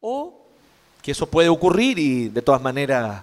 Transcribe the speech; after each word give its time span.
O 0.00 0.34
que 1.02 1.12
eso 1.12 1.26
puede 1.26 1.48
ocurrir 1.48 1.98
y 1.98 2.28
de 2.28 2.42
todas 2.42 2.60
maneras 2.60 3.22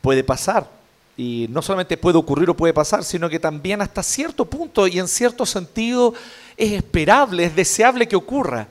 puede 0.00 0.22
pasar. 0.22 0.68
Y 1.16 1.46
no 1.50 1.62
solamente 1.62 1.96
puede 1.96 2.18
ocurrir 2.18 2.50
o 2.50 2.56
puede 2.56 2.74
pasar, 2.74 3.04
sino 3.04 3.28
que 3.28 3.38
también 3.38 3.80
hasta 3.82 4.02
cierto 4.02 4.44
punto 4.44 4.86
y 4.86 4.98
en 4.98 5.08
cierto 5.08 5.46
sentido 5.46 6.14
es 6.56 6.72
esperable, 6.72 7.44
es 7.44 7.54
deseable 7.56 8.08
que 8.08 8.16
ocurra. 8.16 8.66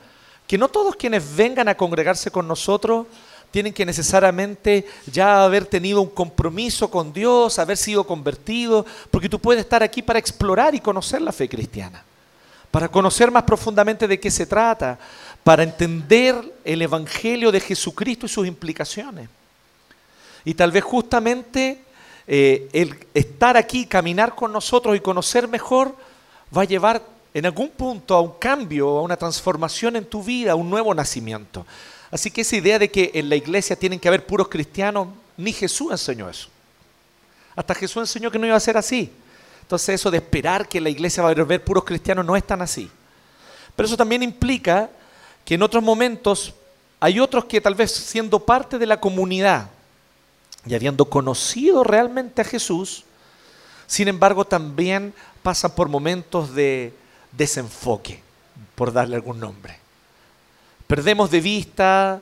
Que 0.46 0.58
no 0.58 0.68
todos 0.68 0.96
quienes 0.96 1.36
vengan 1.36 1.68
a 1.68 1.76
congregarse 1.76 2.30
con 2.30 2.46
nosotros 2.46 3.06
tienen 3.50 3.72
que 3.72 3.86
necesariamente 3.86 4.84
ya 5.06 5.44
haber 5.44 5.64
tenido 5.66 6.02
un 6.02 6.10
compromiso 6.10 6.90
con 6.90 7.12
Dios, 7.12 7.58
haber 7.58 7.76
sido 7.76 8.04
convertido, 8.04 8.84
porque 9.10 9.28
tú 9.28 9.38
puedes 9.38 9.62
estar 9.62 9.82
aquí 9.82 10.02
para 10.02 10.18
explorar 10.18 10.74
y 10.74 10.80
conocer 10.80 11.22
la 11.22 11.30
fe 11.30 11.48
cristiana, 11.48 12.02
para 12.72 12.88
conocer 12.88 13.30
más 13.30 13.44
profundamente 13.44 14.08
de 14.08 14.18
qué 14.18 14.28
se 14.30 14.44
trata, 14.44 14.98
para 15.44 15.62
entender 15.62 16.34
el 16.64 16.82
Evangelio 16.82 17.52
de 17.52 17.60
Jesucristo 17.60 18.26
y 18.26 18.30
sus 18.30 18.46
implicaciones. 18.46 19.28
Y 20.44 20.54
tal 20.54 20.72
vez 20.72 20.82
justamente 20.82 21.78
eh, 22.26 22.68
el 22.72 22.96
estar 23.12 23.56
aquí, 23.56 23.86
caminar 23.86 24.34
con 24.34 24.52
nosotros 24.52 24.96
y 24.96 25.00
conocer 25.00 25.46
mejor, 25.46 25.94
va 26.56 26.62
a 26.62 26.66
llevar 26.66 27.02
en 27.34 27.44
algún 27.44 27.68
punto 27.70 28.14
a 28.14 28.22
un 28.22 28.32
cambio, 28.38 28.88
a 28.88 29.02
una 29.02 29.16
transformación 29.16 29.96
en 29.96 30.06
tu 30.06 30.22
vida, 30.22 30.52
a 30.52 30.54
un 30.54 30.70
nuevo 30.70 30.94
nacimiento. 30.94 31.66
Así 32.10 32.30
que 32.30 32.40
esa 32.40 32.56
idea 32.56 32.78
de 32.78 32.90
que 32.90 33.10
en 33.14 33.28
la 33.28 33.36
iglesia 33.36 33.76
tienen 33.76 34.00
que 34.00 34.08
haber 34.08 34.24
puros 34.24 34.48
cristianos, 34.48 35.08
ni 35.36 35.52
Jesús 35.52 35.90
enseñó 35.90 36.30
eso. 36.30 36.48
Hasta 37.56 37.74
Jesús 37.74 38.02
enseñó 38.02 38.30
que 38.30 38.38
no 38.38 38.46
iba 38.46 38.56
a 38.56 38.60
ser 38.60 38.76
así. 38.76 39.12
Entonces 39.60 39.96
eso 39.96 40.10
de 40.10 40.18
esperar 40.18 40.68
que 40.68 40.80
la 40.80 40.90
iglesia 40.90 41.22
va 41.22 41.30
a 41.30 41.32
haber 41.32 41.62
puros 41.62 41.84
cristianos 41.84 42.24
no 42.24 42.36
es 42.36 42.46
tan 42.46 42.62
así. 42.62 42.90
Pero 43.74 43.86
eso 43.86 43.96
también 43.96 44.22
implica 44.22 44.90
que 45.44 45.54
en 45.54 45.62
otros 45.62 45.82
momentos 45.82 46.54
hay 47.00 47.20
otros 47.20 47.44
que 47.44 47.60
tal 47.60 47.74
vez 47.74 47.90
siendo 47.92 48.40
parte 48.40 48.78
de 48.78 48.86
la 48.86 49.00
comunidad 49.00 49.68
y 50.66 50.74
habiendo 50.74 51.04
conocido 51.04 51.84
realmente 51.84 52.40
a 52.40 52.44
Jesús, 52.44 53.04
sin 53.86 54.08
embargo 54.08 54.44
también 54.44 55.12
pasan 55.42 55.72
por 55.72 55.88
momentos 55.88 56.54
de 56.54 56.94
desenfoque, 57.32 58.22
por 58.74 58.92
darle 58.92 59.16
algún 59.16 59.38
nombre. 59.38 59.78
Perdemos 60.86 61.30
de 61.30 61.40
vista 61.40 62.20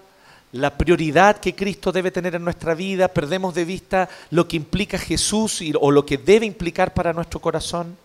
la 0.52 0.77
prioridad 0.77 1.39
que 1.39 1.55
Cristo 1.55 1.92
debe 1.92 2.11
tener 2.11 2.34
en 2.34 2.44
nuestra 2.44 2.74
vida, 2.74 3.08
perdemos 3.08 3.55
de 3.55 3.64
vista 3.64 4.08
lo 4.30 4.46
que 4.46 4.56
implica 4.56 4.98
Jesús 4.98 5.62
o 5.80 5.91
lo 5.91 6.05
que 6.05 6.18
debe 6.18 6.44
implicar 6.44 6.92
para 6.92 7.12
nuestro 7.12 7.41
corazón. 7.41 7.96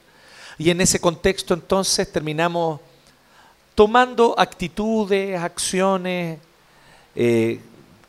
Y 0.57 0.69
en 0.69 0.81
ese 0.81 0.99
contexto 0.99 1.53
entonces 1.53 2.11
terminamos 2.11 2.79
tomando 3.77 4.33
actitudes, 4.39 5.39
acciones 5.39 6.39
eh, 7.15 7.61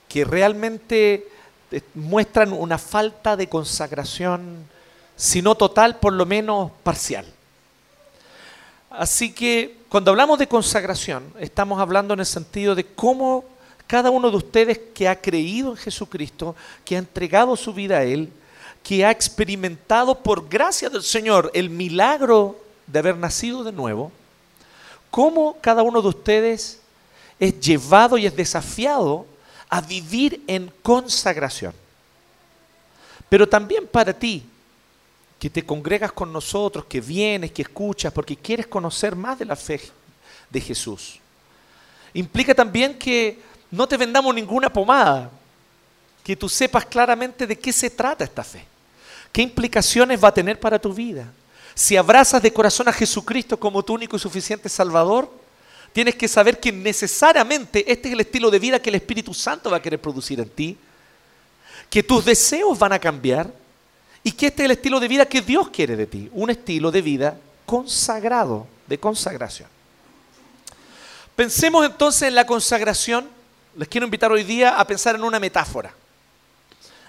que 0.09 0.25
realmente 0.25 1.29
eh, 1.71 1.83
muestran 1.95 2.55
una 2.55 2.79
falta 2.79 3.37
de 3.37 3.51
consagración, 3.51 4.65
si 5.15 5.43
no 5.43 5.57
total, 5.57 5.99
por 5.99 6.15
lo 6.15 6.25
menos 6.25 6.73
parcial. 6.83 7.27
Así 8.89 9.31
que 9.31 9.77
cuando 9.91 10.11
hablamos 10.11 10.39
de 10.39 10.49
consagración, 10.49 11.35
estamos 11.39 11.79
hablando 11.79 12.15
en 12.15 12.21
el 12.21 12.27
sentido 12.27 12.75
de 12.75 12.87
cómo 12.87 13.45
cada 13.87 14.11
uno 14.11 14.31
de 14.31 14.39
ustedes 14.39 14.81
que 14.95 15.07
ha 15.07 15.21
creído 15.21 15.73
en 15.73 15.77
Jesucristo, 15.77 16.57
que 16.83 16.97
ha 16.97 16.99
entregado 16.99 17.55
su 17.57 17.75
vida 17.75 17.99
a 17.99 18.05
Él, 18.05 18.33
que 18.83 19.05
ha 19.05 19.11
experimentado 19.11 20.15
por 20.15 20.49
gracia 20.49 20.89
del 20.89 21.03
Señor 21.03 21.51
el 21.53 21.69
milagro 21.69 22.59
de 22.87 23.01
haber 23.01 23.19
nacido 23.19 23.65
de 23.65 23.73
nuevo, 23.73 24.13
cómo 25.11 25.57
cada 25.61 25.83
uno 25.83 26.03
de 26.03 26.09
ustedes 26.09 26.81
es 27.39 27.61
llevado 27.61 28.19
y 28.19 28.27
es 28.27 28.35
desafiado 28.35 29.27
a 29.69 29.81
vivir 29.81 30.43
en 30.47 30.73
consagración. 30.83 31.73
Pero 33.29 33.49
también 33.49 33.87
para 33.87 34.13
ti, 34.13 34.45
que 35.39 35.51
te 35.51 35.65
congregas 35.65 36.13
con 36.13 36.33
nosotros, 36.33 36.87
que 36.87 37.01
vienes, 37.01 37.53
que 37.53 37.63
escuchas, 37.63 38.13
porque 38.13 38.37
quieres 38.37 38.67
conocer 38.67 39.15
más 39.15 39.39
de 39.39 39.45
la 39.45 39.55
fe 39.55 39.81
de 40.51 40.61
Jesús. 40.61 41.21
Implica 42.15 42.55
también 42.55 42.99
que 42.99 43.39
no 43.71 43.87
te 43.87 43.97
vendamos 43.97 44.35
ninguna 44.35 44.73
pomada, 44.73 45.31
que 46.25 46.35
tú 46.35 46.49
sepas 46.49 46.85
claramente 46.85 47.47
de 47.47 47.59
qué 47.59 47.73
se 47.73 47.91
trata 47.91 48.25
esta 48.25 48.43
fe, 48.43 48.65
qué 49.31 49.43
implicaciones 49.43 50.23
va 50.23 50.29
a 50.29 50.35
tener 50.35 50.59
para 50.59 50.79
tu 50.79 50.93
vida, 50.93 51.31
si 51.79 51.97
abrazas 51.97 52.43
de 52.43 52.53
corazón 52.53 52.89
a 52.89 52.93
Jesucristo 52.93 53.57
como 53.57 53.85
tu 53.85 53.95
único 53.95 54.17
y 54.17 54.19
suficiente 54.19 54.69
Salvador, 54.69 55.33
tienes 55.93 56.17
que 56.17 56.27
saber 56.27 56.59
que 56.59 56.73
necesariamente 56.73 57.91
este 57.91 58.09
es 58.09 58.15
el 58.15 58.21
estilo 58.21 58.51
de 58.51 58.59
vida 58.59 58.83
que 58.83 58.89
el 58.89 58.97
Espíritu 58.97 59.33
Santo 59.33 59.71
va 59.71 59.77
a 59.77 59.83
querer 59.83 60.01
producir 60.01 60.41
en 60.41 60.49
ti, 60.49 60.77
que 61.89 62.03
tus 62.03 62.25
deseos 62.25 62.77
van 62.81 62.95
a 62.95 62.99
cambiar 62.99 63.55
y 64.25 64.33
que 64.33 64.49
este 64.49 64.63
es 64.63 64.65
el 64.65 64.71
estilo 64.73 64.99
de 64.99 65.07
vida 65.07 65.27
que 65.27 65.41
Dios 65.41 65.71
quiere 65.71 65.95
de 65.95 66.07
ti, 66.07 66.29
un 66.33 66.51
estilo 66.51 66.91
de 66.91 67.01
vida 67.01 67.39
consagrado, 67.65 68.67
de 68.89 68.99
consagración. 68.99 69.69
Pensemos 71.37 71.87
entonces 71.87 72.23
en 72.23 72.35
la 72.35 72.45
consagración. 72.45 73.29
Les 73.77 73.87
quiero 73.87 74.05
invitar 74.05 74.33
hoy 74.33 74.43
día 74.43 74.81
a 74.81 74.85
pensar 74.85 75.15
en 75.15 75.23
una 75.23 75.39
metáfora. 75.39 75.95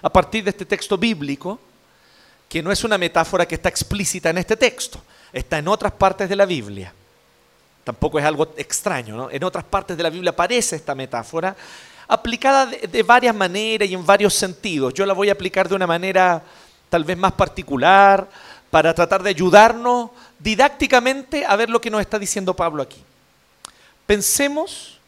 A 0.03 0.09
partir 0.12 0.44
de 0.44 0.51
este 0.51 0.63
texto 0.63 0.96
bíblico, 0.96 1.59
que 2.49 2.63
no 2.63 2.71
es 2.71 2.83
una 2.83 2.97
metáfora 2.97 3.47
que 3.47 3.55
está 3.55 3.69
explícita 3.69 4.31
en 4.31 4.39
este 4.39 4.57
texto, 4.57 4.99
está 5.31 5.59
en 5.59 5.67
otras 5.67 5.93
partes 5.93 6.27
de 6.27 6.35
la 6.35 6.45
Biblia. 6.45 6.91
Tampoco 7.83 8.19
es 8.19 8.25
algo 8.25 8.51
extraño, 8.57 9.15
¿no? 9.15 9.31
En 9.31 9.43
otras 9.43 9.63
partes 9.63 9.95
de 9.95 10.03
la 10.03 10.09
Biblia 10.09 10.31
aparece 10.31 10.75
esta 10.75 10.95
metáfora, 10.95 11.55
aplicada 12.07 12.65
de, 12.65 13.03
varias 13.03 13.35
maneras 13.35 13.88
y 13.88 13.93
en 13.93 14.05
varios 14.05 14.33
sentidos. 14.33 14.93
Yo 14.95 15.05
la 15.05 15.13
voy 15.13 15.29
a 15.29 15.33
aplicar 15.33 15.69
de 15.69 15.75
una 15.75 15.85
manera 15.85 16.41
tal 16.89 17.03
vez 17.03 17.17
más 17.17 17.33
particular, 17.33 18.27
para 18.69 18.93
tratar 18.93 19.23
de 19.23 19.29
ayudarnos 19.29 20.11
didácticamente 20.38 21.45
a 21.45 21.55
ver 21.55 21.69
lo 21.69 21.81
que 21.81 21.89
nos 21.89 22.01
está 22.01 22.19
diciendo 22.19 22.55
Pablo 22.55 22.83
aquí. 22.83 23.03
Pensemos 24.05 24.99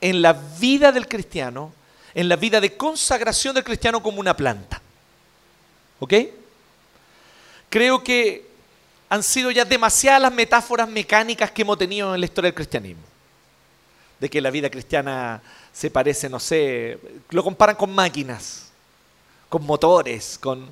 en 0.00 0.22
la 0.22 0.32
vida 0.32 0.92
del 0.92 1.08
cristiano, 1.08 1.72
en 2.14 2.28
la 2.28 2.36
vida 2.36 2.60
de 2.60 2.76
consagración 2.76 3.54
del 3.54 3.64
cristiano 3.64 4.02
como 4.02 4.20
una 4.20 4.36
planta. 4.36 4.80
¿Ok? 6.00 6.14
Creo 7.74 8.04
que 8.04 8.46
han 9.08 9.24
sido 9.24 9.50
ya 9.50 9.64
demasiadas 9.64 10.22
las 10.22 10.32
metáforas 10.32 10.88
mecánicas 10.88 11.50
que 11.50 11.62
hemos 11.62 11.76
tenido 11.76 12.14
en 12.14 12.20
la 12.20 12.26
historia 12.26 12.46
del 12.46 12.54
cristianismo. 12.54 13.02
De 14.20 14.30
que 14.30 14.40
la 14.40 14.52
vida 14.52 14.70
cristiana 14.70 15.42
se 15.72 15.90
parece, 15.90 16.28
no 16.28 16.38
sé, 16.38 17.00
lo 17.30 17.42
comparan 17.42 17.74
con 17.74 17.92
máquinas, 17.92 18.70
con 19.48 19.66
motores, 19.66 20.38
con... 20.38 20.70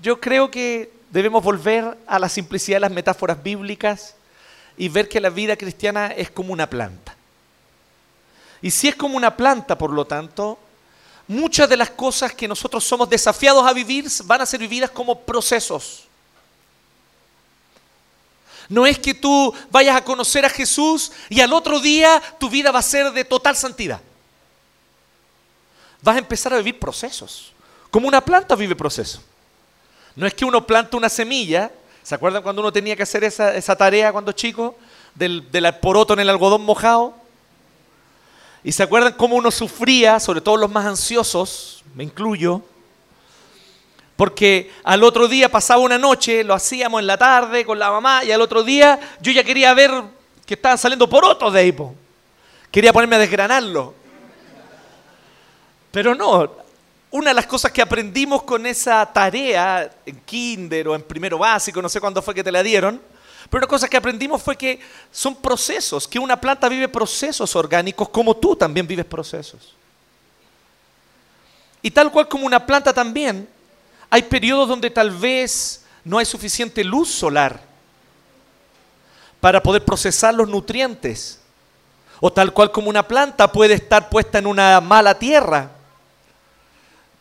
Yo 0.00 0.20
creo 0.20 0.48
que 0.48 0.92
debemos 1.10 1.42
volver 1.42 1.98
a 2.06 2.16
la 2.20 2.28
simplicidad 2.28 2.76
de 2.76 2.82
las 2.82 2.92
metáforas 2.92 3.42
bíblicas 3.42 4.14
y 4.76 4.88
ver 4.88 5.08
que 5.08 5.20
la 5.20 5.30
vida 5.30 5.56
cristiana 5.56 6.12
es 6.16 6.30
como 6.30 6.52
una 6.52 6.70
planta. 6.70 7.16
Y 8.62 8.70
si 8.70 8.86
es 8.86 8.94
como 8.94 9.16
una 9.16 9.36
planta, 9.36 9.76
por 9.76 9.90
lo 9.90 10.06
tanto, 10.06 10.60
muchas 11.26 11.68
de 11.68 11.76
las 11.76 11.90
cosas 11.90 12.32
que 12.34 12.46
nosotros 12.46 12.84
somos 12.84 13.10
desafiados 13.10 13.66
a 13.66 13.72
vivir 13.72 14.06
van 14.26 14.42
a 14.42 14.46
ser 14.46 14.60
vividas 14.60 14.90
como 14.90 15.22
procesos. 15.22 16.06
No 18.68 18.86
es 18.86 18.98
que 18.98 19.14
tú 19.14 19.54
vayas 19.70 19.96
a 19.96 20.04
conocer 20.04 20.44
a 20.44 20.50
Jesús 20.50 21.12
y 21.28 21.40
al 21.40 21.52
otro 21.52 21.80
día 21.80 22.22
tu 22.38 22.50
vida 22.50 22.70
va 22.72 22.80
a 22.80 22.82
ser 22.82 23.12
de 23.12 23.24
total 23.24 23.56
santidad. 23.56 24.00
Vas 26.02 26.16
a 26.16 26.20
empezar 26.20 26.52
a 26.52 26.58
vivir 26.58 26.78
procesos. 26.78 27.52
Como 27.90 28.08
una 28.08 28.20
planta 28.20 28.54
vive 28.56 28.74
procesos. 28.74 29.22
No 30.14 30.26
es 30.26 30.34
que 30.34 30.44
uno 30.44 30.66
planta 30.66 30.96
una 30.96 31.08
semilla. 31.08 31.70
¿Se 32.02 32.14
acuerdan 32.14 32.42
cuando 32.42 32.62
uno 32.62 32.72
tenía 32.72 32.96
que 32.96 33.02
hacer 33.02 33.24
esa, 33.24 33.76
tarea 33.76 34.12
cuando 34.12 34.32
chico? 34.32 34.76
Del, 35.14 35.50
del 35.50 35.72
poroto 35.76 36.14
en 36.14 36.20
el 36.20 36.28
algodón 36.28 36.64
mojado. 36.64 37.14
¿Y 38.64 38.72
se 38.72 38.82
acuerdan 38.82 39.12
cómo 39.12 39.36
uno 39.36 39.50
sufría, 39.50 40.18
sobre 40.18 40.40
todo 40.40 40.56
los 40.56 40.70
más 40.70 40.86
ansiosos, 40.86 41.84
me 41.94 42.02
incluyo, 42.02 42.62
porque 44.16 44.72
al 44.82 45.04
otro 45.04 45.28
día 45.28 45.50
pasaba 45.50 45.80
una 45.80 45.98
noche, 45.98 46.42
lo 46.42 46.54
hacíamos 46.54 47.00
en 47.00 47.06
la 47.06 47.18
tarde 47.18 47.64
con 47.64 47.78
la 47.78 47.90
mamá, 47.90 48.24
y 48.24 48.32
al 48.32 48.40
otro 48.40 48.62
día 48.62 48.98
yo 49.20 49.30
ya 49.30 49.44
quería 49.44 49.74
ver 49.74 49.92
que 50.46 50.54
estaban 50.54 50.78
saliendo 50.78 51.08
porotos 51.08 51.52
de 51.52 51.60
ahí. 51.60 51.76
Quería 52.70 52.92
ponerme 52.92 53.16
a 53.16 53.20
desgranarlo. 53.20 53.94
Pero 55.90 56.14
no, 56.14 56.50
una 57.10 57.30
de 57.30 57.34
las 57.34 57.46
cosas 57.46 57.72
que 57.72 57.82
aprendimos 57.82 58.42
con 58.42 58.66
esa 58.66 59.04
tarea 59.06 59.90
en 60.04 60.20
kinder 60.20 60.88
o 60.88 60.94
en 60.94 61.02
primero 61.02 61.38
básico, 61.38 61.80
no 61.80 61.88
sé 61.88 62.00
cuándo 62.00 62.22
fue 62.22 62.34
que 62.34 62.44
te 62.44 62.52
la 62.52 62.62
dieron, 62.62 63.00
pero 63.50 63.64
una 63.64 63.68
cosa 63.68 63.88
que 63.88 63.96
aprendimos 63.96 64.42
fue 64.42 64.56
que 64.56 64.80
son 65.10 65.36
procesos, 65.36 66.08
que 66.08 66.18
una 66.18 66.40
planta 66.40 66.68
vive 66.68 66.88
procesos 66.88 67.54
orgánicos 67.54 68.08
como 68.08 68.36
tú 68.36 68.56
también 68.56 68.86
vives 68.86 69.04
procesos. 69.04 69.74
Y 71.80 71.90
tal 71.90 72.10
cual 72.10 72.28
como 72.28 72.46
una 72.46 72.64
planta 72.64 72.92
también, 72.92 73.48
hay 74.10 74.22
periodos 74.22 74.68
donde 74.68 74.90
tal 74.90 75.10
vez 75.10 75.84
no 76.04 76.18
hay 76.18 76.24
suficiente 76.24 76.84
luz 76.84 77.10
solar 77.10 77.60
para 79.40 79.62
poder 79.62 79.84
procesar 79.84 80.34
los 80.34 80.48
nutrientes. 80.48 81.40
O 82.20 82.32
tal 82.32 82.52
cual 82.52 82.72
como 82.72 82.88
una 82.88 83.06
planta 83.06 83.52
puede 83.52 83.74
estar 83.74 84.08
puesta 84.08 84.38
en 84.38 84.46
una 84.46 84.80
mala 84.80 85.18
tierra, 85.18 85.70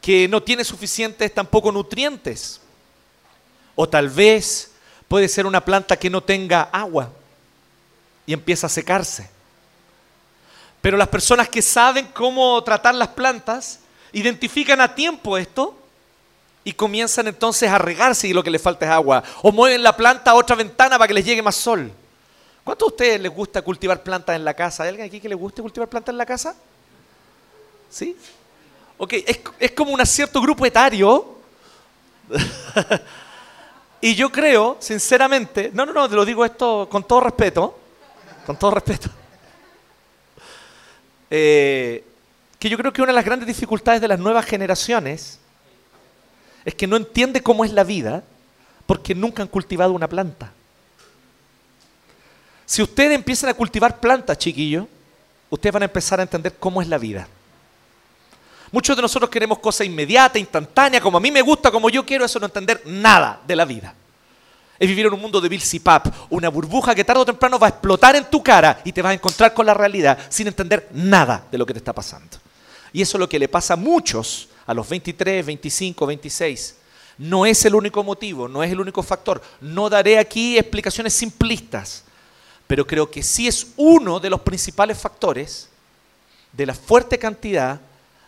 que 0.02 0.28
no 0.28 0.42
tiene 0.42 0.64
suficientes 0.64 1.34
tampoco 1.34 1.72
nutrientes. 1.72 2.62
O 3.76 3.90
tal 3.90 4.10
vez 4.10 4.72
puede 5.08 5.28
ser 5.28 5.46
una 5.46 5.64
planta 5.64 5.98
que 5.98 6.10
no 6.10 6.22
tenga 6.22 6.62
agua 6.72 7.12
y 8.26 8.34
empieza 8.34 8.68
a 8.68 8.70
secarse. 8.70 9.30
Pero 10.82 10.98
las 10.98 11.10
personas 11.10 11.50
que 11.50 11.62
saben 11.62 12.08
cómo 12.14 12.64
tratar 12.64 12.96
las 12.96 13.10
plantas 13.10 13.80
identifican 14.14 14.80
a 14.80 14.96
tiempo 14.96 15.38
esto 15.38 15.78
y 16.68 16.74
comienzan 16.74 17.28
entonces 17.28 17.70
a 17.70 17.78
regarse 17.78 18.28
y 18.28 18.34
lo 18.34 18.44
que 18.44 18.50
les 18.50 18.62
falta 18.62 18.86
es 18.86 18.92
agua. 18.92 19.24
O 19.44 19.52
mueven 19.52 19.84
la 19.84 19.96
planta 19.96 20.32
a 20.32 20.34
otra 20.34 20.56
ventana 20.56 20.98
para 20.98 21.08
que 21.08 21.14
les 21.14 21.24
llegue 21.24 21.42
más 21.44 21.56
sol. 21.56 21.92
¿Cuántos 22.64 22.88
de 22.88 22.94
ustedes 22.94 23.22
les 23.22 23.32
gusta 23.32 23.62
cultivar 23.62 24.02
plantas 24.02 24.36
en 24.36 24.44
la 24.44 24.56
casa? 24.56 24.82
¿Hay 24.84 24.90
alguien 24.90 25.06
aquí 25.06 25.22
que 25.22 25.30
le 25.30 25.36
guste 25.36 25.62
cultivar 25.62 25.88
plantas 25.88 26.12
en 26.12 26.18
la 26.18 26.26
casa? 26.26 26.56
¿Sí? 27.88 28.18
Ok, 28.98 29.14
es, 29.14 29.40
es 29.60 29.72
como 29.72 29.92
un 29.92 30.04
cierto 30.08 30.42
grupo 30.42 30.66
etario. 30.66 31.36
y 34.02 34.16
yo 34.16 34.32
creo, 34.32 34.78
sinceramente, 34.80 35.70
no, 35.72 35.86
no, 35.86 35.94
no, 35.94 36.10
te 36.10 36.16
lo 36.16 36.26
digo 36.26 36.44
esto 36.44 36.88
con 36.90 37.04
todo 37.04 37.20
respeto, 37.20 37.78
con 38.44 38.58
todo 38.58 38.72
respeto, 38.72 39.10
eh, 41.30 42.04
que 42.58 42.70
yo 42.70 42.78
creo 42.78 42.92
que 42.92 43.04
una 43.04 43.12
de 43.12 43.18
las 43.18 43.26
grandes 43.26 43.46
dificultades 43.46 44.02
de 44.02 44.08
las 44.08 44.18
nuevas 44.18 44.46
generaciones 44.46 45.40
es 46.66 46.74
que 46.74 46.88
no 46.88 46.98
entiende 46.98 47.42
cómo 47.42 47.64
es 47.64 47.72
la 47.72 47.84
vida 47.84 48.24
porque 48.86 49.14
nunca 49.16 49.44
han 49.44 49.48
cultivado 49.48 49.94
una 49.94 50.10
planta. 50.10 50.52
Si 52.66 52.82
ustedes 52.82 53.14
empiezan 53.14 53.52
a 53.52 53.54
cultivar 53.54 54.00
plantas, 54.00 54.40
chiquillos, 54.40 54.88
ustedes 55.50 55.72
van 55.72 55.84
a 55.84 55.86
empezar 55.86 56.20
a 56.20 56.24
entender 56.24 56.56
cómo 56.60 56.82
es 56.82 56.88
la 56.88 56.98
vida. 56.98 57.28
Muchos 58.72 58.96
de 58.96 59.02
nosotros 59.04 59.30
queremos 59.30 59.60
cosas 59.60 59.86
inmediatas, 59.86 60.38
instantáneas, 60.40 61.02
como 61.02 61.18
a 61.18 61.22
mí 61.22 61.32
me 61.32 61.44
gusta, 61.44 61.70
como 61.72 61.90
yo 61.90 62.04
quiero, 62.04 62.26
eso 62.26 62.40
no 62.40 62.48
entender 62.48 62.82
nada 62.86 63.40
de 63.46 63.56
la 63.56 63.66
vida. 63.66 63.94
Es 64.78 64.90
vivir 64.90 65.06
en 65.06 65.14
un 65.14 65.22
mundo 65.22 65.40
de 65.40 65.48
Bill 65.48 65.62
Pap, 65.82 66.08
una 66.32 66.50
burbuja 66.50 66.94
que 66.94 67.06
tarde 67.06 67.22
o 67.22 67.26
temprano 67.26 67.60
va 67.60 67.68
a 67.68 67.70
explotar 67.70 68.16
en 68.16 68.26
tu 68.26 68.44
cara 68.44 68.82
y 68.84 68.92
te 68.92 69.02
vas 69.02 69.12
a 69.12 69.14
encontrar 69.14 69.54
con 69.54 69.66
la 69.66 69.74
realidad 69.74 70.18
sin 70.30 70.48
entender 70.48 70.90
nada 70.92 71.46
de 71.50 71.58
lo 71.58 71.66
que 71.66 71.74
te 71.74 71.80
está 71.80 71.94
pasando. 71.94 72.38
Y 72.92 73.02
eso 73.02 73.18
es 73.18 73.20
lo 73.20 73.30
que 73.30 73.40
le 73.40 73.48
pasa 73.48 73.76
a 73.76 73.78
muchos 73.78 74.50
a 74.66 74.74
los 74.74 74.88
23, 74.90 75.46
25, 75.46 76.06
26. 76.06 76.76
No 77.18 77.46
es 77.46 77.64
el 77.66 77.76
único 77.76 78.04
motivo, 78.04 78.48
no 78.48 78.64
es 78.64 78.72
el 78.72 78.80
único 78.80 79.02
factor. 79.04 79.42
No 79.62 79.90
daré 79.90 80.18
aquí 80.20 80.58
explicaciones 80.58 81.14
simplistas 81.14 82.06
pero 82.68 82.88
creo 82.88 83.10
que 83.10 83.24
sí 83.24 83.48
es 83.48 83.68
uno 83.78 84.20
de 84.20 84.30
los 84.30 84.42
principales 84.42 84.98
factores 84.98 85.70
de 86.52 86.66
la 86.66 86.74
fuerte 86.74 87.20
cantidad 87.20 87.80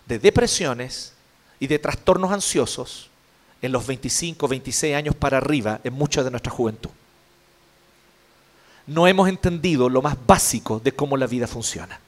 de 0.06 0.19
depresiones 0.19 1.13
y 1.60 1.68
de 1.68 1.80
trastornos 1.80 2.31
ansiosos 2.31 3.10
en 3.62 3.72
los 3.72 3.88
25, 3.88 4.48
26 4.48 4.95
años 4.95 5.16
para 5.16 5.38
arriba 5.38 5.80
en 5.83 5.94
mucha 5.94 6.24
de 6.24 6.30
nuestra 6.30 6.51
juventud. 6.51 6.92
No 8.86 9.07
hemos 9.07 9.28
entendido 9.28 9.90
lo 9.90 10.01
más 10.01 10.16
básico 10.25 10.80
de 10.80 10.94
cómo 10.94 11.18
la 11.18 11.28
vida 11.28 11.48
funciona. 11.48 12.00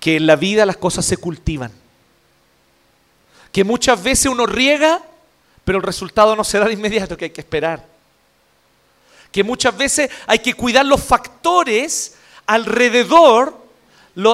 Que 0.00 0.16
en 0.16 0.26
la 0.26 0.34
vida 0.34 0.66
las 0.66 0.78
cosas 0.78 1.04
se 1.04 1.16
cultivan. 1.16 1.70
Que 3.52 3.62
muchas 3.62 4.02
veces 4.02 4.26
uno 4.26 4.46
riega, 4.46 5.00
pero 5.64 5.78
el 5.78 5.84
resultado 5.84 6.34
no 6.34 6.42
se 6.42 6.58
da 6.58 6.66
de 6.66 6.72
inmediato, 6.72 7.16
que 7.16 7.26
hay 7.26 7.30
que 7.30 7.42
esperar 7.42 7.90
que 9.32 9.44
muchas 9.44 9.76
veces 9.76 10.10
hay 10.26 10.40
que 10.40 10.54
cuidar 10.54 10.84
los 10.84 11.02
factores 11.02 12.14
alrededor, 12.46 13.56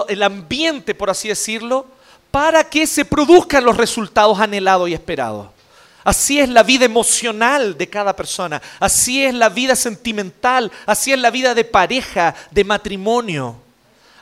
el 0.08 0.22
ambiente, 0.22 0.94
por 0.94 1.10
así 1.10 1.28
decirlo, 1.28 1.86
para 2.30 2.64
que 2.64 2.86
se 2.86 3.04
produzcan 3.04 3.64
los 3.64 3.76
resultados 3.76 4.38
anhelados 4.40 4.88
y 4.88 4.94
esperados. 4.94 5.48
Así 6.02 6.38
es 6.38 6.48
la 6.48 6.62
vida 6.62 6.84
emocional 6.84 7.76
de 7.76 7.88
cada 7.88 8.14
persona, 8.14 8.62
así 8.78 9.24
es 9.24 9.34
la 9.34 9.48
vida 9.48 9.74
sentimental, 9.74 10.70
así 10.86 11.12
es 11.12 11.18
la 11.18 11.30
vida 11.30 11.52
de 11.54 11.64
pareja, 11.64 12.34
de 12.52 12.64
matrimonio, 12.64 13.56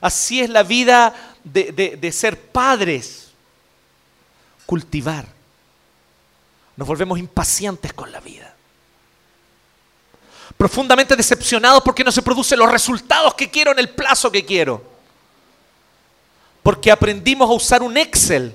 así 0.00 0.41
es 0.41 0.49
la 0.49 0.62
vida 0.62 1.14
de, 1.44 1.96
de 2.00 2.12
ser 2.12 2.41
padres. 2.41 3.31
Cultivar. 4.67 5.26
Nos 6.76 6.88
volvemos 6.88 7.19
impacientes 7.19 7.93
con 7.93 8.11
la 8.11 8.19
vida 8.20 8.55
profundamente 10.56 11.17
decepcionados 11.17 11.82
porque 11.82 12.05
no 12.05 12.12
se 12.12 12.23
producen 12.23 12.58
los 12.58 12.70
resultados 12.70 13.35
que 13.35 13.50
quiero 13.50 13.73
en 13.73 13.79
el 13.79 13.91
plazo 13.91 14.31
que 14.31 14.44
quiero. 14.44 14.82
Porque 16.62 16.91
aprendimos 16.91 17.49
a 17.50 17.52
usar 17.52 17.82
un 17.82 17.96
Excel, 17.96 18.55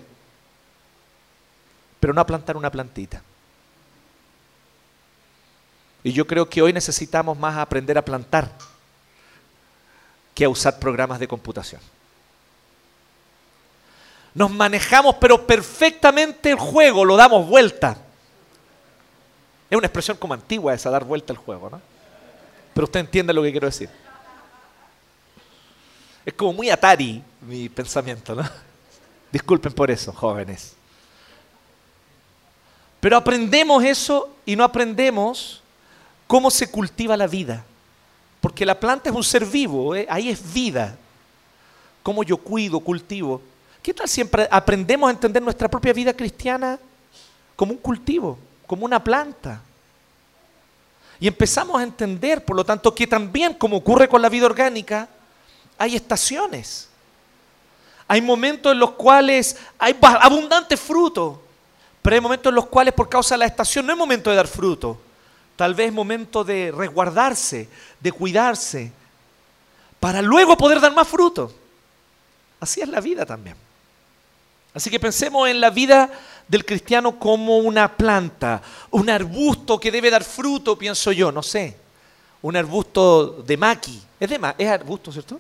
pero 2.00 2.13
no 2.13 2.21
a 2.21 2.25
plantar 2.25 2.57
una 2.57 2.71
plantita. 2.71 3.21
Y 6.03 6.13
yo 6.13 6.25
creo 6.25 6.50
que 6.50 6.62
hoy 6.62 6.74
necesitamos 6.74 7.38
más 7.38 7.57
aprender 7.57 7.97
a 7.97 8.06
plantar 8.06 8.51
que 10.33 10.45
a 10.45 10.50
usar 10.50 10.80
programas 10.80 11.19
de 11.19 11.27
computación. 11.27 11.81
Nos 14.39 14.50
manejamos, 14.50 15.15
pero 15.15 15.45
perfectamente 15.45 16.51
el 16.51 16.57
juego, 16.57 17.03
lo 17.03 17.18
damos 17.18 17.45
vuelta. 17.45 17.97
Es 19.69 19.77
una 19.77 19.86
expresión 19.86 20.15
como 20.15 20.33
antigua 20.33 20.74
esa, 20.74 20.89
dar 20.89 21.03
vuelta 21.03 21.33
al 21.33 21.38
juego, 21.38 21.69
¿no? 21.69 21.81
Pero 22.74 22.86
usted 22.86 23.01
entiende 23.01 23.33
lo 23.33 23.44
que 23.44 23.51
quiero 23.51 23.68
decir. 23.68 23.89
Es 26.25 26.33
como 26.36 26.53
muy 26.53 26.69
Atari 26.69 27.21
mi 27.41 27.68
pensamiento, 27.68 28.33
¿no? 28.33 28.50
Disculpen 29.30 29.74
por 29.74 29.91
eso, 29.91 30.13
jóvenes. 30.13 30.74
Pero 33.01 33.18
aprendemos 33.18 33.83
eso 33.83 34.38
y 34.45 34.56
no 34.56 34.63
aprendemos 34.63 35.62
cómo 36.27 36.50
se 36.50 36.71
cultiva 36.71 37.18
la 37.18 37.27
vida. 37.27 37.65
Porque 38.39 38.65
la 38.65 38.80
planta 38.80 39.09
es 39.09 39.15
un 39.18 39.24
ser 39.25 39.45
vivo, 39.45 39.97
¿eh? 39.97 40.07
ahí 40.09 40.30
es 40.30 40.53
vida. 40.53 40.95
Cómo 42.01 42.24
yo 42.24 42.38
cuido, 42.38 42.80
cultivo. 42.80 43.49
¿Qué 43.81 43.93
tal 43.93 44.07
siempre 44.07 44.47
aprendemos 44.51 45.07
a 45.07 45.11
entender 45.11 45.41
nuestra 45.41 45.67
propia 45.67 45.93
vida 45.93 46.13
cristiana 46.13 46.79
como 47.55 47.71
un 47.73 47.77
cultivo? 47.77 48.37
como 48.69 48.85
una 48.85 49.03
planta. 49.03 49.63
Y 51.19 51.27
empezamos 51.27 51.81
a 51.81 51.83
entender, 51.83 52.45
por 52.45 52.55
lo 52.55 52.63
tanto, 52.63 52.93
que 52.93 53.07
también, 53.07 53.55
como 53.55 53.77
ocurre 53.77 54.07
con 54.07 54.21
la 54.21 54.29
vida 54.29 54.45
orgánica, 54.45 55.09
hay 55.75 55.95
estaciones. 55.95 56.87
Hay 58.07 58.21
momentos 58.21 58.71
en 58.71 58.77
los 58.77 58.91
cuales 58.91 59.57
hay 59.79 59.98
abundante 60.00 60.77
fruto, 60.77 61.41
pero 62.03 62.13
hay 62.13 62.21
momentos 62.21 62.51
en 62.51 62.55
los 62.55 62.67
cuales 62.67 62.93
por 62.93 63.09
causa 63.09 63.33
de 63.33 63.39
la 63.39 63.48
estación 63.48 63.88
no 63.88 63.93
es 63.93 63.98
momento 63.98 64.29
de 64.29 64.36
dar 64.36 64.48
fruto. 64.48 65.01
Tal 65.55 65.74
vez 65.74 65.88
es 65.88 65.93
momento 65.93 66.43
de 66.43 66.71
resguardarse, 66.71 67.67
de 68.00 68.12
cuidarse, 68.12 68.91
para 70.00 70.21
luego 70.21 70.55
poder 70.55 70.79
dar 70.79 70.93
más 70.93 71.07
fruto. 71.07 71.51
Así 72.59 72.81
es 72.81 72.88
la 72.88 73.01
vida 73.01 73.25
también. 73.25 73.55
Así 74.73 74.89
que 74.89 74.99
pensemos 74.99 75.49
en 75.49 75.59
la 75.59 75.69
vida 75.69 76.09
del 76.47 76.65
cristiano 76.65 77.17
como 77.17 77.57
una 77.57 77.95
planta, 77.95 78.61
un 78.91 79.09
arbusto 79.09 79.79
que 79.79 79.91
debe 79.91 80.09
dar 80.09 80.23
fruto, 80.23 80.77
pienso 80.77 81.11
yo, 81.11 81.31
no 81.31 81.43
sé. 81.43 81.75
Un 82.41 82.55
arbusto 82.55 83.43
de 83.45 83.57
maqui. 83.57 84.01
Es 84.19 84.29
de 84.29 84.39
es 84.57 84.67
arbusto, 84.67 85.11
¿cierto? 85.11 85.39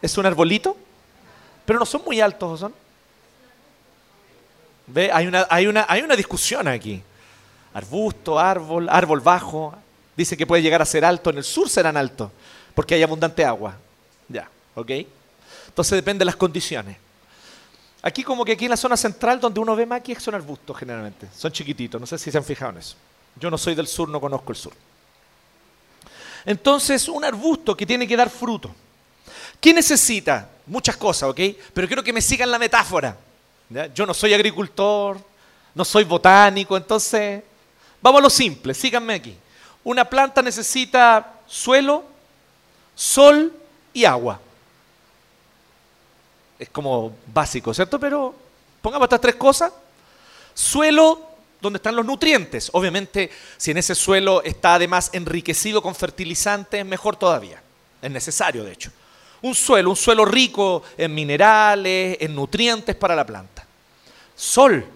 ¿Es 0.00 0.16
un 0.18 0.26
arbolito? 0.26 0.76
Pero 1.64 1.78
no 1.78 1.86
son 1.86 2.02
muy 2.04 2.20
altos, 2.20 2.60
¿son? 2.60 2.74
¿Ve? 4.86 5.10
Hay 5.12 5.26
una, 5.26 5.46
hay, 5.48 5.66
una, 5.66 5.86
hay 5.88 6.02
una 6.02 6.16
discusión 6.16 6.68
aquí. 6.68 7.02
Arbusto, 7.74 8.38
árbol, 8.38 8.88
árbol 8.88 9.20
bajo. 9.20 9.74
Dice 10.16 10.36
que 10.36 10.46
puede 10.46 10.62
llegar 10.62 10.82
a 10.82 10.84
ser 10.84 11.04
alto. 11.04 11.30
En 11.30 11.38
el 11.38 11.44
sur 11.44 11.68
serán 11.68 11.96
altos, 11.96 12.30
porque 12.74 12.94
hay 12.94 13.02
abundante 13.02 13.44
agua. 13.44 13.76
Ya, 14.28 14.48
¿ok? 14.74 14.90
Entonces 15.68 15.96
depende 15.96 16.20
de 16.20 16.26
las 16.26 16.36
condiciones. 16.36 16.96
Aquí 18.02 18.24
como 18.24 18.44
que 18.44 18.52
aquí 18.52 18.64
en 18.64 18.70
la 18.72 18.76
zona 18.76 18.96
central 18.96 19.38
donde 19.38 19.60
uno 19.60 19.76
ve 19.76 19.86
maquis 19.86 20.20
son 20.20 20.34
arbustos 20.34 20.76
generalmente. 20.76 21.28
Son 21.36 21.52
chiquititos, 21.52 22.00
no 22.00 22.06
sé 22.06 22.18
si 22.18 22.32
se 22.32 22.38
han 22.38 22.44
fijado 22.44 22.72
en 22.72 22.78
eso. 22.78 22.96
Yo 23.36 23.48
no 23.48 23.56
soy 23.56 23.76
del 23.76 23.86
sur, 23.86 24.08
no 24.08 24.20
conozco 24.20 24.50
el 24.50 24.58
sur. 24.58 24.72
Entonces, 26.44 27.08
un 27.08 27.24
arbusto 27.24 27.76
que 27.76 27.86
tiene 27.86 28.08
que 28.08 28.16
dar 28.16 28.28
fruto. 28.28 28.74
¿Qué 29.60 29.72
necesita? 29.72 30.48
Muchas 30.66 30.96
cosas, 30.96 31.30
¿ok? 31.30 31.40
Pero 31.72 31.86
quiero 31.86 32.02
que 32.02 32.12
me 32.12 32.20
sigan 32.20 32.50
la 32.50 32.58
metáfora. 32.58 33.16
Yo 33.94 34.04
no 34.04 34.12
soy 34.12 34.34
agricultor, 34.34 35.18
no 35.72 35.84
soy 35.84 36.02
botánico, 36.02 36.76
entonces, 36.76 37.42
vamos 38.02 38.18
a 38.18 38.22
lo 38.22 38.30
simple, 38.30 38.74
síganme 38.74 39.14
aquí. 39.14 39.36
Una 39.84 40.04
planta 40.04 40.42
necesita 40.42 41.34
suelo, 41.46 42.04
sol 42.96 43.52
y 43.94 44.04
agua 44.04 44.40
es 46.62 46.68
como 46.68 47.16
básico, 47.34 47.74
¿cierto? 47.74 47.98
Pero 47.98 48.32
pongamos 48.80 49.06
estas 49.06 49.20
tres 49.20 49.34
cosas. 49.34 49.72
Suelo 50.54 51.20
donde 51.60 51.78
están 51.78 51.96
los 51.96 52.06
nutrientes. 52.06 52.70
Obviamente, 52.72 53.30
si 53.56 53.72
en 53.72 53.78
ese 53.78 53.96
suelo 53.96 54.42
está 54.44 54.74
además 54.74 55.10
enriquecido 55.12 55.82
con 55.82 55.94
fertilizantes, 55.96 56.86
mejor 56.86 57.16
todavía. 57.16 57.60
Es 58.00 58.10
necesario, 58.10 58.62
de 58.62 58.72
hecho. 58.72 58.92
Un 59.42 59.56
suelo, 59.56 59.90
un 59.90 59.96
suelo 59.96 60.24
rico 60.24 60.84
en 60.96 61.12
minerales, 61.12 62.18
en 62.20 62.32
nutrientes 62.32 62.94
para 62.94 63.16
la 63.16 63.26
planta. 63.26 63.66
Sol, 64.36 64.86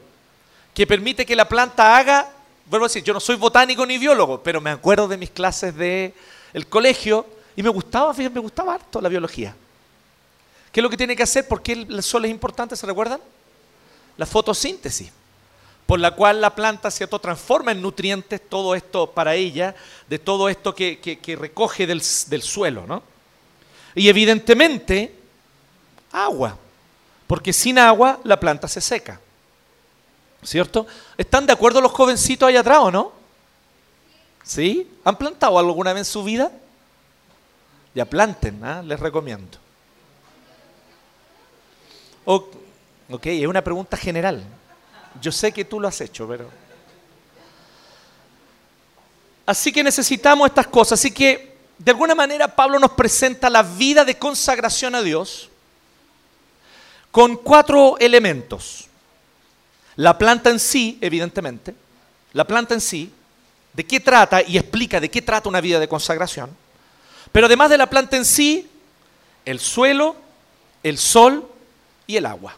que 0.72 0.86
permite 0.86 1.26
que 1.26 1.34
la 1.34 1.48
planta 1.48 1.96
haga, 1.96 2.30
vuelvo 2.66 2.86
a 2.86 2.88
decir, 2.88 3.02
yo 3.02 3.12
no 3.12 3.18
soy 3.18 3.34
botánico 3.34 3.84
ni 3.84 3.98
biólogo, 3.98 4.40
pero 4.40 4.60
me 4.60 4.70
acuerdo 4.70 5.08
de 5.08 5.16
mis 5.16 5.30
clases 5.30 5.74
del 5.74 6.14
el 6.52 6.68
colegio 6.68 7.26
y 7.56 7.62
me 7.64 7.70
gustaba, 7.70 8.12
me 8.12 8.40
gustaba 8.40 8.74
harto 8.74 9.00
la 9.00 9.08
biología. 9.08 9.56
¿Qué 10.76 10.80
es 10.80 10.82
lo 10.82 10.90
que 10.90 10.98
tiene 10.98 11.16
que 11.16 11.22
hacer? 11.22 11.48
¿Por 11.48 11.62
qué 11.62 11.72
el 11.72 12.02
sol 12.02 12.26
es 12.26 12.30
importante? 12.30 12.76
¿Se 12.76 12.84
recuerdan? 12.84 13.18
La 14.18 14.26
fotosíntesis 14.26 15.10
por 15.86 15.98
la 15.98 16.10
cual 16.10 16.38
la 16.38 16.54
planta 16.54 16.90
¿cierto? 16.90 17.18
transforma 17.18 17.72
en 17.72 17.80
nutrientes 17.80 18.46
todo 18.46 18.74
esto 18.74 19.10
para 19.10 19.34
ella, 19.34 19.74
de 20.06 20.18
todo 20.18 20.50
esto 20.50 20.74
que, 20.74 21.38
recoge 21.40 21.86
del, 21.86 22.02
suelo. 22.02 22.86
¿no? 22.86 23.02
Y 23.94 24.10
evidentemente, 24.10 25.18
agua, 26.12 26.58
porque 27.26 27.54
sin 27.54 27.78
agua 27.78 28.20
la 28.24 28.38
planta 28.38 28.68
se 28.68 28.82
seca. 28.82 29.18
¿Cierto? 30.42 30.86
¿Están 31.16 31.46
de 31.46 31.54
acuerdo 31.54 31.80
los 31.80 31.92
jovencitos 31.92 32.46
allá 32.46 32.60
atrás 32.60 32.80
o 32.82 32.90
no? 32.90 33.12
¿Sí? 34.42 34.90
¿Han 35.04 35.16
plantado 35.16 35.58
alguna 35.58 35.94
vez 35.94 36.00
en 36.00 36.12
su 36.12 36.22
vida? 36.22 36.52
Ya 37.94 38.04
planten, 38.04 38.62
¿ah? 38.62 38.82
les 38.82 39.00
recomiendo. 39.00 39.64
Ok, 42.26 43.26
es 43.26 43.46
una 43.46 43.62
pregunta 43.62 43.96
general. 43.96 44.44
Yo 45.20 45.32
sé 45.32 45.52
que 45.52 45.64
tú 45.64 45.80
lo 45.80 45.88
has 45.88 46.00
hecho, 46.00 46.28
pero... 46.28 46.50
Así 49.46 49.72
que 49.72 49.84
necesitamos 49.84 50.48
estas 50.48 50.66
cosas. 50.66 50.98
Así 50.98 51.12
que, 51.12 51.56
de 51.78 51.90
alguna 51.92 52.14
manera, 52.14 52.54
Pablo 52.54 52.78
nos 52.78 52.90
presenta 52.92 53.48
la 53.48 53.62
vida 53.62 54.04
de 54.04 54.18
consagración 54.18 54.94
a 54.94 55.02
Dios 55.02 55.48
con 57.12 57.36
cuatro 57.36 57.96
elementos. 57.98 58.88
La 59.94 60.18
planta 60.18 60.50
en 60.50 60.58
sí, 60.58 60.98
evidentemente. 61.00 61.74
La 62.32 62.44
planta 62.44 62.74
en 62.74 62.80
sí, 62.80 63.10
de 63.72 63.86
qué 63.86 64.00
trata 64.00 64.42
y 64.42 64.58
explica 64.58 65.00
de 65.00 65.10
qué 65.10 65.22
trata 65.22 65.48
una 65.48 65.60
vida 65.60 65.78
de 65.78 65.88
consagración. 65.88 66.50
Pero 67.30 67.46
además 67.46 67.70
de 67.70 67.78
la 67.78 67.88
planta 67.88 68.16
en 68.16 68.24
sí, 68.24 68.68
el 69.44 69.60
suelo, 69.60 70.16
el 70.82 70.98
sol 70.98 71.48
y 72.06 72.16
el 72.16 72.26
agua 72.26 72.56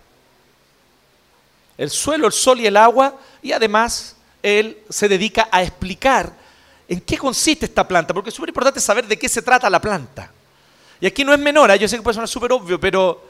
el 1.79 1.91
suelo, 1.91 2.27
el 2.27 2.33
sol 2.33 2.61
y 2.61 2.67
el 2.67 2.77
agua, 2.77 3.15
y 3.41 3.53
además 3.53 4.17
él 4.43 4.79
se 4.91 5.09
dedica 5.09 5.49
a 5.51 5.63
explicar 5.63 6.33
en 6.89 7.01
qué 7.01 7.17
consiste 7.17 7.67
esta 7.67 7.87
planta, 7.87 8.13
porque 8.13 8.31
es 8.31 8.35
súper 8.35 8.51
importante 8.51 8.81
saber 8.81 9.07
de 9.07 9.17
qué 9.17 9.29
se 9.29 9.43
trata 9.43 9.71
la 9.71 9.81
planta. 9.81 10.31
Y 11.01 11.07
aquí 11.07 11.25
no 11.25 11.33
es 11.33 11.39
menor, 11.39 11.71
¿eh? 11.71 11.79
yo 11.79 11.87
sé 11.87 11.97
que 11.97 12.03
puede 12.03 12.15
sonar 12.15 12.29
súper 12.29 12.53
obvio, 12.53 12.81
pero 12.81 13.29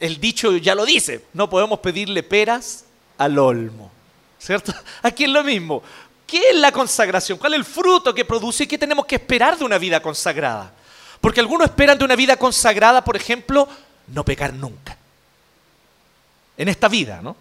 el 0.00 0.18
dicho 0.18 0.56
ya 0.56 0.74
lo 0.74 0.86
dice, 0.86 1.26
no 1.34 1.50
podemos 1.50 1.78
pedirle 1.80 2.22
peras 2.22 2.86
al 3.18 3.38
olmo, 3.38 3.90
¿cierto? 4.38 4.72
Aquí 5.02 5.24
es 5.24 5.30
lo 5.30 5.44
mismo. 5.44 5.82
¿Qué 6.26 6.50
es 6.50 6.56
la 6.56 6.72
consagración? 6.72 7.38
¿Cuál 7.38 7.54
es 7.54 7.58
el 7.58 7.64
fruto 7.64 8.14
que 8.14 8.24
produce 8.24 8.64
y 8.64 8.66
qué 8.66 8.78
tenemos 8.78 9.04
que 9.04 9.16
esperar 9.16 9.58
de 9.58 9.64
una 9.64 9.78
vida 9.78 10.00
consagrada? 10.00 10.72
Porque 11.20 11.40
algunos 11.40 11.66
esperan 11.66 11.98
de 11.98 12.04
una 12.04 12.16
vida 12.16 12.36
consagrada, 12.36 13.04
por 13.04 13.16
ejemplo, 13.16 13.68
no 14.08 14.24
pecar 14.24 14.54
nunca. 14.54 14.96
En 16.56 16.68
esta 16.68 16.88
vida, 16.88 17.20
¿no? 17.22 17.36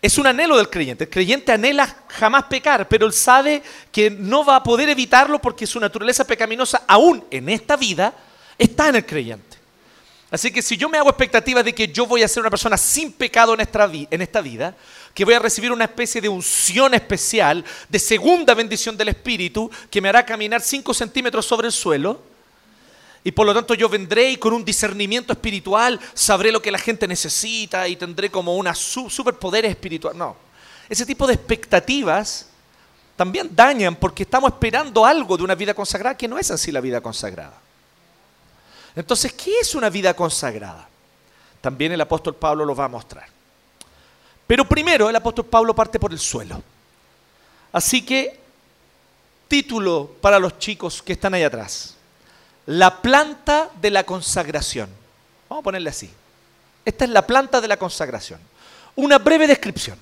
Es 0.00 0.18
un 0.18 0.26
anhelo 0.26 0.56
del 0.56 0.70
creyente. 0.70 1.04
El 1.04 1.10
creyente 1.10 1.52
anhela 1.52 2.04
jamás 2.08 2.44
pecar, 2.44 2.86
pero 2.86 3.06
él 3.06 3.12
sabe 3.12 3.62
que 3.90 4.10
no 4.10 4.44
va 4.44 4.56
a 4.56 4.62
poder 4.62 4.88
evitarlo 4.88 5.40
porque 5.40 5.66
su 5.66 5.80
naturaleza 5.80 6.24
pecaminosa, 6.24 6.84
aún 6.86 7.24
en 7.30 7.48
esta 7.48 7.76
vida, 7.76 8.14
está 8.58 8.88
en 8.88 8.96
el 8.96 9.06
creyente. 9.06 9.56
Así 10.30 10.50
que 10.50 10.60
si 10.60 10.76
yo 10.76 10.88
me 10.88 10.98
hago 10.98 11.08
expectativas 11.08 11.64
de 11.64 11.74
que 11.74 11.88
yo 11.88 12.04
voy 12.04 12.22
a 12.22 12.28
ser 12.28 12.40
una 12.40 12.50
persona 12.50 12.76
sin 12.76 13.12
pecado 13.12 13.54
en 13.54 13.60
esta, 13.60 13.90
en 13.92 14.22
esta 14.22 14.40
vida, 14.40 14.74
que 15.14 15.24
voy 15.24 15.34
a 15.34 15.38
recibir 15.38 15.72
una 15.72 15.84
especie 15.84 16.20
de 16.20 16.28
unción 16.28 16.94
especial, 16.94 17.64
de 17.88 17.98
segunda 17.98 18.52
bendición 18.52 18.96
del 18.96 19.08
Espíritu, 19.08 19.70
que 19.90 20.00
me 20.00 20.08
hará 20.08 20.26
caminar 20.26 20.60
5 20.60 20.92
centímetros 20.92 21.46
sobre 21.46 21.68
el 21.68 21.72
suelo, 21.72 22.20
y 23.26 23.32
por 23.32 23.44
lo 23.44 23.52
tanto 23.52 23.74
yo 23.74 23.88
vendré 23.88 24.30
y 24.30 24.36
con 24.36 24.52
un 24.52 24.64
discernimiento 24.64 25.32
espiritual 25.32 25.98
sabré 26.14 26.52
lo 26.52 26.62
que 26.62 26.70
la 26.70 26.78
gente 26.78 27.08
necesita 27.08 27.88
y 27.88 27.96
tendré 27.96 28.30
como 28.30 28.54
una 28.54 28.72
superpoder 28.72 29.64
espiritual. 29.64 30.16
No, 30.16 30.36
ese 30.88 31.04
tipo 31.04 31.26
de 31.26 31.34
expectativas 31.34 32.46
también 33.16 33.50
dañan 33.52 33.96
porque 33.96 34.22
estamos 34.22 34.52
esperando 34.52 35.04
algo 35.04 35.36
de 35.36 35.42
una 35.42 35.56
vida 35.56 35.74
consagrada 35.74 36.16
que 36.16 36.28
no 36.28 36.38
es 36.38 36.52
así 36.52 36.70
la 36.70 36.80
vida 36.80 37.00
consagrada. 37.00 37.54
Entonces, 38.94 39.32
¿qué 39.32 39.58
es 39.58 39.74
una 39.74 39.90
vida 39.90 40.14
consagrada? 40.14 40.88
También 41.60 41.90
el 41.90 42.00
apóstol 42.00 42.36
Pablo 42.36 42.64
lo 42.64 42.76
va 42.76 42.84
a 42.84 42.88
mostrar. 42.88 43.26
Pero 44.46 44.68
primero 44.68 45.10
el 45.10 45.16
apóstol 45.16 45.46
Pablo 45.46 45.74
parte 45.74 45.98
por 45.98 46.12
el 46.12 46.20
suelo. 46.20 46.62
Así 47.72 48.02
que, 48.02 48.38
título 49.48 50.12
para 50.20 50.38
los 50.38 50.60
chicos 50.60 51.02
que 51.02 51.14
están 51.14 51.34
ahí 51.34 51.42
atrás 51.42 51.95
la 52.66 53.00
planta 53.00 53.70
de 53.80 53.90
la 53.90 54.04
consagración. 54.04 54.90
Vamos 55.48 55.62
a 55.62 55.64
ponerle 55.64 55.90
así. 55.90 56.10
Esta 56.84 57.04
es 57.04 57.10
la 57.10 57.26
planta 57.26 57.60
de 57.60 57.68
la 57.68 57.76
consagración. 57.76 58.40
Una 58.96 59.18
breve 59.18 59.46
descripción. 59.46 59.98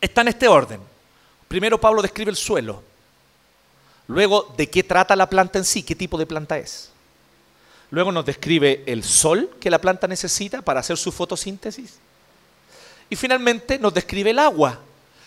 Está 0.00 0.20
en 0.20 0.28
este 0.28 0.48
orden. 0.48 0.80
Primero 1.48 1.80
Pablo 1.80 2.02
describe 2.02 2.30
el 2.30 2.36
suelo. 2.36 2.82
Luego, 4.08 4.54
¿de 4.56 4.68
qué 4.70 4.82
trata 4.82 5.16
la 5.16 5.28
planta 5.28 5.58
en 5.58 5.64
sí? 5.64 5.82
¿Qué 5.82 5.94
tipo 5.94 6.18
de 6.18 6.26
planta 6.26 6.58
es? 6.58 6.90
Luego 7.90 8.12
nos 8.12 8.26
describe 8.26 8.82
el 8.86 9.04
sol 9.04 9.50
que 9.60 9.70
la 9.70 9.80
planta 9.80 10.06
necesita 10.06 10.62
para 10.62 10.80
hacer 10.80 10.96
su 10.96 11.12
fotosíntesis. 11.12 11.98
Y 13.08 13.16
finalmente 13.16 13.78
nos 13.78 13.94
describe 13.94 14.30
el 14.30 14.38
agua, 14.38 14.80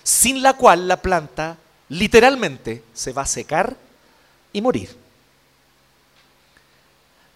sin 0.03 0.41
la 0.41 0.53
cual 0.53 0.88
la 0.88 1.01
planta 1.01 1.58
literalmente 1.89 2.84
se 2.94 3.13
va 3.13 3.24
a 3.24 3.27
secar 3.27 3.75
y 4.51 4.62
morir. 4.62 4.89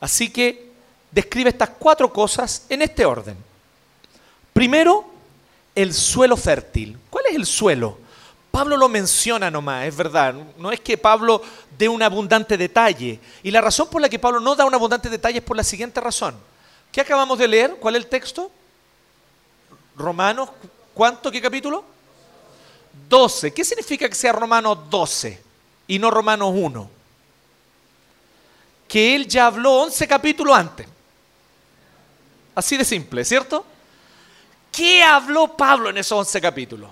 Así 0.03 0.29
que 0.29 0.69
describe 1.12 1.50
estas 1.50 1.69
cuatro 1.79 2.12
cosas 2.12 2.65
en 2.67 2.81
este 2.81 3.05
orden. 3.05 3.38
Primero, 4.51 5.05
el 5.74 5.93
suelo 5.93 6.36
fértil. 6.36 7.00
¿Cuál 7.10 7.27
es 7.29 7.36
el 7.38 7.45
suelo? 7.45 7.98
Pablo 8.51 8.75
lo 8.75 8.89
menciona 8.89 9.50
nomás, 9.50 9.86
es 9.86 9.95
verdad. 9.95 10.36
No 10.57 10.74
es 10.74 10.81
que 10.81 10.98
Pablo 10.98 11.41
dé 11.77 11.88
un 11.88 12.03
abundante 12.03 12.57
detalle. 12.57 13.17
Y 13.43 13.50
la 13.50 13.62
razón 13.62 13.88
por 13.89 14.01
la 14.01 14.10
que 14.10 14.19
Pablo 14.19 14.41
no 14.41 14.57
da 14.57 14.65
un 14.65 14.74
abundante 14.75 15.10
detalle 15.10 15.38
es 15.38 15.43
por 15.45 15.55
la 15.55 15.63
siguiente 15.63 16.01
razón. 16.01 16.36
¿Qué 16.91 17.00
acabamos 17.00 17.39
de 17.39 17.48
leer? 17.48 17.77
¿Cuál 17.79 17.95
es 17.95 18.03
el 18.03 18.10
texto? 18.10 18.51
Romanos, 19.95 20.50
¿cuánto? 20.93 21.31
¿Qué 21.31 21.41
capítulo? 21.41 21.81
12. 23.07 23.53
¿Qué 23.53 23.63
significa 23.63 24.10
que 24.10 24.15
sea 24.15 24.33
Romanos 24.33 24.79
12 24.89 25.41
y 25.88 25.98
no 25.98 26.12
Romanos 26.12 26.51
1? 26.53 27.02
Que 28.93 29.15
él 29.15 29.27
ya 29.27 29.47
habló 29.47 29.71
11 29.81 30.07
capítulos 30.07 30.55
antes. 30.55 30.85
Así 32.53 32.77
de 32.77 32.85
simple, 32.85 33.25
¿cierto? 33.25 33.65
¿Qué 34.71 35.01
habló 35.01 35.57
Pablo 35.57 35.89
en 35.89 35.97
esos 35.97 36.15
11 36.15 36.39
capítulos? 36.39 36.91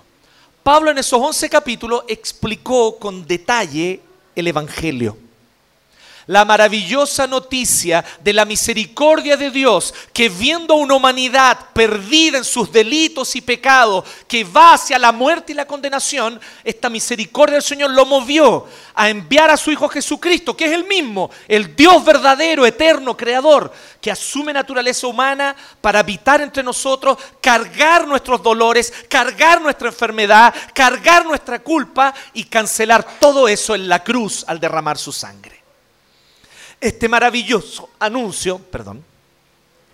Pablo 0.64 0.90
en 0.90 0.98
esos 0.98 1.20
11 1.20 1.48
capítulos 1.48 2.02
explicó 2.08 2.98
con 2.98 3.24
detalle 3.24 4.00
el 4.34 4.48
Evangelio 4.48 5.16
la 6.26 6.44
maravillosa 6.44 7.26
noticia 7.26 8.04
de 8.20 8.32
la 8.32 8.44
misericordia 8.44 9.36
de 9.36 9.50
Dios, 9.50 9.94
que 10.12 10.28
viendo 10.28 10.74
a 10.74 10.78
una 10.78 10.94
humanidad 10.94 11.58
perdida 11.72 12.38
en 12.38 12.44
sus 12.44 12.70
delitos 12.70 13.34
y 13.36 13.40
pecados, 13.40 14.04
que 14.28 14.44
va 14.44 14.74
hacia 14.74 14.98
la 14.98 15.12
muerte 15.12 15.52
y 15.52 15.54
la 15.54 15.66
condenación, 15.66 16.40
esta 16.64 16.88
misericordia 16.88 17.54
del 17.54 17.62
Señor 17.62 17.90
lo 17.90 18.06
movió 18.06 18.66
a 18.94 19.08
enviar 19.08 19.50
a 19.50 19.56
su 19.56 19.70
Hijo 19.70 19.88
Jesucristo, 19.88 20.56
que 20.56 20.66
es 20.66 20.72
el 20.72 20.84
mismo, 20.84 21.30
el 21.48 21.74
Dios 21.74 22.04
verdadero, 22.04 22.66
eterno, 22.66 23.16
creador, 23.16 23.72
que 24.00 24.10
asume 24.10 24.52
naturaleza 24.52 25.06
humana 25.06 25.54
para 25.80 26.00
habitar 26.00 26.40
entre 26.40 26.62
nosotros, 26.62 27.18
cargar 27.40 28.06
nuestros 28.06 28.42
dolores, 28.42 28.92
cargar 29.08 29.60
nuestra 29.60 29.88
enfermedad, 29.88 30.54
cargar 30.74 31.24
nuestra 31.24 31.60
culpa 31.60 32.14
y 32.34 32.44
cancelar 32.44 33.18
todo 33.18 33.48
eso 33.48 33.74
en 33.74 33.88
la 33.88 34.02
cruz 34.02 34.44
al 34.46 34.60
derramar 34.60 34.98
su 34.98 35.12
sangre 35.12 35.61
este 36.82 37.08
maravilloso 37.08 37.90
anuncio, 38.00 38.58
perdón, 38.58 39.04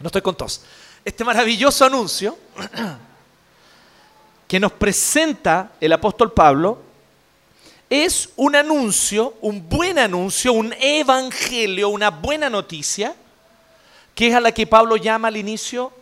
no 0.00 0.06
estoy 0.06 0.22
con 0.22 0.34
tos, 0.34 0.62
este 1.04 1.22
maravilloso 1.22 1.84
anuncio 1.84 2.38
que 4.48 4.58
nos 4.58 4.72
presenta 4.72 5.72
el 5.80 5.92
apóstol 5.92 6.32
Pablo 6.32 6.82
es 7.90 8.30
un 8.36 8.56
anuncio, 8.56 9.34
un 9.42 9.68
buen 9.68 9.98
anuncio, 9.98 10.54
un 10.54 10.74
evangelio, 10.80 11.90
una 11.90 12.10
buena 12.10 12.48
noticia, 12.48 13.14
que 14.14 14.28
es 14.28 14.34
a 14.34 14.40
la 14.40 14.52
que 14.52 14.66
Pablo 14.66 14.96
llama 14.96 15.28
al 15.28 15.36
inicio 15.36 15.92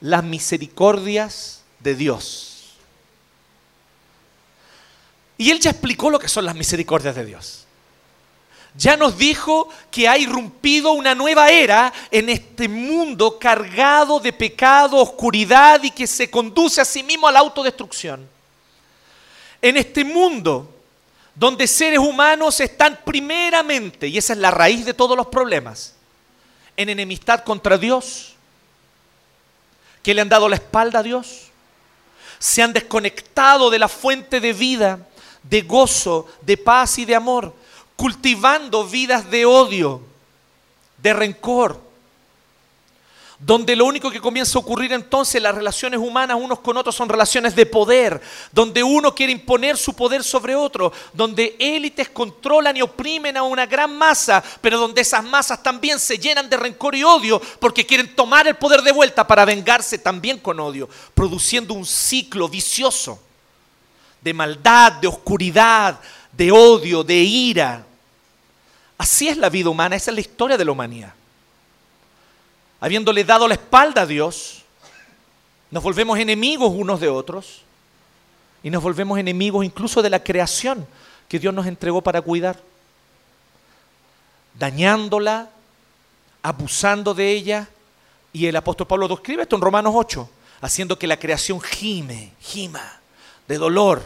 las 0.00 0.24
misericordias 0.24 1.62
de 1.78 1.94
Dios. 1.94 2.74
Y 5.38 5.50
él 5.50 5.60
ya 5.60 5.70
explicó 5.70 6.10
lo 6.10 6.18
que 6.18 6.28
son 6.28 6.44
las 6.44 6.56
misericordias 6.56 7.14
de 7.14 7.24
Dios. 7.24 7.63
Ya 8.76 8.96
nos 8.96 9.16
dijo 9.16 9.68
que 9.90 10.08
ha 10.08 10.18
irrumpido 10.18 10.92
una 10.92 11.14
nueva 11.14 11.50
era 11.50 11.92
en 12.10 12.28
este 12.28 12.68
mundo 12.68 13.38
cargado 13.38 14.18
de 14.18 14.32
pecado, 14.32 14.96
oscuridad 14.96 15.82
y 15.84 15.92
que 15.92 16.08
se 16.08 16.28
conduce 16.28 16.80
a 16.80 16.84
sí 16.84 17.04
mismo 17.04 17.28
a 17.28 17.32
la 17.32 17.38
autodestrucción. 17.38 18.28
En 19.62 19.76
este 19.76 20.04
mundo 20.04 20.74
donde 21.34 21.66
seres 21.66 21.98
humanos 21.98 22.60
están 22.60 23.00
primeramente, 23.04 24.06
y 24.06 24.18
esa 24.18 24.34
es 24.34 24.38
la 24.38 24.50
raíz 24.50 24.84
de 24.84 24.94
todos 24.94 25.16
los 25.16 25.26
problemas, 25.26 25.94
en 26.76 26.88
enemistad 26.88 27.42
contra 27.44 27.76
Dios, 27.76 28.34
que 30.02 30.14
le 30.14 30.20
han 30.20 30.28
dado 30.28 30.48
la 30.48 30.56
espalda 30.56 31.00
a 31.00 31.02
Dios, 31.02 31.48
se 32.38 32.62
han 32.62 32.72
desconectado 32.72 33.70
de 33.70 33.78
la 33.78 33.88
fuente 33.88 34.40
de 34.40 34.52
vida, 34.52 34.98
de 35.42 35.62
gozo, 35.62 36.28
de 36.42 36.56
paz 36.56 36.98
y 36.98 37.04
de 37.04 37.14
amor, 37.14 37.54
cultivando 37.96 38.84
vidas 38.84 39.30
de 39.30 39.46
odio, 39.46 40.00
de 40.98 41.12
rencor, 41.12 41.84
donde 43.38 43.76
lo 43.76 43.84
único 43.84 44.10
que 44.10 44.20
comienza 44.20 44.58
a 44.58 44.62
ocurrir 44.62 44.92
entonces 44.92 45.42
las 45.42 45.54
relaciones 45.54 46.00
humanas 46.00 46.38
unos 46.40 46.60
con 46.60 46.76
otros 46.76 46.94
son 46.94 47.08
relaciones 47.08 47.54
de 47.54 47.66
poder, 47.66 48.20
donde 48.52 48.82
uno 48.82 49.14
quiere 49.14 49.32
imponer 49.32 49.76
su 49.76 49.94
poder 49.94 50.24
sobre 50.24 50.54
otro, 50.54 50.92
donde 51.12 51.54
élites 51.58 52.08
controlan 52.08 52.76
y 52.76 52.82
oprimen 52.82 53.36
a 53.36 53.42
una 53.42 53.66
gran 53.66 53.96
masa, 53.96 54.42
pero 54.60 54.78
donde 54.78 55.02
esas 55.02 55.22
masas 55.22 55.62
también 55.62 55.98
se 55.98 56.18
llenan 56.18 56.48
de 56.48 56.56
rencor 56.56 56.94
y 56.94 57.04
odio 57.04 57.40
porque 57.58 57.84
quieren 57.84 58.14
tomar 58.16 58.46
el 58.46 58.56
poder 58.56 58.82
de 58.82 58.92
vuelta 58.92 59.26
para 59.26 59.44
vengarse 59.44 59.98
también 59.98 60.38
con 60.38 60.58
odio, 60.58 60.88
produciendo 61.12 61.74
un 61.74 61.84
ciclo 61.84 62.48
vicioso 62.48 63.20
de 64.22 64.32
maldad, 64.32 64.92
de 64.92 65.08
oscuridad, 65.08 66.00
de 66.36 66.52
odio, 66.52 67.04
de 67.04 67.16
ira. 67.16 67.84
Así 68.98 69.28
es 69.28 69.36
la 69.36 69.48
vida 69.48 69.70
humana, 69.70 69.96
esa 69.96 70.10
es 70.10 70.14
la 70.14 70.20
historia 70.20 70.56
de 70.56 70.64
la 70.64 70.72
humanidad 70.72 71.14
habiéndole 72.84 73.24
dado 73.24 73.48
la 73.48 73.54
espalda 73.54 74.02
a 74.02 74.06
Dios, 74.06 74.62
nos 75.70 75.82
volvemos 75.82 76.18
enemigos 76.18 76.70
unos 76.70 77.00
de 77.00 77.08
otros 77.08 77.62
y 78.62 78.68
nos 78.68 78.82
volvemos 78.82 79.18
enemigos 79.18 79.64
incluso 79.64 80.02
de 80.02 80.10
la 80.10 80.22
creación 80.22 80.86
que 81.26 81.38
Dios 81.38 81.54
nos 81.54 81.66
entregó 81.66 82.02
para 82.02 82.20
cuidar, 82.20 82.60
dañándola, 84.58 85.48
abusando 86.42 87.14
de 87.14 87.32
ella. 87.32 87.68
Y 88.34 88.44
el 88.48 88.56
apóstol 88.56 88.86
Pablo 88.86 89.08
describe 89.08 89.44
esto 89.44 89.56
en 89.56 89.62
Romanos 89.62 89.94
8, 89.96 90.28
haciendo 90.60 90.98
que 90.98 91.06
la 91.06 91.18
creación 91.18 91.62
gime, 91.62 92.34
gima, 92.38 93.00
de 93.48 93.56
dolor. 93.56 94.02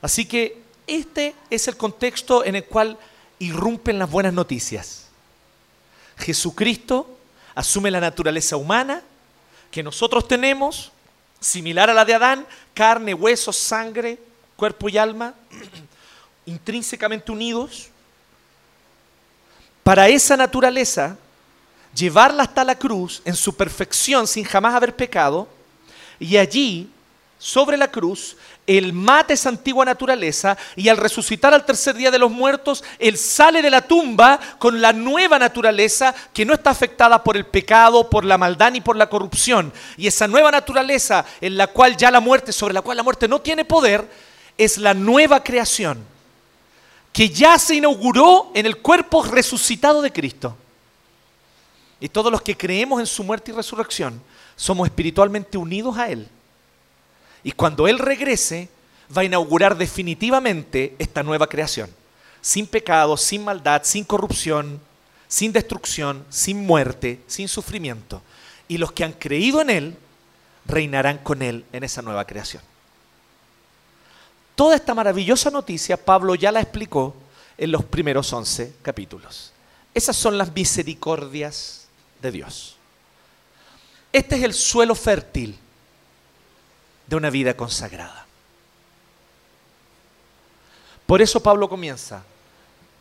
Así 0.00 0.24
que 0.24 0.62
este 0.86 1.34
es 1.50 1.68
el 1.68 1.76
contexto 1.76 2.44
en 2.44 2.56
el 2.56 2.64
cual 2.64 2.98
irrumpen 3.38 3.98
las 3.98 4.10
buenas 4.10 4.32
noticias. 4.32 5.06
Jesucristo 6.16 7.18
asume 7.54 7.90
la 7.90 8.00
naturaleza 8.00 8.56
humana 8.56 9.02
que 9.70 9.82
nosotros 9.82 10.26
tenemos, 10.26 10.92
similar 11.40 11.90
a 11.90 11.94
la 11.94 12.04
de 12.04 12.14
Adán, 12.14 12.46
carne, 12.74 13.14
huesos, 13.14 13.56
sangre, 13.56 14.18
cuerpo 14.56 14.88
y 14.88 14.98
alma, 14.98 15.34
intrínsecamente 16.46 17.30
unidos. 17.30 17.88
Para 19.82 20.08
esa 20.08 20.36
naturaleza, 20.36 21.16
llevarla 21.94 22.44
hasta 22.44 22.64
la 22.64 22.78
cruz 22.78 23.22
en 23.24 23.34
su 23.34 23.54
perfección 23.54 24.26
sin 24.26 24.44
jamás 24.44 24.74
haber 24.74 24.94
pecado, 24.94 25.48
y 26.18 26.36
allí, 26.36 26.90
sobre 27.38 27.76
la 27.76 27.90
cruz, 27.90 28.36
él 28.68 28.92
mata 28.92 29.32
esa 29.32 29.48
antigua 29.48 29.82
naturaleza 29.86 30.58
y 30.76 30.90
al 30.90 30.98
resucitar 30.98 31.54
al 31.54 31.64
tercer 31.64 31.96
día 31.96 32.10
de 32.10 32.18
los 32.18 32.30
muertos, 32.30 32.84
Él 32.98 33.16
sale 33.16 33.62
de 33.62 33.70
la 33.70 33.80
tumba 33.80 34.38
con 34.58 34.82
la 34.82 34.92
nueva 34.92 35.38
naturaleza 35.38 36.14
que 36.34 36.44
no 36.44 36.52
está 36.52 36.68
afectada 36.68 37.24
por 37.24 37.38
el 37.38 37.46
pecado, 37.46 38.10
por 38.10 38.26
la 38.26 38.36
maldad 38.36 38.72
ni 38.72 38.82
por 38.82 38.94
la 38.94 39.08
corrupción. 39.08 39.72
Y 39.96 40.06
esa 40.06 40.28
nueva 40.28 40.50
naturaleza 40.50 41.24
en 41.40 41.56
la 41.56 41.68
cual 41.68 41.96
ya 41.96 42.10
la 42.10 42.20
muerte, 42.20 42.52
sobre 42.52 42.74
la 42.74 42.82
cual 42.82 42.98
la 42.98 43.02
muerte 43.02 43.26
no 43.26 43.40
tiene 43.40 43.64
poder, 43.64 44.06
es 44.58 44.76
la 44.76 44.92
nueva 44.92 45.42
creación 45.42 46.04
que 47.10 47.30
ya 47.30 47.58
se 47.58 47.76
inauguró 47.76 48.50
en 48.52 48.66
el 48.66 48.76
cuerpo 48.76 49.22
resucitado 49.22 50.02
de 50.02 50.12
Cristo. 50.12 50.54
Y 52.00 52.10
todos 52.10 52.30
los 52.30 52.42
que 52.42 52.54
creemos 52.54 53.00
en 53.00 53.06
su 53.06 53.24
muerte 53.24 53.50
y 53.50 53.54
resurrección 53.54 54.22
somos 54.56 54.86
espiritualmente 54.86 55.56
unidos 55.56 55.96
a 55.96 56.10
Él 56.10 56.28
y 57.48 57.52
cuando 57.52 57.88
Él 57.88 57.98
regrese, 57.98 58.68
va 59.16 59.22
a 59.22 59.24
inaugurar 59.24 59.78
definitivamente 59.78 60.94
esta 60.98 61.22
nueva 61.22 61.46
creación. 61.46 61.88
Sin 62.42 62.66
pecado, 62.66 63.16
sin 63.16 63.42
maldad, 63.42 63.80
sin 63.84 64.04
corrupción, 64.04 64.78
sin 65.28 65.50
destrucción, 65.50 66.26
sin 66.28 66.66
muerte, 66.66 67.22
sin 67.26 67.48
sufrimiento. 67.48 68.20
Y 68.68 68.76
los 68.76 68.92
que 68.92 69.02
han 69.02 69.14
creído 69.14 69.62
en 69.62 69.70
Él 69.70 69.96
reinarán 70.66 71.16
con 71.16 71.40
Él 71.40 71.64
en 71.72 71.84
esa 71.84 72.02
nueva 72.02 72.26
creación. 72.26 72.62
Toda 74.54 74.76
esta 74.76 74.92
maravillosa 74.92 75.50
noticia 75.50 75.96
Pablo 75.96 76.34
ya 76.34 76.52
la 76.52 76.60
explicó 76.60 77.16
en 77.56 77.72
los 77.72 77.82
primeros 77.82 78.30
11 78.30 78.74
capítulos. 78.82 79.54
Esas 79.94 80.16
son 80.16 80.36
las 80.36 80.52
misericordias 80.52 81.86
de 82.20 82.30
Dios. 82.30 82.76
Este 84.12 84.36
es 84.36 84.42
el 84.42 84.52
suelo 84.52 84.94
fértil 84.94 85.58
de 87.08 87.16
una 87.16 87.30
vida 87.30 87.56
consagrada. 87.56 88.26
Por 91.06 91.22
eso 91.22 91.42
Pablo 91.42 91.68
comienza, 91.68 92.22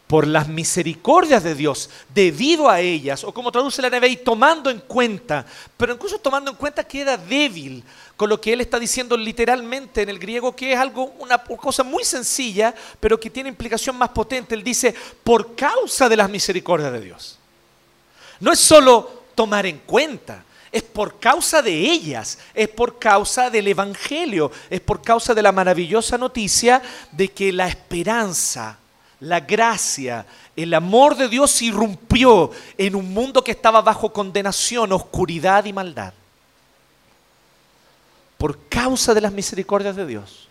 por 0.07 0.25
las 0.25 0.47
misericordias 0.47 1.43
de 1.43 1.53
Dios, 1.53 1.89
debido 2.13 2.69
a 2.69 2.79
ellas, 2.79 3.25
o 3.25 3.33
como 3.33 3.51
traduce 3.51 3.81
la 3.81 3.89
NBI, 3.89 4.17
tomando 4.23 4.69
en 4.69 4.79
cuenta, 4.79 5.45
pero 5.75 5.93
incluso 5.93 6.17
tomando 6.17 6.49
en 6.49 6.55
cuenta 6.55 6.85
que 6.85 7.01
era 7.01 7.17
débil 7.17 7.83
con 8.15 8.29
lo 8.29 8.39
que 8.39 8.53
él 8.53 8.61
está 8.61 8.79
diciendo 8.79 9.17
literalmente 9.17 10.01
en 10.01 10.09
el 10.09 10.17
griego, 10.17 10.55
que 10.55 10.71
es 10.71 10.79
algo, 10.79 11.13
una 11.19 11.37
cosa 11.43 11.83
muy 11.83 12.05
sencilla, 12.05 12.73
pero 13.01 13.19
que 13.19 13.29
tiene 13.29 13.49
implicación 13.49 13.97
más 13.97 14.09
potente. 14.09 14.55
Él 14.55 14.63
dice, 14.63 14.95
por 15.25 15.53
causa 15.55 16.07
de 16.07 16.15
las 16.15 16.29
misericordias 16.29 16.93
de 16.93 17.01
Dios. 17.01 17.37
No 18.39 18.53
es 18.53 18.59
solo 18.59 19.23
tomar 19.35 19.65
en 19.65 19.79
cuenta, 19.79 20.45
es 20.71 20.83
por 20.83 21.19
causa 21.19 21.61
de 21.61 21.73
ellas, 21.73 22.37
es 22.53 22.67
por 22.67 22.99
causa 22.99 23.49
del 23.49 23.67
Evangelio, 23.67 24.51
es 24.69 24.81
por 24.81 25.01
causa 25.01 25.33
de 25.33 25.41
la 25.41 25.51
maravillosa 25.51 26.17
noticia 26.17 26.81
de 27.11 27.29
que 27.29 27.53
la 27.53 27.67
esperanza, 27.67 28.77
la 29.21 29.39
gracia, 29.39 30.25
el 30.55 30.73
amor 30.73 31.15
de 31.15 31.29
Dios 31.29 31.61
irrumpió 31.61 32.51
en 32.77 32.95
un 32.95 33.13
mundo 33.13 33.43
que 33.43 33.51
estaba 33.51 33.81
bajo 33.81 34.11
condenación, 34.11 34.91
oscuridad 34.91 35.65
y 35.65 35.73
maldad. 35.73 36.13
Por 38.37 38.59
causa 38.67 39.13
de 39.13 39.21
las 39.21 39.31
misericordias 39.31 39.95
de 39.95 40.05
Dios. 40.05 40.47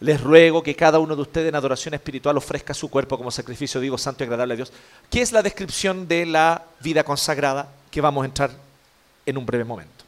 Les 0.00 0.20
ruego 0.20 0.62
que 0.62 0.76
cada 0.76 1.00
uno 1.00 1.16
de 1.16 1.22
ustedes 1.22 1.48
en 1.48 1.56
adoración 1.56 1.92
espiritual 1.92 2.36
ofrezca 2.36 2.72
su 2.72 2.88
cuerpo 2.88 3.18
como 3.18 3.32
sacrificio 3.32 3.80
vivo, 3.80 3.98
santo 3.98 4.22
y 4.22 4.26
agradable 4.26 4.54
a 4.54 4.56
Dios. 4.56 4.72
¿Qué 5.10 5.22
es 5.22 5.32
la 5.32 5.42
descripción 5.42 6.06
de 6.06 6.24
la 6.24 6.64
vida 6.80 7.02
consagrada 7.02 7.68
que 7.90 8.00
vamos 8.00 8.22
a 8.22 8.26
entrar 8.26 8.67
en 9.28 9.36
un 9.36 9.44
breve 9.44 9.64
momento. 9.64 10.04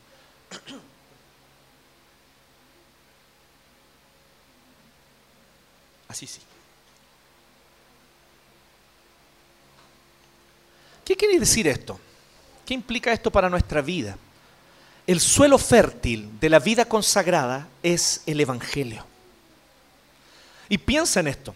Así 6.09 6.27
sí. 6.27 6.41
¿Qué 11.05 11.15
quiere 11.15 11.39
decir 11.39 11.69
esto? 11.69 12.01
¿Qué 12.65 12.73
implica 12.73 13.13
esto 13.13 13.31
para 13.31 13.51
nuestra 13.51 13.83
vida? 13.83 14.17
El 15.07 15.21
suelo 15.21 15.59
fértil 15.59 16.41
de 16.41 16.49
la 16.49 16.59
vida 16.59 16.87
consagrada 16.87 17.69
es 17.83 18.23
el 18.25 18.41
Evangelio. 18.41 19.05
Y 20.71 20.79
piensa 20.79 21.21
en 21.21 21.29
esto. 21.29 21.55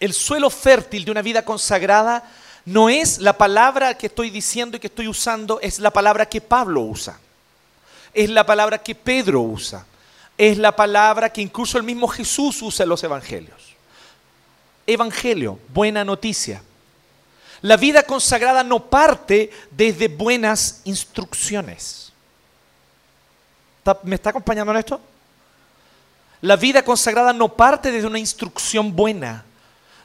El 0.00 0.12
suelo 0.12 0.50
fértil 0.50 1.06
de 1.06 1.10
una 1.12 1.22
vida 1.22 1.44
consagrada 1.44 2.30
no 2.68 2.90
es 2.90 3.18
la 3.18 3.32
palabra 3.32 3.96
que 3.96 4.08
estoy 4.08 4.28
diciendo 4.28 4.76
y 4.76 4.80
que 4.80 4.88
estoy 4.88 5.08
usando, 5.08 5.58
es 5.62 5.78
la 5.78 5.90
palabra 5.90 6.28
que 6.28 6.42
Pablo 6.42 6.82
usa. 6.82 7.18
Es 8.12 8.28
la 8.28 8.44
palabra 8.44 8.76
que 8.76 8.94
Pedro 8.94 9.40
usa. 9.40 9.86
Es 10.36 10.58
la 10.58 10.76
palabra 10.76 11.32
que 11.32 11.40
incluso 11.40 11.78
el 11.78 11.84
mismo 11.84 12.06
Jesús 12.08 12.60
usa 12.60 12.82
en 12.82 12.90
los 12.90 13.02
evangelios. 13.02 13.74
Evangelio, 14.86 15.58
buena 15.72 16.04
noticia. 16.04 16.62
La 17.62 17.78
vida 17.78 18.02
consagrada 18.02 18.62
no 18.62 18.84
parte 18.84 19.50
desde 19.70 20.08
buenas 20.08 20.82
instrucciones. 20.84 22.12
¿Me 24.02 24.14
está 24.14 24.28
acompañando 24.28 24.72
en 24.72 24.78
esto? 24.78 25.00
La 26.42 26.56
vida 26.56 26.84
consagrada 26.84 27.32
no 27.32 27.48
parte 27.48 27.90
desde 27.90 28.06
una 28.06 28.18
instrucción 28.18 28.94
buena 28.94 29.46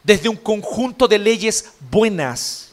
desde 0.04 0.30
un 0.30 0.36
conjunto 0.36 1.08
de 1.08 1.18
leyes 1.18 1.74
buenas 1.90 2.72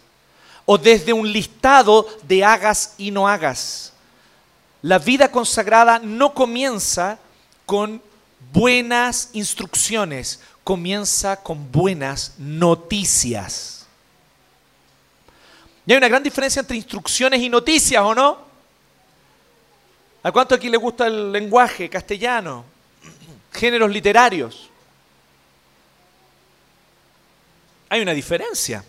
o 0.67 0.77
desde 0.77 1.13
un 1.13 1.31
listado 1.31 2.07
de 2.23 2.45
hagas 2.45 2.95
y 2.99 3.11
no 3.11 3.27
hagas. 3.27 3.93
La 4.83 4.99
vida 4.99 5.31
consagrada 5.31 5.99
no 5.99 6.35
comienza 6.35 7.19
con 7.67 8.03
buenas 8.53 9.31
instrucciones 9.33 10.41
comienza 10.71 11.37
con 11.37 11.73
buenas 11.73 12.35
noticias. 12.39 13.89
Y 15.85 15.91
hay 15.91 15.99
una 15.99 16.07
gran 16.07 16.23
diferencia 16.23 16.61
entre 16.61 16.77
instrucciones 16.77 17.41
y 17.41 17.49
noticias, 17.49 18.01
¿o 18.05 18.15
no? 18.15 18.39
¿A 20.23 20.31
cuánto 20.31 20.55
aquí 20.55 20.69
le 20.69 20.77
gusta 20.77 21.09
el 21.09 21.33
lenguaje 21.33 21.91
castellano? 21.91 22.65
Géneros 23.53 23.91
literarios. 23.91 24.70
Hay 27.93 28.01
una 28.03 28.13
diferencia 28.13 28.85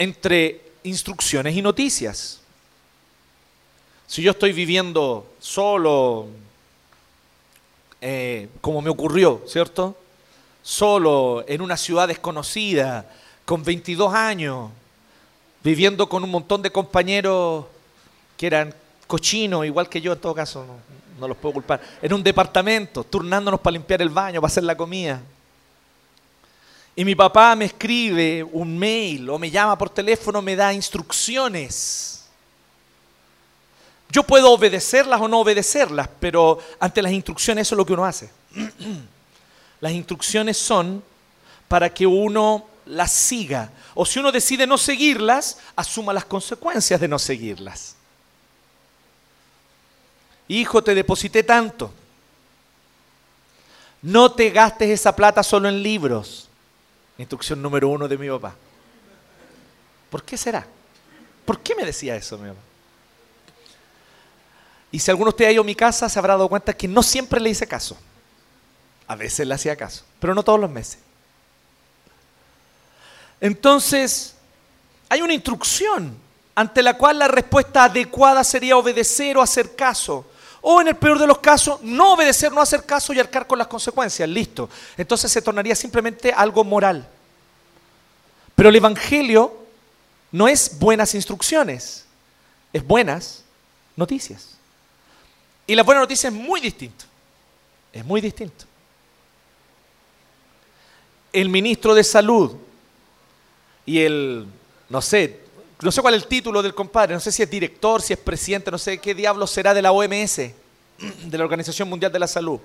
entre 0.00 0.60
instrucciones 0.82 1.54
y 1.54 1.62
noticias. 1.62 2.40
Si 4.08 4.20
yo 4.20 4.32
estoy 4.32 4.52
viviendo 4.52 5.24
solo, 5.38 6.26
eh, 8.00 8.48
como 8.60 8.82
me 8.82 8.90
ocurrió, 8.90 9.44
¿cierto? 9.46 9.96
Solo 10.60 11.44
en 11.46 11.60
una 11.60 11.76
ciudad 11.76 12.08
desconocida, 12.08 13.08
con 13.44 13.62
22 13.62 14.12
años, 14.12 14.68
viviendo 15.62 16.08
con 16.08 16.24
un 16.24 16.30
montón 16.30 16.62
de 16.62 16.72
compañeros 16.72 17.66
que 18.36 18.48
eran 18.48 18.74
cochinos, 19.06 19.64
igual 19.64 19.88
que 19.88 20.00
yo 20.00 20.12
en 20.12 20.18
todo 20.18 20.34
caso, 20.34 20.66
no, 20.66 20.74
no 21.20 21.28
los 21.28 21.36
puedo 21.36 21.54
culpar, 21.54 21.80
en 22.02 22.12
un 22.12 22.24
departamento, 22.24 23.04
turnándonos 23.04 23.60
para 23.60 23.74
limpiar 23.74 24.02
el 24.02 24.10
baño, 24.10 24.40
para 24.40 24.50
hacer 24.50 24.64
la 24.64 24.76
comida. 24.76 25.22
Y 26.98 27.04
mi 27.04 27.14
papá 27.14 27.54
me 27.54 27.66
escribe 27.66 28.42
un 28.42 28.76
mail 28.76 29.30
o 29.30 29.38
me 29.38 29.50
llama 29.50 29.78
por 29.78 29.88
teléfono, 29.88 30.42
me 30.42 30.56
da 30.56 30.72
instrucciones 30.72 32.18
yo 34.10 34.22
puedo 34.22 34.50
obedecerlas 34.50 35.20
o 35.20 35.28
no 35.28 35.40
obedecerlas, 35.40 36.08
pero 36.18 36.58
ante 36.80 37.02
las 37.02 37.12
instrucciones 37.12 37.66
eso 37.66 37.74
es 37.74 37.76
lo 37.76 37.86
que 37.86 37.92
uno 37.92 38.04
hace. 38.04 38.30
Las 39.80 39.92
instrucciones 39.92 40.56
son 40.56 41.04
para 41.68 41.94
que 41.94 42.04
uno 42.04 42.66
las 42.84 43.12
siga. 43.12 43.70
O 43.94 44.04
si 44.04 44.18
uno 44.18 44.32
decide 44.32 44.66
no 44.66 44.76
seguirlas, 44.76 45.58
asuma 45.76 46.12
las 46.12 46.24
consecuencias 46.24 47.00
de 47.00 47.06
no 47.06 47.16
seguirlas. 47.16 47.94
Hijo, 50.48 50.82
te 50.82 50.96
deposité 50.96 51.44
tanto. 51.44 51.92
No 54.02 54.32
te 54.32 54.50
gastes 54.50 54.90
esa 54.90 55.14
plata 55.14 55.44
solo 55.44 55.68
en 55.68 55.80
libros. 55.80 56.47
Instrucción 57.18 57.60
número 57.60 57.88
uno 57.88 58.08
de 58.08 58.16
mi 58.16 58.28
papá. 58.28 58.54
¿Por 60.08 60.22
qué 60.22 60.36
será? 60.36 60.66
¿Por 61.44 61.60
qué 61.60 61.74
me 61.74 61.84
decía 61.84 62.16
eso 62.16 62.38
mi 62.38 62.48
papá? 62.48 62.60
Y 64.90 65.00
si 65.00 65.10
alguno 65.10 65.26
de 65.26 65.34
ustedes 65.34 65.48
ha 65.50 65.52
ido 65.52 65.62
a 65.62 65.66
mi 65.66 65.74
casa, 65.74 66.08
se 66.08 66.18
habrá 66.18 66.34
dado 66.34 66.48
cuenta 66.48 66.72
que 66.72 66.88
no 66.88 67.02
siempre 67.02 67.40
le 67.40 67.50
hice 67.50 67.66
caso. 67.66 67.98
A 69.06 69.16
veces 69.16 69.46
le 69.46 69.54
hacía 69.54 69.76
caso, 69.76 70.04
pero 70.20 70.34
no 70.34 70.42
todos 70.42 70.60
los 70.60 70.70
meses. 70.70 70.98
Entonces, 73.40 74.34
hay 75.08 75.20
una 75.22 75.34
instrucción 75.34 76.16
ante 76.54 76.82
la 76.82 76.94
cual 76.94 77.18
la 77.18 77.28
respuesta 77.28 77.84
adecuada 77.84 78.42
sería 78.44 78.76
obedecer 78.76 79.36
o 79.36 79.42
hacer 79.42 79.76
caso. 79.76 80.26
O 80.60 80.80
en 80.80 80.88
el 80.88 80.96
peor 80.96 81.18
de 81.18 81.26
los 81.26 81.38
casos, 81.38 81.80
no 81.82 82.14
obedecer, 82.14 82.52
no 82.52 82.60
hacer 82.60 82.84
caso 82.84 83.12
y 83.12 83.20
arcar 83.20 83.46
con 83.46 83.58
las 83.58 83.68
consecuencias. 83.68 84.28
Listo. 84.28 84.68
Entonces 84.96 85.30
se 85.30 85.42
tornaría 85.42 85.74
simplemente 85.74 86.32
algo 86.32 86.64
moral. 86.64 87.08
Pero 88.54 88.68
el 88.68 88.76
Evangelio 88.76 89.56
no 90.32 90.48
es 90.48 90.78
buenas 90.78 91.14
instrucciones, 91.14 92.04
es 92.72 92.84
buenas 92.84 93.44
noticias. 93.96 94.56
Y 95.66 95.74
la 95.74 95.82
buena 95.82 96.00
noticia 96.00 96.28
es 96.28 96.34
muy 96.34 96.60
distinto. 96.60 97.04
Es 97.92 98.04
muy 98.04 98.20
distinto. 98.20 98.64
El 101.32 101.48
ministro 101.48 101.94
de 101.94 102.02
Salud 102.02 102.56
y 103.86 104.00
el, 104.00 104.46
no 104.88 105.00
sé, 105.00 105.40
no 105.80 105.92
sé 105.92 106.02
cuál 106.02 106.14
es 106.14 106.22
el 106.22 106.28
título 106.28 106.62
del 106.62 106.74
compadre, 106.74 107.14
no 107.14 107.20
sé 107.20 107.30
si 107.30 107.42
es 107.42 107.50
director, 107.50 108.02
si 108.02 108.12
es 108.12 108.18
presidente, 108.18 108.70
no 108.70 108.78
sé 108.78 108.98
qué 108.98 109.14
diablo 109.14 109.46
será 109.46 109.74
de 109.74 109.82
la 109.82 109.92
OMS, 109.92 110.36
de 111.24 111.38
la 111.38 111.44
Organización 111.44 111.88
Mundial 111.88 112.10
de 112.10 112.18
la 112.18 112.26
Salud, 112.26 112.58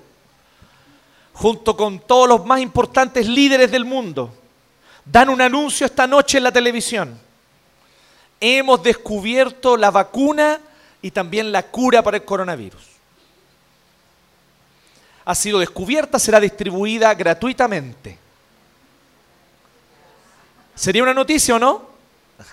junto 1.32 1.76
con 1.76 2.00
todos 2.00 2.28
los 2.28 2.44
más 2.44 2.60
importantes 2.60 3.28
líderes 3.28 3.70
del 3.70 3.84
mundo, 3.84 4.34
dan 5.04 5.28
un 5.28 5.40
anuncio 5.40 5.86
esta 5.86 6.06
noche 6.06 6.38
en 6.38 6.44
la 6.44 6.52
televisión. 6.52 7.18
Hemos 8.40 8.82
descubierto 8.82 9.76
la 9.76 9.90
vacuna 9.90 10.60
y 11.00 11.10
también 11.10 11.52
la 11.52 11.62
cura 11.62 12.02
para 12.02 12.16
el 12.16 12.24
coronavirus 12.24 12.94
ha 15.24 15.34
sido 15.34 15.58
descubierta, 15.58 16.18
será 16.18 16.38
distribuida 16.38 17.14
gratuitamente. 17.14 18.18
¿Sería 20.74 21.02
una 21.02 21.14
noticia 21.14 21.56
o 21.56 21.58
no? 21.58 21.93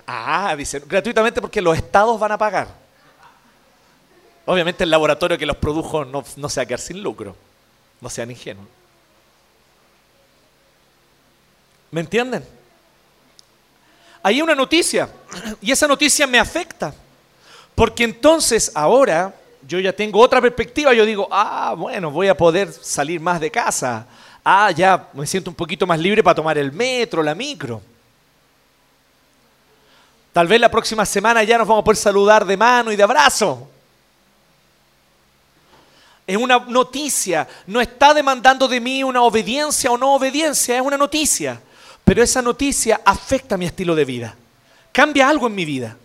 Ah, 0.05 0.55
dice, 0.57 0.79
gratuitamente 0.79 1.41
porque 1.41 1.61
los 1.61 1.75
estados 1.77 2.19
van 2.19 2.31
a 2.31 2.37
pagar. 2.37 2.67
Obviamente 4.45 4.83
el 4.83 4.89
laboratorio 4.89 5.37
que 5.37 5.45
los 5.45 5.57
produjo 5.57 6.05
no, 6.05 6.23
no 6.35 6.49
se 6.49 6.59
va 6.59 6.63
a 6.63 6.65
quedar 6.65 6.79
sin 6.79 7.01
lucro. 7.01 7.35
No 7.99 8.09
sean 8.09 8.31
ingenuos. 8.31 8.67
¿Me 11.91 12.01
entienden? 12.01 12.43
Hay 14.23 14.41
una 14.41 14.55
noticia 14.55 15.09
y 15.61 15.71
esa 15.71 15.87
noticia 15.87 16.25
me 16.25 16.39
afecta. 16.39 16.93
Porque 17.75 18.03
entonces 18.03 18.71
ahora 18.75 19.33
yo 19.67 19.79
ya 19.79 19.93
tengo 19.93 20.19
otra 20.19 20.41
perspectiva, 20.41 20.93
yo 20.93 21.05
digo, 21.05 21.27
ah, 21.31 21.75
bueno, 21.77 22.11
voy 22.11 22.27
a 22.27 22.37
poder 22.37 22.71
salir 22.71 23.19
más 23.19 23.39
de 23.39 23.51
casa. 23.51 24.05
Ah, 24.43 24.71
ya 24.71 25.09
me 25.13 25.27
siento 25.27 25.49
un 25.49 25.55
poquito 25.55 25.85
más 25.85 25.99
libre 25.99 26.23
para 26.23 26.35
tomar 26.35 26.57
el 26.57 26.71
metro, 26.71 27.21
la 27.21 27.35
micro. 27.35 27.81
Tal 30.33 30.47
vez 30.47 30.61
la 30.61 30.71
próxima 30.71 31.05
semana 31.05 31.43
ya 31.43 31.57
nos 31.57 31.67
vamos 31.67 31.81
a 31.81 31.85
poder 31.85 31.97
saludar 31.97 32.45
de 32.45 32.55
mano 32.55 32.91
y 32.91 32.95
de 32.95 33.03
abrazo. 33.03 33.67
Es 36.25 36.37
una 36.37 36.59
noticia, 36.59 37.47
no 37.67 37.81
está 37.81 38.13
demandando 38.13 38.67
de 38.67 38.79
mí 38.79 39.03
una 39.03 39.21
obediencia 39.23 39.91
o 39.91 39.97
no 39.97 40.13
obediencia, 40.13 40.77
es 40.77 40.81
una 40.81 40.97
noticia. 40.97 41.61
Pero 42.05 42.23
esa 42.23 42.41
noticia 42.41 43.01
afecta 43.03 43.57
mi 43.57 43.65
estilo 43.65 43.95
de 43.95 44.05
vida, 44.05 44.35
cambia 44.91 45.27
algo 45.27 45.47
en 45.47 45.55
mi 45.55 45.65
vida. 45.65 45.97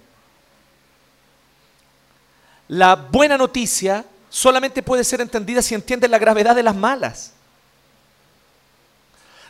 La 2.68 2.96
buena 2.96 3.38
noticia 3.38 4.04
solamente 4.28 4.82
puede 4.82 5.04
ser 5.04 5.20
entendida 5.20 5.62
si 5.62 5.74
entiendes 5.74 6.10
la 6.10 6.18
gravedad 6.18 6.56
de 6.56 6.64
las 6.64 6.74
malas. 6.74 7.32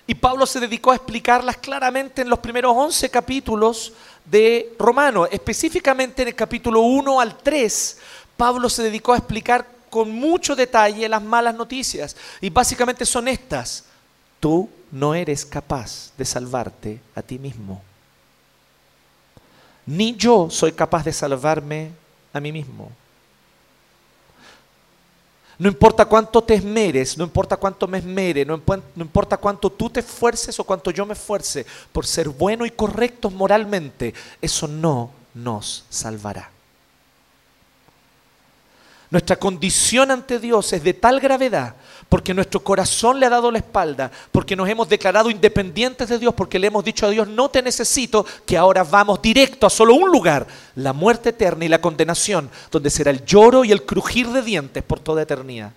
Y 0.06 0.14
Pablo 0.14 0.46
se 0.46 0.60
dedicó 0.60 0.92
a 0.92 0.96
explicarlas 0.96 1.56
claramente 1.56 2.22
en 2.22 2.28
los 2.28 2.38
primeros 2.38 2.72
11 2.76 3.10
capítulos 3.10 3.92
de 4.24 4.74
Romano. 4.78 5.26
Específicamente 5.26 6.22
en 6.22 6.28
el 6.28 6.34
capítulo 6.34 6.80
1 6.82 7.20
al 7.20 7.36
3, 7.38 7.98
Pablo 8.36 8.68
se 8.68 8.84
dedicó 8.84 9.12
a 9.12 9.18
explicar 9.18 9.66
con 9.90 10.12
mucho 10.12 10.54
detalle 10.54 11.08
las 11.08 11.22
malas 11.22 11.54
noticias. 11.54 12.16
Y 12.40 12.50
básicamente 12.50 13.04
son 13.04 13.26
estas. 13.26 13.84
Tú 14.38 14.68
no 14.92 15.14
eres 15.14 15.44
capaz 15.44 16.12
de 16.16 16.24
salvarte 16.24 17.00
a 17.14 17.22
ti 17.22 17.38
mismo. 17.38 17.82
Ni 19.86 20.14
yo 20.14 20.50
soy 20.50 20.72
capaz 20.72 21.04
de 21.04 21.12
salvarme 21.12 21.90
a 22.32 22.40
mí 22.40 22.52
mismo. 22.52 22.92
No 25.58 25.68
importa 25.68 26.04
cuánto 26.04 26.42
te 26.42 26.54
esmeres, 26.54 27.16
no 27.16 27.24
importa 27.24 27.56
cuánto 27.56 27.88
me 27.88 27.98
esmere, 27.98 28.44
no, 28.44 28.60
importa 28.96 29.38
cuánto 29.38 29.70
tú 29.70 29.88
te 29.88 30.00
esfuerces 30.00 30.58
o 30.60 30.64
cuánto 30.64 30.90
yo 30.90 31.06
me 31.06 31.14
esfuerce 31.14 31.64
por 31.92 32.06
ser 32.06 32.28
bueno 32.28 32.66
y 32.66 32.70
correctos 32.70 33.32
moralmente, 33.32 34.12
eso 34.42 34.68
no 34.68 35.10
nos 35.32 35.84
salvará. 35.88 36.50
Nuestra 39.10 39.36
condición 39.36 40.10
ante 40.10 40.38
Dios 40.38 40.72
es 40.74 40.82
de 40.82 40.92
tal 40.92 41.20
gravedad 41.20 41.76
porque 42.08 42.34
nuestro 42.34 42.60
corazón 42.60 43.18
le 43.18 43.26
ha 43.26 43.30
dado 43.30 43.50
la 43.50 43.58
espalda, 43.58 44.10
porque 44.32 44.56
nos 44.56 44.68
hemos 44.68 44.88
declarado 44.88 45.30
independientes 45.30 46.08
de 46.08 46.18
Dios, 46.18 46.34
porque 46.34 46.58
le 46.58 46.68
hemos 46.68 46.84
dicho 46.84 47.06
a 47.06 47.10
Dios, 47.10 47.28
no 47.28 47.48
te 47.48 47.62
necesito, 47.62 48.24
que 48.44 48.56
ahora 48.56 48.84
vamos 48.84 49.20
directo 49.20 49.66
a 49.66 49.70
solo 49.70 49.94
un 49.94 50.10
lugar, 50.10 50.46
la 50.76 50.92
muerte 50.92 51.30
eterna 51.30 51.64
y 51.64 51.68
la 51.68 51.80
condenación, 51.80 52.50
donde 52.70 52.90
será 52.90 53.10
el 53.10 53.24
lloro 53.24 53.64
y 53.64 53.72
el 53.72 53.84
crujir 53.84 54.28
de 54.28 54.42
dientes 54.42 54.82
por 54.82 55.00
toda 55.00 55.22
eternidad. 55.22 55.72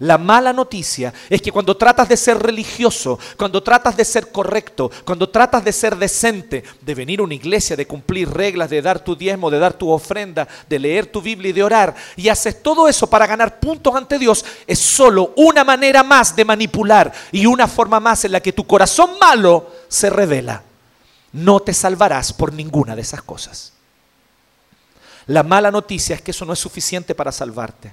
La 0.00 0.16
mala 0.16 0.52
noticia 0.52 1.12
es 1.28 1.42
que 1.42 1.50
cuando 1.50 1.76
tratas 1.76 2.08
de 2.08 2.16
ser 2.16 2.38
religioso, 2.38 3.18
cuando 3.36 3.60
tratas 3.64 3.96
de 3.96 4.04
ser 4.04 4.30
correcto, 4.30 4.92
cuando 5.04 5.28
tratas 5.28 5.64
de 5.64 5.72
ser 5.72 5.96
decente, 5.96 6.62
de 6.80 6.94
venir 6.94 7.18
a 7.18 7.24
una 7.24 7.34
iglesia, 7.34 7.74
de 7.74 7.86
cumplir 7.86 8.30
reglas, 8.30 8.70
de 8.70 8.80
dar 8.80 9.00
tu 9.00 9.16
diezmo, 9.16 9.50
de 9.50 9.58
dar 9.58 9.72
tu 9.72 9.90
ofrenda, 9.90 10.46
de 10.68 10.78
leer 10.78 11.06
tu 11.06 11.20
Biblia 11.20 11.50
y 11.50 11.52
de 11.52 11.64
orar, 11.64 11.96
y 12.14 12.28
haces 12.28 12.62
todo 12.62 12.86
eso 12.86 13.10
para 13.10 13.26
ganar 13.26 13.58
puntos 13.58 13.92
ante 13.96 14.20
Dios, 14.20 14.44
es 14.68 14.78
solo 14.78 15.32
una 15.36 15.64
manera 15.64 16.04
más 16.04 16.36
de 16.36 16.44
manipular 16.44 17.12
y 17.32 17.46
una 17.46 17.66
forma 17.66 17.98
más 17.98 18.24
en 18.24 18.32
la 18.32 18.40
que 18.40 18.52
tu 18.52 18.64
corazón 18.68 19.18
malo 19.20 19.72
se 19.88 20.10
revela. 20.10 20.62
No 21.32 21.58
te 21.58 21.74
salvarás 21.74 22.32
por 22.32 22.52
ninguna 22.52 22.94
de 22.94 23.02
esas 23.02 23.22
cosas. 23.22 23.72
La 25.26 25.42
mala 25.42 25.72
noticia 25.72 26.14
es 26.14 26.22
que 26.22 26.30
eso 26.30 26.44
no 26.44 26.52
es 26.52 26.58
suficiente 26.60 27.16
para 27.16 27.32
salvarte. 27.32 27.92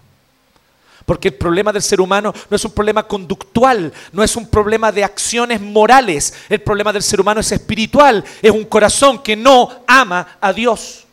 Porque 1.05 1.27
el 1.27 1.35
problema 1.35 1.71
del 1.71 1.83
ser 1.83 2.01
humano 2.01 2.33
no 2.49 2.55
es 2.55 2.65
un 2.65 2.71
problema 2.71 3.03
conductual, 3.03 3.93
no 4.11 4.23
es 4.23 4.35
un 4.35 4.47
problema 4.49 4.91
de 4.91 5.03
acciones 5.03 5.61
morales. 5.61 6.33
El 6.49 6.61
problema 6.61 6.91
del 6.91 7.03
ser 7.03 7.21
humano 7.21 7.41
es 7.41 7.51
espiritual, 7.51 8.23
es 8.41 8.51
un 8.51 8.65
corazón 8.65 9.21
que 9.21 9.35
no 9.35 9.83
ama 9.85 10.37
a 10.41 10.51
Dios, 10.51 11.05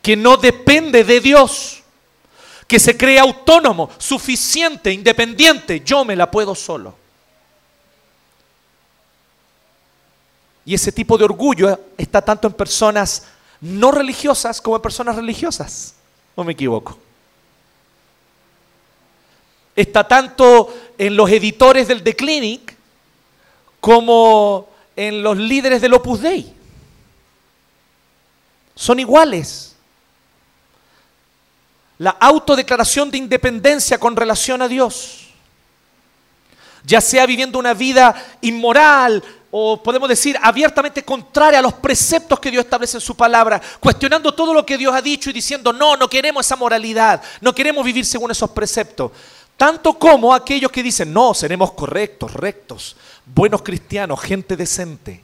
que 0.00 0.16
no 0.16 0.36
depende 0.36 1.02
de 1.02 1.20
Dios, 1.20 1.82
que 2.68 2.78
se 2.78 2.96
cree 2.96 3.18
autónomo, 3.18 3.90
suficiente, 3.98 4.92
independiente. 4.92 5.82
Yo 5.84 6.04
me 6.04 6.14
la 6.14 6.30
puedo 6.30 6.54
solo. 6.54 6.96
Y 10.64 10.74
ese 10.74 10.92
tipo 10.92 11.18
de 11.18 11.24
orgullo 11.24 11.80
está 11.98 12.22
tanto 12.22 12.46
en 12.46 12.52
personas 12.52 13.24
no 13.60 13.90
religiosas 13.90 14.60
como 14.60 14.76
en 14.76 14.82
personas 14.82 15.16
religiosas. 15.16 15.94
¿O 16.36 16.44
me 16.44 16.52
equivoco? 16.52 16.96
Está 19.74 20.06
tanto 20.06 20.72
en 20.98 21.16
los 21.16 21.30
editores 21.30 21.88
del 21.88 22.02
The 22.02 22.14
Clinic 22.14 22.76
como 23.80 24.68
en 24.94 25.22
los 25.22 25.36
líderes 25.36 25.80
del 25.80 25.94
Opus 25.94 26.20
Dei. 26.20 26.54
Son 28.74 29.00
iguales. 29.00 29.74
La 31.98 32.10
autodeclaración 32.10 33.10
de 33.10 33.18
independencia 33.18 33.98
con 33.98 34.16
relación 34.16 34.60
a 34.60 34.68
Dios, 34.68 35.28
ya 36.84 37.00
sea 37.00 37.26
viviendo 37.26 37.58
una 37.58 37.74
vida 37.74 38.14
inmoral, 38.40 39.22
o 39.54 39.82
podemos 39.82 40.08
decir 40.08 40.36
abiertamente 40.42 41.04
contraria 41.04 41.58
a 41.58 41.62
los 41.62 41.74
preceptos 41.74 42.40
que 42.40 42.50
Dios 42.50 42.64
establece 42.64 42.96
en 42.96 43.02
su 43.02 43.14
palabra, 43.14 43.60
cuestionando 43.78 44.34
todo 44.34 44.54
lo 44.54 44.64
que 44.64 44.78
Dios 44.78 44.94
ha 44.94 45.02
dicho 45.02 45.28
y 45.28 45.34
diciendo, 45.34 45.72
no, 45.72 45.96
no 45.96 46.08
queremos 46.08 46.44
esa 46.44 46.56
moralidad, 46.56 47.22
no 47.40 47.54
queremos 47.54 47.84
vivir 47.84 48.06
según 48.06 48.30
esos 48.30 48.50
preceptos. 48.50 49.12
Tanto 49.56 49.98
como 49.98 50.34
aquellos 50.34 50.72
que 50.72 50.82
dicen, 50.82 51.12
no, 51.12 51.34
seremos 51.34 51.72
correctos, 51.72 52.32
rectos, 52.32 52.96
buenos 53.26 53.62
cristianos, 53.62 54.20
gente 54.20 54.56
decente. 54.56 55.22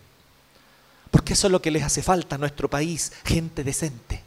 Porque 1.10 1.32
eso 1.32 1.46
es 1.46 1.52
lo 1.52 1.62
que 1.62 1.70
les 1.70 1.82
hace 1.82 2.02
falta 2.02 2.36
a 2.36 2.38
nuestro 2.38 2.68
país, 2.68 3.12
gente 3.24 3.64
decente. 3.64 4.22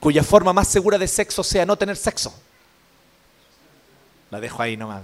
Cuya 0.00 0.22
forma 0.22 0.52
más 0.52 0.68
segura 0.68 0.98
de 0.98 1.08
sexo 1.08 1.42
sea 1.44 1.64
no 1.64 1.76
tener 1.76 1.96
sexo. 1.96 2.34
La 4.30 4.40
dejo 4.40 4.62
ahí 4.62 4.76
nomás. 4.76 5.02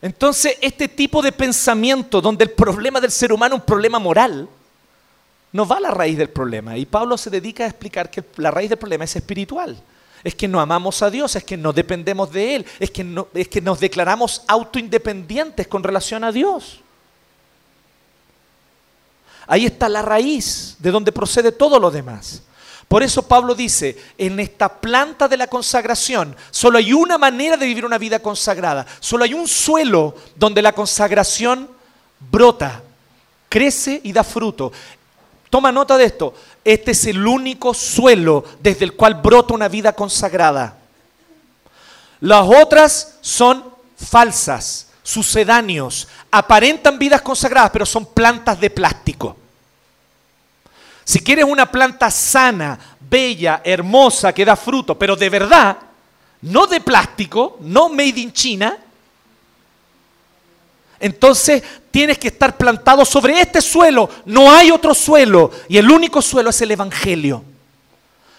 Entonces, 0.00 0.56
este 0.60 0.88
tipo 0.88 1.22
de 1.22 1.30
pensamiento 1.30 2.20
donde 2.20 2.44
el 2.44 2.50
problema 2.50 3.00
del 3.00 3.12
ser 3.12 3.32
humano 3.32 3.54
es 3.54 3.60
un 3.60 3.66
problema 3.66 4.00
moral, 4.00 4.48
no 5.52 5.66
va 5.66 5.76
a 5.76 5.80
la 5.80 5.90
raíz 5.90 6.16
del 6.16 6.30
problema. 6.30 6.76
Y 6.76 6.86
Pablo 6.86 7.16
se 7.16 7.30
dedica 7.30 7.64
a 7.64 7.68
explicar 7.68 8.10
que 8.10 8.24
la 8.36 8.50
raíz 8.50 8.70
del 8.70 8.78
problema 8.78 9.04
es 9.04 9.14
espiritual. 9.14 9.80
Es 10.24 10.34
que 10.34 10.48
no 10.48 10.60
amamos 10.60 11.02
a 11.02 11.10
Dios, 11.10 11.34
es 11.36 11.44
que 11.44 11.56
no 11.56 11.72
dependemos 11.72 12.32
de 12.32 12.56
Él, 12.56 12.66
es 12.78 12.90
que, 12.90 13.02
no, 13.04 13.28
es 13.34 13.48
que 13.48 13.60
nos 13.60 13.80
declaramos 13.80 14.42
autoindependientes 14.46 15.66
con 15.66 15.82
relación 15.82 16.24
a 16.24 16.32
Dios. 16.32 16.80
Ahí 19.46 19.66
está 19.66 19.88
la 19.88 20.02
raíz 20.02 20.76
de 20.78 20.90
donde 20.90 21.12
procede 21.12 21.52
todo 21.52 21.78
lo 21.78 21.90
demás. 21.90 22.42
Por 22.86 23.02
eso 23.02 23.26
Pablo 23.26 23.54
dice, 23.54 23.96
en 24.18 24.38
esta 24.38 24.80
planta 24.80 25.26
de 25.26 25.36
la 25.36 25.46
consagración, 25.46 26.36
solo 26.50 26.78
hay 26.78 26.92
una 26.92 27.18
manera 27.18 27.56
de 27.56 27.66
vivir 27.66 27.84
una 27.84 27.98
vida 27.98 28.18
consagrada, 28.20 28.86
solo 29.00 29.24
hay 29.24 29.34
un 29.34 29.48
suelo 29.48 30.14
donde 30.36 30.62
la 30.62 30.72
consagración 30.72 31.70
brota, 32.30 32.82
crece 33.48 34.00
y 34.04 34.12
da 34.12 34.22
fruto. 34.22 34.72
Toma 35.52 35.70
nota 35.70 35.98
de 35.98 36.06
esto, 36.06 36.32
este 36.64 36.92
es 36.92 37.04
el 37.04 37.26
único 37.26 37.74
suelo 37.74 38.42
desde 38.60 38.86
el 38.86 38.94
cual 38.94 39.16
brota 39.16 39.52
una 39.52 39.68
vida 39.68 39.92
consagrada. 39.92 40.78
Las 42.20 42.48
otras 42.48 43.18
son 43.20 43.62
falsas, 43.94 44.86
sucedáneos, 45.02 46.08
aparentan 46.30 46.98
vidas 46.98 47.20
consagradas, 47.20 47.70
pero 47.70 47.84
son 47.84 48.06
plantas 48.06 48.58
de 48.58 48.70
plástico. 48.70 49.36
Si 51.04 51.20
quieres 51.20 51.44
una 51.44 51.70
planta 51.70 52.10
sana, 52.10 52.78
bella, 52.98 53.60
hermosa, 53.62 54.32
que 54.32 54.46
da 54.46 54.56
fruto, 54.56 54.98
pero 54.98 55.16
de 55.16 55.28
verdad, 55.28 55.76
no 56.40 56.66
de 56.66 56.80
plástico, 56.80 57.58
no 57.60 57.90
made 57.90 58.20
in 58.20 58.32
China, 58.32 58.78
entonces 61.02 61.62
tienes 61.90 62.16
que 62.16 62.28
estar 62.28 62.56
plantado 62.56 63.04
sobre 63.04 63.40
este 63.40 63.60
suelo. 63.60 64.08
No 64.24 64.50
hay 64.50 64.70
otro 64.70 64.94
suelo 64.94 65.50
y 65.68 65.76
el 65.76 65.90
único 65.90 66.22
suelo 66.22 66.50
es 66.50 66.62
el 66.62 66.70
Evangelio. 66.70 67.42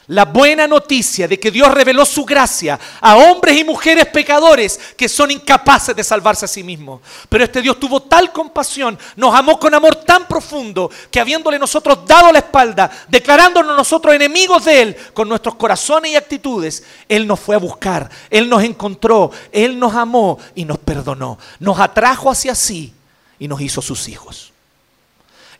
La 0.07 0.25
buena 0.25 0.67
noticia 0.67 1.29
de 1.29 1.39
que 1.39 1.49
Dios 1.49 1.71
reveló 1.71 2.05
su 2.05 2.25
gracia 2.25 2.77
a 2.99 3.15
hombres 3.15 3.57
y 3.57 3.63
mujeres 3.63 4.07
pecadores 4.07 4.77
que 4.97 5.07
son 5.07 5.31
incapaces 5.31 5.95
de 5.95 6.03
salvarse 6.03 6.43
a 6.43 6.47
sí 6.49 6.61
mismos. 6.61 6.99
Pero 7.29 7.45
este 7.45 7.61
Dios 7.61 7.79
tuvo 7.79 8.01
tal 8.01 8.33
compasión, 8.33 8.99
nos 9.15 9.33
amó 9.33 9.57
con 9.57 9.73
amor 9.73 9.95
tan 9.95 10.27
profundo, 10.27 10.91
que 11.09 11.21
habiéndole 11.21 11.57
nosotros 11.57 11.99
dado 12.05 12.33
la 12.33 12.39
espalda, 12.39 12.91
declarándonos 13.07 13.77
nosotros 13.77 14.13
enemigos 14.13 14.65
de 14.65 14.81
Él, 14.81 14.97
con 15.13 15.29
nuestros 15.29 15.55
corazones 15.55 16.11
y 16.11 16.15
actitudes, 16.17 16.83
Él 17.07 17.25
nos 17.25 17.39
fue 17.39 17.55
a 17.55 17.59
buscar, 17.59 18.09
Él 18.29 18.49
nos 18.49 18.61
encontró, 18.63 19.31
Él 19.53 19.79
nos 19.79 19.95
amó 19.95 20.37
y 20.53 20.65
nos 20.65 20.79
perdonó. 20.79 21.37
Nos 21.59 21.79
atrajo 21.79 22.29
hacia 22.29 22.55
sí 22.55 22.93
y 23.39 23.47
nos 23.47 23.61
hizo 23.61 23.81
sus 23.81 24.09
hijos. 24.09 24.52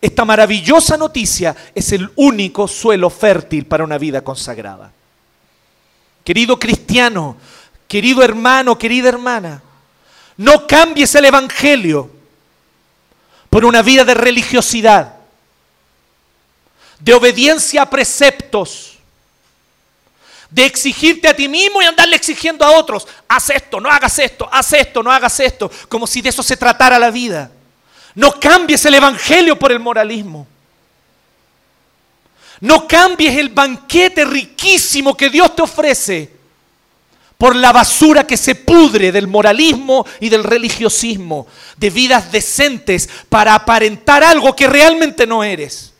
Esta 0.04 0.26
maravillosa 0.26 0.98
noticia 0.98 1.56
es 1.74 1.94
el 1.94 2.12
único 2.18 2.68
suelo 2.68 3.10
fértil 3.10 3.66
para 3.66 3.86
una 3.86 3.98
vida 3.98 4.22
consagrada. 4.22 4.92
Querido 6.26 6.60
cristiano, 6.60 7.38
querido 7.88 8.22
hermano, 8.22 8.78
querida 8.78 9.08
hermana, 9.08 9.64
no 10.36 10.68
cambies 10.68 11.16
el 11.16 11.24
Evangelio 11.24 12.12
por 13.50 13.64
una 13.64 13.82
vida 13.82 14.04
de 14.04 14.14
religiosidad, 14.14 15.14
de 17.00 17.14
obediencia 17.14 17.84
a 17.84 17.90
preceptos, 17.90 19.00
de 20.50 20.66
exigirte 20.66 21.30
a 21.30 21.34
ti 21.34 21.48
mismo 21.48 21.82
y 21.82 21.86
andarle 21.86 22.18
exigiendo 22.18 22.66
a 22.66 22.78
otros, 22.78 23.08
haz 23.30 23.52
esto, 23.52 23.80
no 23.80 23.90
hagas 23.90 24.20
esto, 24.20 24.50
haz 24.52 24.74
esto, 24.74 25.02
no 25.02 25.10
hagas 25.10 25.40
esto, 25.40 25.72
como 25.88 26.06
si 26.06 26.22
de 26.22 26.28
eso 26.28 26.44
se 26.44 26.58
tratara 26.58 27.00
la 27.00 27.10
vida. 27.10 27.50
No 28.16 28.40
cambies 28.40 28.86
el 28.86 28.96
Evangelio 28.96 29.58
por 29.58 29.72
el 29.72 29.80
moralismo. 29.80 30.48
No 32.60 32.88
cambies 32.88 33.38
el 33.38 33.50
banquete 33.50 34.24
riquísimo 34.24 35.18
que 35.18 35.30
Dios 35.30 35.56
te 35.56 35.62
ofrece 35.64 36.32
por 37.38 37.58
la 37.58 37.74
basura 37.74 38.26
que 38.26 38.38
se 38.38 38.56
pudre 38.56 39.12
del 39.12 39.28
moralismo 39.28 40.06
y 40.22 40.30
del 40.30 40.46
religiosismo, 40.46 41.46
de 41.76 41.90
vidas 41.90 42.32
decentes 42.32 43.10
para 43.28 43.54
aparentar 43.54 44.24
algo 44.24 44.56
que 44.56 44.68
realmente 44.68 45.28
no 45.28 45.44
eres. 45.44 45.92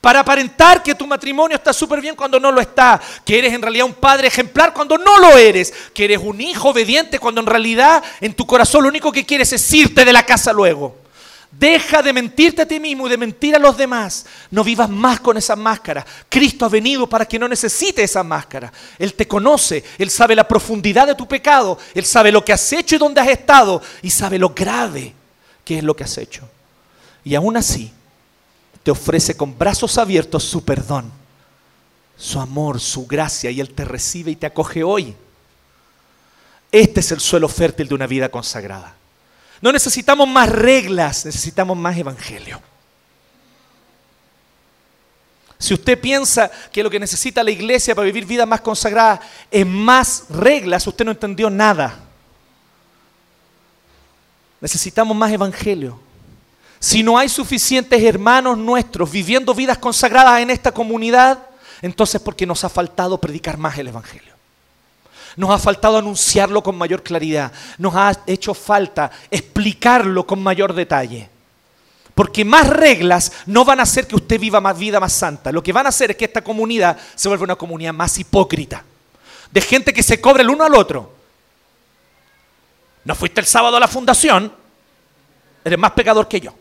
Para 0.00 0.20
aparentar 0.20 0.82
que 0.82 0.94
tu 0.94 1.06
matrimonio 1.06 1.56
está 1.56 1.74
súper 1.74 2.00
bien 2.00 2.14
cuando 2.14 2.40
no 2.40 2.52
lo 2.52 2.60
está, 2.60 2.98
que 3.24 3.38
eres 3.38 3.52
en 3.52 3.60
realidad 3.60 3.84
un 3.84 3.92
padre 3.92 4.28
ejemplar 4.28 4.72
cuando 4.72 4.96
no 4.96 5.18
lo 5.18 5.36
eres, 5.36 5.74
que 5.92 6.04
eres 6.04 6.20
un 6.22 6.40
hijo 6.40 6.70
obediente 6.70 7.18
cuando 7.18 7.42
en 7.42 7.48
realidad 7.48 8.02
en 8.20 8.32
tu 8.32 8.46
corazón 8.46 8.84
lo 8.84 8.88
único 8.88 9.12
que 9.12 9.26
quieres 9.26 9.52
es 9.52 9.72
irte 9.74 10.04
de 10.04 10.12
la 10.14 10.24
casa 10.24 10.54
luego. 10.54 11.07
Deja 11.50 12.02
de 12.02 12.12
mentirte 12.12 12.62
a 12.62 12.68
ti 12.68 12.78
mismo 12.78 13.06
y 13.06 13.10
de 13.10 13.16
mentir 13.16 13.56
a 13.56 13.58
los 13.58 13.76
demás. 13.76 14.26
No 14.50 14.62
vivas 14.62 14.90
más 14.90 15.20
con 15.20 15.36
esa 15.36 15.56
máscara. 15.56 16.04
Cristo 16.28 16.66
ha 16.66 16.68
venido 16.68 17.08
para 17.08 17.24
que 17.24 17.38
no 17.38 17.48
necesite 17.48 18.02
esa 18.02 18.22
máscara. 18.22 18.72
Él 18.98 19.14
te 19.14 19.26
conoce, 19.26 19.82
Él 19.96 20.10
sabe 20.10 20.36
la 20.36 20.46
profundidad 20.46 21.06
de 21.06 21.14
tu 21.14 21.26
pecado, 21.26 21.78
Él 21.94 22.04
sabe 22.04 22.30
lo 22.30 22.44
que 22.44 22.52
has 22.52 22.72
hecho 22.72 22.96
y 22.96 22.98
dónde 22.98 23.20
has 23.20 23.28
estado 23.28 23.80
y 24.02 24.10
sabe 24.10 24.38
lo 24.38 24.50
grave 24.50 25.14
que 25.64 25.78
es 25.78 25.84
lo 25.84 25.96
que 25.96 26.04
has 26.04 26.18
hecho. 26.18 26.48
Y 27.24 27.34
aún 27.34 27.56
así, 27.56 27.92
te 28.82 28.90
ofrece 28.90 29.36
con 29.36 29.56
brazos 29.56 29.98
abiertos 29.98 30.44
su 30.44 30.64
perdón, 30.64 31.10
su 32.16 32.40
amor, 32.40 32.80
su 32.80 33.06
gracia 33.06 33.50
y 33.50 33.60
Él 33.60 33.74
te 33.74 33.84
recibe 33.84 34.30
y 34.30 34.36
te 34.36 34.46
acoge 34.46 34.82
hoy. 34.82 35.14
Este 36.72 37.00
es 37.00 37.12
el 37.12 37.20
suelo 37.20 37.48
fértil 37.48 37.88
de 37.88 37.94
una 37.94 38.06
vida 38.06 38.30
consagrada. 38.30 38.97
No 39.60 39.72
necesitamos 39.72 40.28
más 40.28 40.48
reglas, 40.48 41.24
necesitamos 41.24 41.76
más 41.76 41.96
evangelio. 41.96 42.60
Si 45.58 45.74
usted 45.74 46.00
piensa 46.00 46.50
que 46.72 46.82
lo 46.82 46.90
que 46.90 47.00
necesita 47.00 47.42
la 47.42 47.50
iglesia 47.50 47.94
para 47.94 48.06
vivir 48.06 48.24
vida 48.24 48.46
más 48.46 48.60
consagrada 48.60 49.20
es 49.50 49.66
más 49.66 50.26
reglas, 50.30 50.86
usted 50.86 51.04
no 51.04 51.10
entendió 51.10 51.50
nada. 51.50 51.98
Necesitamos 54.60 55.16
más 55.16 55.32
evangelio. 55.32 56.00
Si 56.78 57.02
no 57.02 57.18
hay 57.18 57.28
suficientes 57.28 58.00
hermanos 58.02 58.56
nuestros 58.56 59.10
viviendo 59.10 59.52
vidas 59.52 59.78
consagradas 59.78 60.40
en 60.40 60.50
esta 60.50 60.70
comunidad, 60.70 61.46
entonces 61.82 62.20
porque 62.20 62.46
nos 62.46 62.62
ha 62.62 62.68
faltado 62.68 63.20
predicar 63.20 63.58
más 63.58 63.76
el 63.78 63.88
evangelio. 63.88 64.27
Nos 65.38 65.50
ha 65.50 65.58
faltado 65.58 65.96
anunciarlo 65.98 66.64
con 66.64 66.76
mayor 66.76 67.04
claridad. 67.04 67.52
Nos 67.78 67.94
ha 67.94 68.12
hecho 68.26 68.54
falta 68.54 69.08
explicarlo 69.30 70.26
con 70.26 70.42
mayor 70.42 70.72
detalle. 70.74 71.30
Porque 72.12 72.44
más 72.44 72.68
reglas 72.68 73.30
no 73.46 73.64
van 73.64 73.78
a 73.78 73.84
hacer 73.84 74.08
que 74.08 74.16
usted 74.16 74.40
viva 74.40 74.60
más 74.60 74.76
vida 74.76 74.98
más 74.98 75.12
santa. 75.12 75.52
Lo 75.52 75.62
que 75.62 75.72
van 75.72 75.86
a 75.86 75.90
hacer 75.90 76.10
es 76.10 76.16
que 76.16 76.24
esta 76.24 76.42
comunidad 76.42 76.98
se 77.14 77.28
vuelva 77.28 77.44
una 77.44 77.54
comunidad 77.54 77.92
más 77.92 78.18
hipócrita. 78.18 78.82
De 79.52 79.60
gente 79.60 79.94
que 79.94 80.02
se 80.02 80.20
cobra 80.20 80.42
el 80.42 80.50
uno 80.50 80.64
al 80.64 80.74
otro. 80.74 81.14
No 83.04 83.14
fuiste 83.14 83.40
el 83.40 83.46
sábado 83.46 83.76
a 83.76 83.80
la 83.80 83.86
fundación, 83.86 84.52
eres 85.64 85.78
más 85.78 85.92
pecador 85.92 86.26
que 86.26 86.40
yo. 86.40 86.52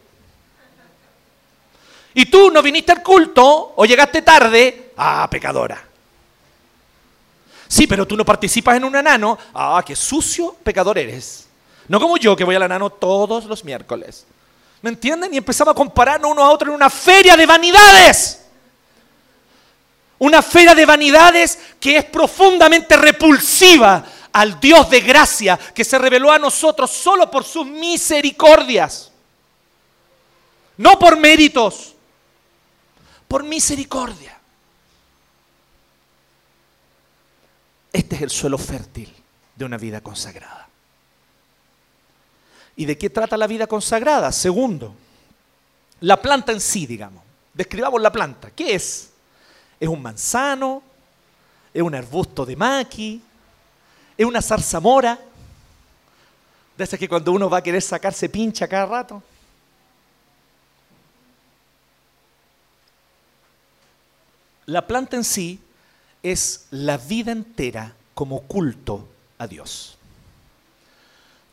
Y 2.14 2.28
tú 2.28 2.52
no 2.52 2.62
viniste 2.62 2.92
al 2.92 3.02
culto 3.02 3.74
o 3.76 3.86
llegaste 3.86 4.22
tarde, 4.22 4.92
ah, 4.98 5.28
pecadora. 5.32 5.84
Sí, 7.68 7.88
pero 7.88 8.08
tú 8.08 8.16
no 8.16 8.24
participas 8.24 8.78
en 8.78 8.86
un 8.86 8.96
enano, 8.96 9.38
ah, 9.54 9.84
qué 9.86 9.96
sucio 9.96 10.56
pecador 10.64 10.98
eres. 10.98 11.48
No 11.88 12.00
como 12.00 12.18
yo 12.18 12.36
que 12.36 12.44
voy 12.44 12.56
al 12.56 12.64
enano 12.64 12.90
todos 12.90 13.46
los 13.46 13.64
miércoles. 13.64 14.26
¿Me 14.82 14.90
entienden? 14.90 15.34
Y 15.34 15.38
empezamos 15.38 15.72
a 15.72 15.76
compararnos 15.76 16.32
uno 16.32 16.44
a 16.44 16.50
otro 16.52 16.70
en 16.70 16.76
una 16.76 16.90
feria 16.90 17.36
de 17.36 17.46
vanidades. 17.46 18.44
Una 20.20 20.42
feria 20.42 20.74
de 20.74 20.86
vanidades 20.86 21.60
que 21.80 21.98
es 21.98 22.06
profundamente 22.06 22.98
repulsiva 22.98 24.04
al 24.34 24.60
Dios 24.60 24.90
de 24.90 25.02
gracia 25.02 25.58
que 25.58 25.84
se 25.84 25.98
reveló 25.98 26.32
a 26.32 26.40
nosotros 26.40 26.92
solo 26.92 27.30
por 27.30 27.44
sus 27.44 27.66
misericordias. 27.66 29.12
No 30.78 31.00
por 31.00 31.18
méritos, 31.18 31.96
por 33.28 33.44
misericordia. 33.44 34.37
Este 37.98 38.16
es 38.16 38.22
el 38.22 38.30
suelo 38.30 38.60
fértil 38.60 39.12
de 39.56 39.66
una 39.66 39.76
vida 39.76 40.02
consagrada. 40.02 40.70
¿Y 42.76 42.86
de 42.86 42.96
qué 42.96 43.10
trata 43.10 43.36
la 43.36 43.48
vida 43.48 43.66
consagrada? 43.66 44.32
Segundo, 44.32 44.94
la 46.02 46.22
planta 46.22 46.52
en 46.52 46.62
sí, 46.62 46.86
digamos. 46.86 47.24
Describamos 47.56 48.00
la 48.00 48.12
planta. 48.12 48.52
¿Qué 48.52 48.76
es? 48.76 49.10
¿Es 49.80 49.90
un 49.90 50.00
manzano? 50.00 50.84
¿Es 51.74 51.82
un 51.82 51.96
arbusto 51.96 52.46
de 52.46 52.56
maqui? 52.56 53.20
¿Es 54.16 54.26
una 54.28 54.44
zarzamora? 54.44 55.20
De 56.78 56.84
esas 56.84 57.00
que 57.00 57.10
cuando 57.10 57.32
uno 57.32 57.50
va 57.50 57.58
a 57.58 57.64
querer 57.64 57.82
sacarse 57.82 58.30
pincha 58.30 58.68
cada 58.68 58.86
rato. 58.86 59.24
La 64.68 64.86
planta 64.86 65.16
en 65.16 65.24
sí 65.24 65.60
es 66.24 66.68
la 66.72 66.98
vida 66.98 67.32
entera 67.32 67.94
como 68.14 68.42
culto 68.42 69.08
a 69.38 69.48
Dios. 69.48 69.98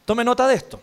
Tome 0.04 0.24
nota 0.24 0.46
de 0.46 0.54
esto. 0.54 0.80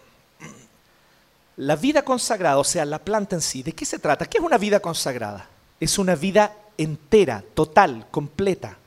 La 1.58 1.76
vida 1.76 2.04
consagrada, 2.04 2.58
o 2.58 2.64
sea, 2.64 2.86
la 2.86 3.00
planta 3.00 3.36
en 3.36 3.42
sí, 3.42 3.62
¿de 3.62 3.74
qué 3.74 3.86
se 3.86 4.00
trata? 4.00 4.26
¿Qué 4.26 4.38
es 4.38 4.44
una 4.44 4.58
vida 4.58 4.80
consagrada? 4.80 5.48
Es 5.80 6.00
una 6.00 6.16
vida 6.16 6.56
entera, 6.78 7.44
total, 7.54 8.08
completa, 8.10 8.78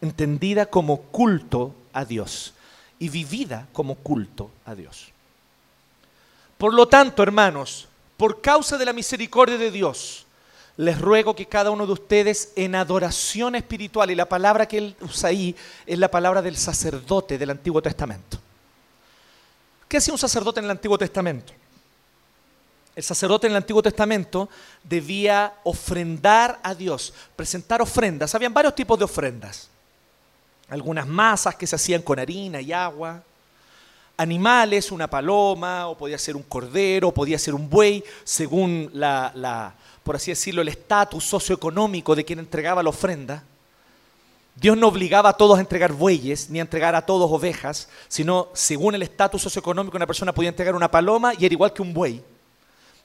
entendida 0.00 0.66
como 0.66 1.02
culto 1.02 1.74
a 1.92 2.04
Dios 2.04 2.54
y 2.98 3.08
vivida 3.08 3.66
como 3.72 3.94
culto 3.94 4.50
a 4.66 4.74
Dios. 4.74 5.08
Por 6.58 6.74
lo 6.74 6.86
tanto, 6.88 7.22
hermanos, 7.22 7.88
por 8.16 8.42
causa 8.42 8.76
de 8.76 8.84
la 8.84 8.92
misericordia 8.92 9.56
de 9.56 9.70
Dios, 9.70 10.26
les 10.80 11.00
ruego 11.00 11.36
que 11.36 11.46
cada 11.46 11.70
uno 11.70 11.86
de 11.86 11.92
ustedes 11.92 12.52
en 12.56 12.74
adoración 12.74 13.54
espiritual, 13.54 14.10
y 14.10 14.14
la 14.14 14.28
palabra 14.28 14.66
que 14.66 14.78
él 14.78 14.96
usa 15.00 15.28
ahí 15.28 15.54
es 15.86 15.98
la 15.98 16.10
palabra 16.10 16.40
del 16.42 16.56
sacerdote 16.56 17.36
del 17.36 17.50
Antiguo 17.50 17.82
Testamento. 17.82 18.38
¿Qué 19.88 19.98
hacía 19.98 20.14
un 20.14 20.18
sacerdote 20.18 20.60
en 20.60 20.64
el 20.64 20.70
Antiguo 20.70 20.96
Testamento? 20.96 21.52
El 22.96 23.02
sacerdote 23.02 23.46
en 23.46 23.52
el 23.52 23.58
Antiguo 23.58 23.82
Testamento 23.82 24.48
debía 24.82 25.54
ofrendar 25.64 26.60
a 26.62 26.74
Dios, 26.74 27.12
presentar 27.36 27.82
ofrendas. 27.82 28.34
Habían 28.34 28.54
varios 28.54 28.74
tipos 28.74 28.98
de 28.98 29.04
ofrendas 29.04 29.68
algunas 30.70 31.06
masas 31.06 31.56
que 31.56 31.66
se 31.66 31.76
hacían 31.76 32.00
con 32.00 32.18
harina 32.18 32.60
y 32.60 32.72
agua, 32.72 33.22
animales, 34.16 34.92
una 34.92 35.10
paloma, 35.10 35.88
o 35.88 35.98
podía 35.98 36.16
ser 36.16 36.36
un 36.36 36.42
cordero, 36.44 37.08
o 37.08 37.14
podía 37.14 37.38
ser 37.38 37.54
un 37.54 37.68
buey, 37.68 38.04
según 38.24 38.88
la, 38.94 39.74
por 40.02 40.16
así 40.16 40.30
decirlo, 40.30 40.62
el 40.62 40.68
estatus 40.68 41.24
socioeconómico 41.24 42.14
de 42.14 42.24
quien 42.24 42.38
entregaba 42.38 42.82
la 42.82 42.90
ofrenda. 42.90 43.44
Dios 44.56 44.76
no 44.76 44.88
obligaba 44.88 45.30
a 45.30 45.36
todos 45.36 45.58
a 45.58 45.60
entregar 45.60 45.92
bueyes, 45.92 46.50
ni 46.50 46.58
a 46.58 46.62
entregar 46.62 46.94
a 46.94 47.06
todos 47.06 47.30
ovejas, 47.30 47.88
sino 48.08 48.48
según 48.52 48.94
el 48.94 49.02
estatus 49.02 49.42
socioeconómico 49.42 49.96
una 49.96 50.06
persona 50.06 50.34
podía 50.34 50.50
entregar 50.50 50.74
una 50.74 50.90
paloma 50.90 51.32
y 51.38 51.46
era 51.46 51.52
igual 51.52 51.72
que 51.72 51.82
un 51.82 51.94
buey. 51.94 52.22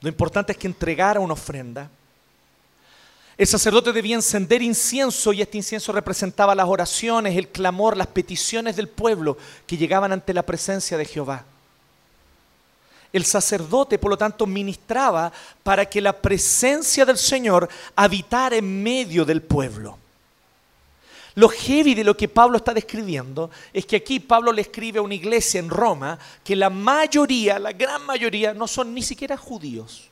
Lo 0.02 0.10
importante 0.10 0.52
es 0.52 0.58
que 0.58 0.68
entregara 0.68 1.20
una 1.20 1.34
ofrenda. 1.34 1.90
El 3.38 3.48
sacerdote 3.48 3.92
debía 3.92 4.16
encender 4.16 4.62
incienso 4.62 5.34
y 5.34 5.42
este 5.42 5.58
incienso 5.58 5.92
representaba 5.92 6.56
las 6.56 6.68
oraciones, 6.68 7.38
el 7.38 7.50
clamor, 7.50 7.98
las 7.98 8.08
peticiones 8.08 8.78
del 8.78 8.88
pueblo 8.88 9.38
que 9.68 9.78
llegaban 9.78 10.14
ante 10.14 10.34
la 10.34 10.44
presencia 10.44 10.98
de 10.98 11.06
Jehová. 11.06 11.46
El 13.16 13.26
sacerdote, 13.26 13.98
por 13.98 14.12
lo 14.12 14.18
tanto, 14.18 14.46
ministraba 14.46 15.32
para 15.64 15.86
que 15.86 16.02
la 16.02 16.14
presencia 16.14 17.06
del 17.06 17.18
Señor 17.18 17.70
habitara 17.96 18.56
en 18.56 18.84
medio 18.84 19.24
del 19.26 19.42
pueblo. 19.42 19.98
Lo 21.36 21.50
heavy 21.50 21.96
de 21.96 22.04
lo 22.04 22.16
que 22.16 22.30
Pablo 22.30 22.58
está 22.58 22.74
describiendo 22.74 23.52
es 23.74 23.86
que 23.86 23.98
aquí 23.98 24.20
Pablo 24.20 24.52
le 24.52 24.62
escribe 24.62 25.00
a 25.00 25.02
una 25.02 25.16
iglesia 25.16 25.60
en 25.60 25.70
Roma 25.70 26.18
que 26.44 26.56
la 26.56 26.70
mayoría, 26.70 27.60
la 27.60 27.74
gran 27.74 28.06
mayoría, 28.06 28.54
no 28.54 28.68
son 28.68 28.94
ni 28.94 29.02
siquiera 29.02 29.36
judíos 29.36 30.10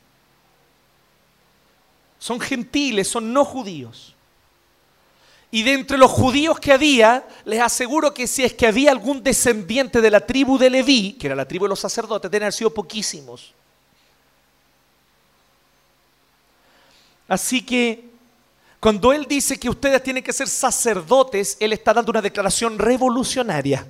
son 2.24 2.40
gentiles, 2.40 3.06
son 3.06 3.34
no 3.34 3.44
judíos. 3.44 4.13
Y 5.54 5.62
de 5.62 5.72
entre 5.74 5.98
los 5.98 6.10
judíos 6.10 6.58
que 6.58 6.72
había, 6.72 7.28
les 7.44 7.60
aseguro 7.60 8.12
que 8.12 8.26
si 8.26 8.42
es 8.42 8.54
que 8.54 8.66
había 8.66 8.90
algún 8.90 9.22
descendiente 9.22 10.00
de 10.00 10.10
la 10.10 10.18
tribu 10.18 10.58
de 10.58 10.68
Leví, 10.68 11.12
que 11.12 11.28
era 11.28 11.36
la 11.36 11.46
tribu 11.46 11.66
de 11.66 11.68
los 11.68 11.78
sacerdotes, 11.78 12.28
haber 12.28 12.52
sido 12.52 12.74
poquísimos. 12.74 13.54
Así 17.28 17.62
que 17.62 18.10
cuando 18.80 19.12
él 19.12 19.26
dice 19.28 19.56
que 19.56 19.70
ustedes 19.70 20.02
tienen 20.02 20.24
que 20.24 20.32
ser 20.32 20.48
sacerdotes, 20.48 21.56
él 21.60 21.72
está 21.72 21.94
dando 21.94 22.10
una 22.10 22.20
declaración 22.20 22.76
revolucionaria. 22.76 23.86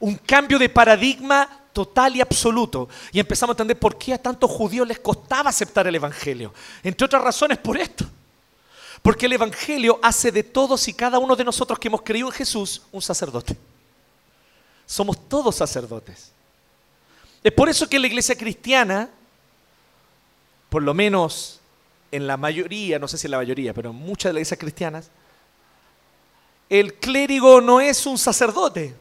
Un 0.00 0.14
cambio 0.16 0.58
de 0.58 0.70
paradigma 0.70 1.46
total 1.74 2.16
y 2.16 2.22
absoluto. 2.22 2.88
Y 3.12 3.20
empezamos 3.20 3.52
a 3.52 3.56
entender 3.56 3.78
por 3.78 3.98
qué 3.98 4.14
a 4.14 4.18
tantos 4.18 4.50
judíos 4.50 4.88
les 4.88 4.98
costaba 4.98 5.50
aceptar 5.50 5.86
el 5.86 5.96
Evangelio. 5.96 6.54
Entre 6.82 7.04
otras 7.04 7.22
razones 7.22 7.58
por 7.58 7.76
esto. 7.76 8.06
Porque 9.04 9.26
el 9.26 9.34
Evangelio 9.34 10.00
hace 10.02 10.32
de 10.32 10.42
todos 10.42 10.88
y 10.88 10.94
cada 10.94 11.18
uno 11.18 11.36
de 11.36 11.44
nosotros 11.44 11.78
que 11.78 11.88
hemos 11.88 12.00
creído 12.00 12.28
en 12.28 12.32
Jesús 12.32 12.80
un 12.90 13.02
sacerdote. 13.02 13.54
Somos 14.86 15.28
todos 15.28 15.56
sacerdotes. 15.56 16.32
Es 17.42 17.52
por 17.52 17.68
eso 17.68 17.86
que 17.86 17.98
la 17.98 18.06
iglesia 18.06 18.34
cristiana, 18.34 19.10
por 20.70 20.82
lo 20.82 20.94
menos 20.94 21.60
en 22.10 22.26
la 22.26 22.38
mayoría, 22.38 22.98
no 22.98 23.06
sé 23.06 23.18
si 23.18 23.26
en 23.26 23.32
la 23.32 23.36
mayoría, 23.36 23.74
pero 23.74 23.90
en 23.90 23.96
muchas 23.96 24.30
de 24.30 24.32
las 24.32 24.38
iglesias 24.38 24.58
cristianas, 24.58 25.10
el 26.70 26.94
clérigo 26.94 27.60
no 27.60 27.82
es 27.82 28.06
un 28.06 28.16
sacerdote, 28.16 28.94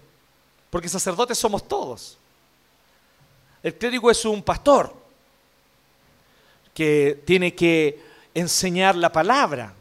porque 0.69 0.89
sacerdotes 0.89 1.37
somos 1.37 1.65
todos. 1.65 2.17
El 3.63 3.73
clérigo 3.73 4.11
es 4.11 4.25
un 4.25 4.43
pastor 4.43 4.93
que 6.73 7.23
tiene 7.25 7.55
que 7.55 8.03
enseñar 8.33 8.97
la 8.97 9.09
palabra, 9.09 9.73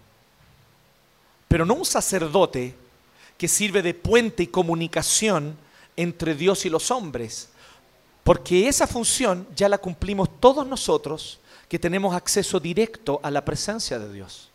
pero 1.53 1.67
no 1.67 1.75
un 1.75 1.85
sacerdote 1.85 2.75
que 3.37 3.47
sirve 3.47 3.83
de 3.83 3.93
puente 3.93 4.45
y 4.45 4.47
comunicación 4.47 5.55
entre 5.99 6.35
Dios 6.35 6.65
y 6.65 6.71
los 6.71 6.91
hombres, 6.91 7.51
porque 8.25 8.69
esa 8.69 8.87
función 8.87 9.47
ya 9.55 9.69
la 9.69 9.77
cumplimos 9.77 10.31
todos 10.41 10.67
nosotros 10.67 11.41
que 11.69 11.79
tenemos 11.79 12.15
acceso 12.15 12.59
directo 12.59 13.21
a 13.23 13.31
la 13.31 13.45
presencia 13.45 13.99
de 13.99 14.11
Dios. 14.11 14.49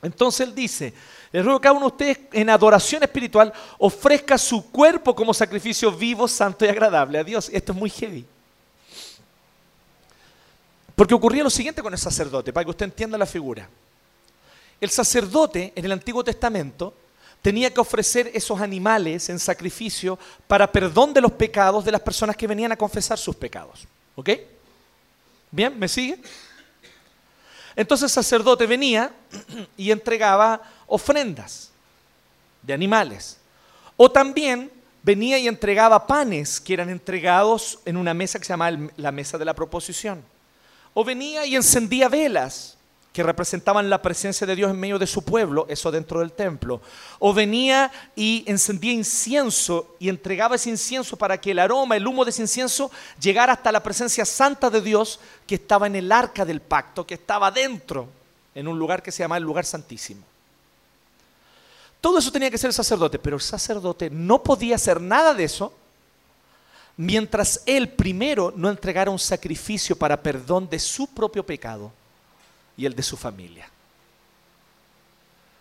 Entonces 0.00 0.48
él 0.48 0.54
dice, 0.54 0.94
les 1.30 1.44
ruego 1.44 1.60
que 1.60 1.64
cada 1.64 1.76
uno 1.76 1.90
de 1.90 1.92
ustedes 1.92 2.20
en 2.32 2.48
adoración 2.48 3.02
espiritual 3.02 3.52
ofrezca 3.76 4.38
su 4.38 4.70
cuerpo 4.70 5.14
como 5.14 5.34
sacrificio 5.34 5.92
vivo, 5.92 6.26
santo 6.26 6.64
y 6.64 6.68
agradable 6.68 7.18
a 7.18 7.24
Dios. 7.24 7.50
Esto 7.52 7.72
es 7.72 7.78
muy 7.78 7.90
heavy. 7.90 8.24
Porque 10.96 11.12
ocurría 11.12 11.44
lo 11.44 11.50
siguiente 11.50 11.82
con 11.82 11.92
el 11.92 11.98
sacerdote, 11.98 12.50
para 12.50 12.64
que 12.64 12.70
usted 12.70 12.86
entienda 12.86 13.18
la 13.18 13.26
figura. 13.26 13.68
El 14.80 14.90
sacerdote 14.90 15.72
en 15.74 15.84
el 15.84 15.92
Antiguo 15.92 16.22
Testamento 16.22 16.94
tenía 17.42 17.72
que 17.72 17.80
ofrecer 17.80 18.30
esos 18.34 18.60
animales 18.60 19.28
en 19.28 19.38
sacrificio 19.38 20.18
para 20.46 20.70
perdón 20.70 21.12
de 21.12 21.20
los 21.20 21.32
pecados 21.32 21.84
de 21.84 21.92
las 21.92 22.00
personas 22.00 22.36
que 22.36 22.46
venían 22.46 22.72
a 22.72 22.76
confesar 22.76 23.18
sus 23.18 23.36
pecados. 23.36 23.86
¿Ok? 24.14 24.30
¿Bien? 25.50 25.78
¿Me 25.78 25.88
sigue? 25.88 26.20
Entonces 27.74 28.04
el 28.04 28.10
sacerdote 28.10 28.66
venía 28.66 29.12
y 29.76 29.90
entregaba 29.90 30.62
ofrendas 30.86 31.70
de 32.62 32.72
animales. 32.74 33.38
O 33.96 34.10
también 34.10 34.70
venía 35.02 35.38
y 35.38 35.48
entregaba 35.48 36.06
panes 36.06 36.60
que 36.60 36.74
eran 36.74 36.90
entregados 36.90 37.80
en 37.84 37.96
una 37.96 38.14
mesa 38.14 38.38
que 38.38 38.44
se 38.44 38.52
llamaba 38.52 38.90
la 38.96 39.12
mesa 39.12 39.38
de 39.38 39.44
la 39.44 39.54
proposición. 39.54 40.22
O 40.94 41.04
venía 41.04 41.46
y 41.46 41.56
encendía 41.56 42.08
velas 42.08 42.77
que 43.18 43.24
representaban 43.24 43.90
la 43.90 44.00
presencia 44.00 44.46
de 44.46 44.54
Dios 44.54 44.70
en 44.70 44.78
medio 44.78 44.96
de 44.96 45.08
su 45.08 45.22
pueblo, 45.24 45.66
eso 45.68 45.90
dentro 45.90 46.20
del 46.20 46.30
templo. 46.30 46.80
O 47.18 47.34
venía 47.34 47.90
y 48.14 48.44
encendía 48.46 48.92
incienso 48.92 49.96
y 49.98 50.08
entregaba 50.08 50.54
ese 50.54 50.70
incienso 50.70 51.16
para 51.16 51.40
que 51.40 51.50
el 51.50 51.58
aroma, 51.58 51.96
el 51.96 52.06
humo 52.06 52.24
de 52.24 52.30
ese 52.30 52.42
incienso 52.42 52.92
llegara 53.20 53.54
hasta 53.54 53.72
la 53.72 53.82
presencia 53.82 54.24
santa 54.24 54.70
de 54.70 54.80
Dios 54.80 55.18
que 55.48 55.56
estaba 55.56 55.88
en 55.88 55.96
el 55.96 56.12
arca 56.12 56.44
del 56.44 56.60
pacto, 56.60 57.04
que 57.04 57.14
estaba 57.14 57.50
dentro, 57.50 58.08
en 58.54 58.68
un 58.68 58.78
lugar 58.78 59.02
que 59.02 59.10
se 59.10 59.24
llama 59.24 59.36
el 59.36 59.42
lugar 59.42 59.64
santísimo. 59.64 60.22
Todo 62.00 62.18
eso 62.18 62.30
tenía 62.30 62.52
que 62.52 62.58
ser 62.58 62.68
el 62.68 62.74
sacerdote, 62.74 63.18
pero 63.18 63.34
el 63.34 63.42
sacerdote 63.42 64.10
no 64.10 64.44
podía 64.44 64.76
hacer 64.76 65.00
nada 65.00 65.34
de 65.34 65.42
eso 65.42 65.72
mientras 66.96 67.64
él 67.66 67.88
primero 67.88 68.52
no 68.54 68.70
entregara 68.70 69.10
un 69.10 69.18
sacrificio 69.18 69.96
para 69.96 70.22
perdón 70.22 70.70
de 70.70 70.78
su 70.78 71.08
propio 71.08 71.44
pecado 71.44 71.97
y 72.78 72.86
el 72.86 72.94
de 72.94 73.02
su 73.02 73.16
familia. 73.16 73.68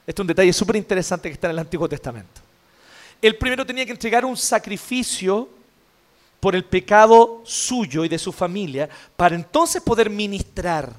Este 0.06 0.22
es 0.22 0.24
un 0.24 0.28
detalle 0.28 0.54
súper 0.54 0.78
interesante 0.78 1.28
que 1.28 1.34
está 1.34 1.48
en 1.48 1.52
el 1.52 1.60
Antiguo 1.60 1.90
Testamento. 1.90 2.40
Él 3.22 3.36
primero 3.36 3.66
tenía 3.66 3.86
que 3.86 3.92
entregar 3.92 4.24
un 4.24 4.38
sacrificio 4.38 5.50
por 6.40 6.56
el 6.56 6.64
pecado 6.64 7.42
suyo 7.44 8.06
y 8.06 8.08
de 8.08 8.20
su 8.20 8.32
familia 8.32 8.88
para 9.16 9.36
entonces 9.36 9.82
poder 9.82 10.10
ministrar. 10.10 10.94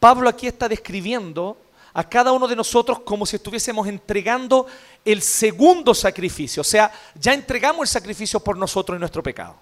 Pablo 0.00 0.28
aquí 0.28 0.48
está 0.48 0.68
describiendo 0.68 1.56
a 1.94 2.06
cada 2.06 2.32
uno 2.32 2.46
de 2.46 2.56
nosotros 2.56 3.00
como 3.00 3.24
si 3.24 3.36
estuviésemos 3.36 3.86
entregando 3.86 4.66
el 5.04 5.22
segundo 5.22 5.94
sacrificio. 5.94 6.60
O 6.60 6.64
sea, 6.64 6.92
ya 7.14 7.32
entregamos 7.32 7.82
el 7.82 7.88
sacrificio 7.88 8.40
por 8.40 8.58
nosotros 8.58 8.96
y 8.96 9.00
nuestro 9.00 9.22
pecado. 9.22 9.54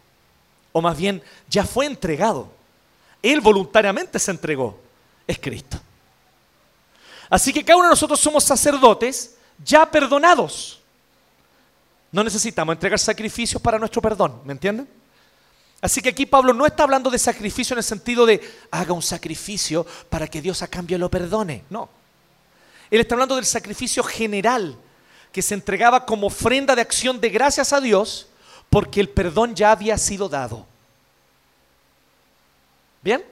O 0.72 0.81
más 0.81 0.97
bien, 0.97 1.22
ya 1.49 1.64
fue 1.64 1.87
entregado. 1.87 2.64
Él 3.25 3.41
voluntariamente 3.41 4.18
se 4.18 4.31
entregó. 4.31 4.79
Es 5.27 5.39
Cristo. 5.39 5.81
Así 7.31 7.55
que 7.55 7.64
cada 7.64 7.79
uno 7.79 7.87
de 7.87 7.93
nosotros 7.93 8.20
somos 8.20 8.45
sacerdotes 8.45 9.37
ya 9.64 9.91
perdonados. 9.91 10.79
No 12.12 12.22
necesitamos 12.22 12.75
entregar 12.75 12.99
sacrificios 12.99 13.61
para 13.62 13.79
nuestro 13.79 14.03
perdón, 14.03 14.43
¿me 14.45 14.53
entienden? 14.53 14.87
Así 15.81 16.03
que 16.03 16.11
aquí 16.11 16.27
Pablo 16.27 16.53
no 16.53 16.66
está 16.66 16.83
hablando 16.83 17.11
de 17.11 17.18
sacrificio 17.18 17.72
en 17.72 17.79
el 17.79 17.85
sentido 17.85 18.27
de 18.27 18.43
haga 18.70 18.93
un 18.93 19.03
sacrificio 19.03 19.87
para 20.11 20.29
que 20.29 20.43
Dios 20.43 20.61
a 20.61 20.68
cambio 20.68 20.99
lo 20.99 21.11
perdone. 21.11 21.64
No. 21.70 21.89
Él 22.91 23.01
está 23.01 23.14
hablando 23.14 23.37
del 23.37 23.47
sacrificio 23.47 24.03
general 24.05 24.77
que 25.33 25.41
se 25.41 25.55
entregaba 25.55 26.05
como 26.05 26.27
ofrenda 26.27 26.77
de 26.77 26.83
acción 26.83 27.20
de 27.20 27.31
gracias 27.31 27.72
a 27.72 27.81
Dios 27.81 28.29
porque 28.68 29.01
el 29.01 29.09
perdón 29.09 29.55
ya 29.55 29.72
había 29.72 29.97
sido 29.97 30.29
dado. 30.29 30.66
¿Bien? 33.05 33.23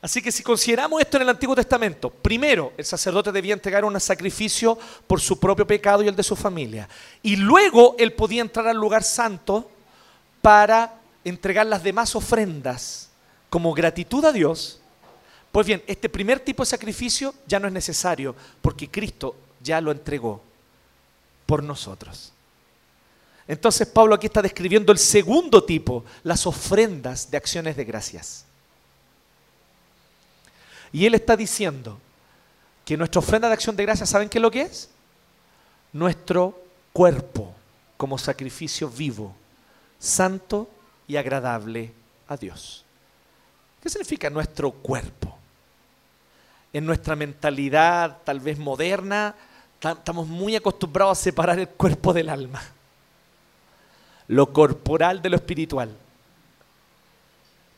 Así 0.00 0.20
que 0.20 0.32
si 0.32 0.42
consideramos 0.42 1.00
esto 1.00 1.16
en 1.18 1.22
el 1.22 1.28
Antiguo 1.28 1.54
Testamento, 1.54 2.10
primero 2.10 2.72
el 2.76 2.84
sacerdote 2.84 3.30
debía 3.30 3.54
entregar 3.54 3.84
un 3.84 4.00
sacrificio 4.00 4.76
por 5.06 5.20
su 5.20 5.38
propio 5.38 5.64
pecado 5.64 6.02
y 6.02 6.08
el 6.08 6.16
de 6.16 6.24
su 6.24 6.34
familia. 6.34 6.88
Y 7.22 7.36
luego 7.36 7.94
él 7.98 8.12
podía 8.14 8.42
entrar 8.42 8.66
al 8.66 8.76
lugar 8.76 9.04
santo 9.04 9.70
para 10.40 10.94
entregar 11.22 11.66
las 11.66 11.84
demás 11.84 12.16
ofrendas 12.16 13.10
como 13.48 13.72
gratitud 13.72 14.24
a 14.24 14.32
Dios 14.32 14.80
pues 15.52 15.66
bien, 15.66 15.82
este 15.86 16.08
primer 16.08 16.40
tipo 16.40 16.62
de 16.62 16.70
sacrificio 16.70 17.34
ya 17.46 17.60
no 17.60 17.68
es 17.68 17.74
necesario 17.74 18.34
porque 18.62 18.90
Cristo 18.90 19.36
ya 19.62 19.82
lo 19.82 19.92
entregó 19.92 20.42
por 21.44 21.62
nosotros. 21.62 22.32
Entonces 23.46 23.86
Pablo 23.86 24.14
aquí 24.14 24.26
está 24.26 24.40
describiendo 24.40 24.92
el 24.92 24.98
segundo 24.98 25.62
tipo, 25.62 26.04
las 26.22 26.46
ofrendas 26.46 27.30
de 27.30 27.36
acciones 27.36 27.76
de 27.76 27.84
gracias. 27.84 28.46
Y 30.92 31.06
él 31.06 31.14
está 31.14 31.36
diciendo 31.36 31.98
que 32.84 32.96
nuestra 32.96 33.20
ofrenda 33.20 33.48
de 33.48 33.54
acción 33.54 33.76
de 33.76 33.84
gracias, 33.84 34.10
¿saben 34.10 34.28
qué 34.28 34.38
es 34.38 34.42
lo 34.42 34.50
que 34.50 34.62
es? 34.62 34.90
Nuestro 35.92 36.60
cuerpo 36.92 37.54
como 37.96 38.18
sacrificio 38.18 38.88
vivo, 38.88 39.34
santo 39.98 40.68
y 41.06 41.16
agradable 41.16 41.92
a 42.28 42.36
Dios. 42.36 42.84
¿Qué 43.82 43.88
significa 43.88 44.28
nuestro 44.30 44.70
cuerpo? 44.70 45.32
en 46.72 46.86
nuestra 46.86 47.16
mentalidad 47.16 48.18
tal 48.24 48.40
vez 48.40 48.58
moderna, 48.58 49.34
estamos 49.80 50.26
muy 50.26 50.56
acostumbrados 50.56 51.18
a 51.18 51.22
separar 51.22 51.58
el 51.58 51.68
cuerpo 51.68 52.12
del 52.12 52.28
alma, 52.28 52.62
lo 54.28 54.52
corporal 54.52 55.20
de 55.20 55.30
lo 55.30 55.36
espiritual. 55.36 55.94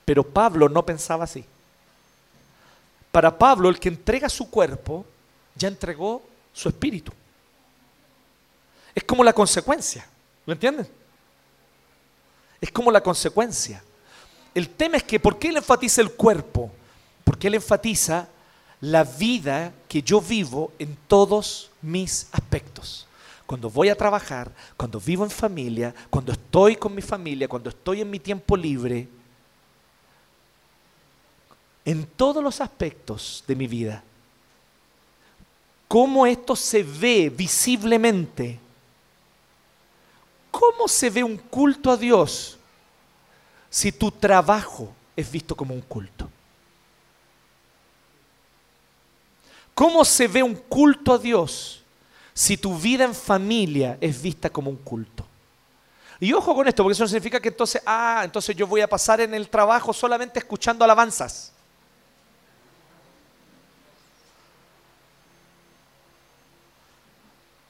Pero 0.04 0.22
Pablo 0.22 0.68
no 0.68 0.84
pensaba 0.84 1.24
así. 1.24 1.44
Para 3.14 3.38
Pablo, 3.38 3.68
el 3.68 3.78
que 3.78 3.88
entrega 3.88 4.28
su 4.28 4.50
cuerpo, 4.50 5.06
ya 5.54 5.68
entregó 5.68 6.20
su 6.52 6.68
espíritu. 6.68 7.12
Es 8.92 9.04
como 9.04 9.22
la 9.22 9.32
consecuencia, 9.32 10.04
¿lo 10.44 10.52
entienden? 10.52 10.88
Es 12.60 12.72
como 12.72 12.90
la 12.90 13.00
consecuencia. 13.00 13.84
El 14.52 14.68
tema 14.68 14.96
es 14.96 15.04
que, 15.04 15.20
¿por 15.20 15.38
qué 15.38 15.50
él 15.50 15.58
enfatiza 15.58 16.00
el 16.00 16.10
cuerpo? 16.10 16.72
Porque 17.22 17.46
él 17.46 17.54
enfatiza 17.54 18.26
la 18.80 19.04
vida 19.04 19.72
que 19.86 20.02
yo 20.02 20.20
vivo 20.20 20.72
en 20.80 20.98
todos 21.06 21.70
mis 21.82 22.26
aspectos. 22.32 23.06
Cuando 23.46 23.70
voy 23.70 23.90
a 23.90 23.96
trabajar, 23.96 24.50
cuando 24.76 24.98
vivo 24.98 25.22
en 25.22 25.30
familia, 25.30 25.94
cuando 26.10 26.32
estoy 26.32 26.74
con 26.74 26.92
mi 26.92 27.02
familia, 27.02 27.46
cuando 27.46 27.70
estoy 27.70 28.00
en 28.00 28.10
mi 28.10 28.18
tiempo 28.18 28.56
libre, 28.56 29.06
en 31.84 32.06
todos 32.06 32.42
los 32.42 32.60
aspectos 32.60 33.44
de 33.46 33.56
mi 33.56 33.66
vida. 33.66 34.02
¿Cómo 35.88 36.26
esto 36.26 36.56
se 36.56 36.82
ve 36.82 37.30
visiblemente? 37.30 38.58
¿Cómo 40.50 40.88
se 40.88 41.10
ve 41.10 41.22
un 41.22 41.36
culto 41.36 41.90
a 41.90 41.96
Dios 41.96 42.58
si 43.68 43.92
tu 43.92 44.10
trabajo 44.10 44.92
es 45.16 45.30
visto 45.30 45.54
como 45.54 45.74
un 45.74 45.82
culto? 45.82 46.28
¿Cómo 49.74 50.04
se 50.04 50.28
ve 50.28 50.42
un 50.42 50.54
culto 50.54 51.12
a 51.12 51.18
Dios 51.18 51.82
si 52.32 52.56
tu 52.56 52.78
vida 52.78 53.04
en 53.04 53.14
familia 53.14 53.98
es 54.00 54.22
vista 54.22 54.48
como 54.48 54.70
un 54.70 54.76
culto? 54.76 55.26
Y 56.20 56.32
ojo 56.32 56.54
con 56.54 56.66
esto, 56.68 56.82
porque 56.82 56.94
eso 56.94 57.04
no 57.04 57.08
significa 57.08 57.40
que 57.40 57.48
entonces, 57.48 57.82
ah, 57.84 58.22
entonces 58.24 58.54
yo 58.54 58.66
voy 58.66 58.80
a 58.80 58.88
pasar 58.88 59.20
en 59.20 59.34
el 59.34 59.48
trabajo 59.48 59.92
solamente 59.92 60.38
escuchando 60.38 60.84
alabanzas. 60.84 61.53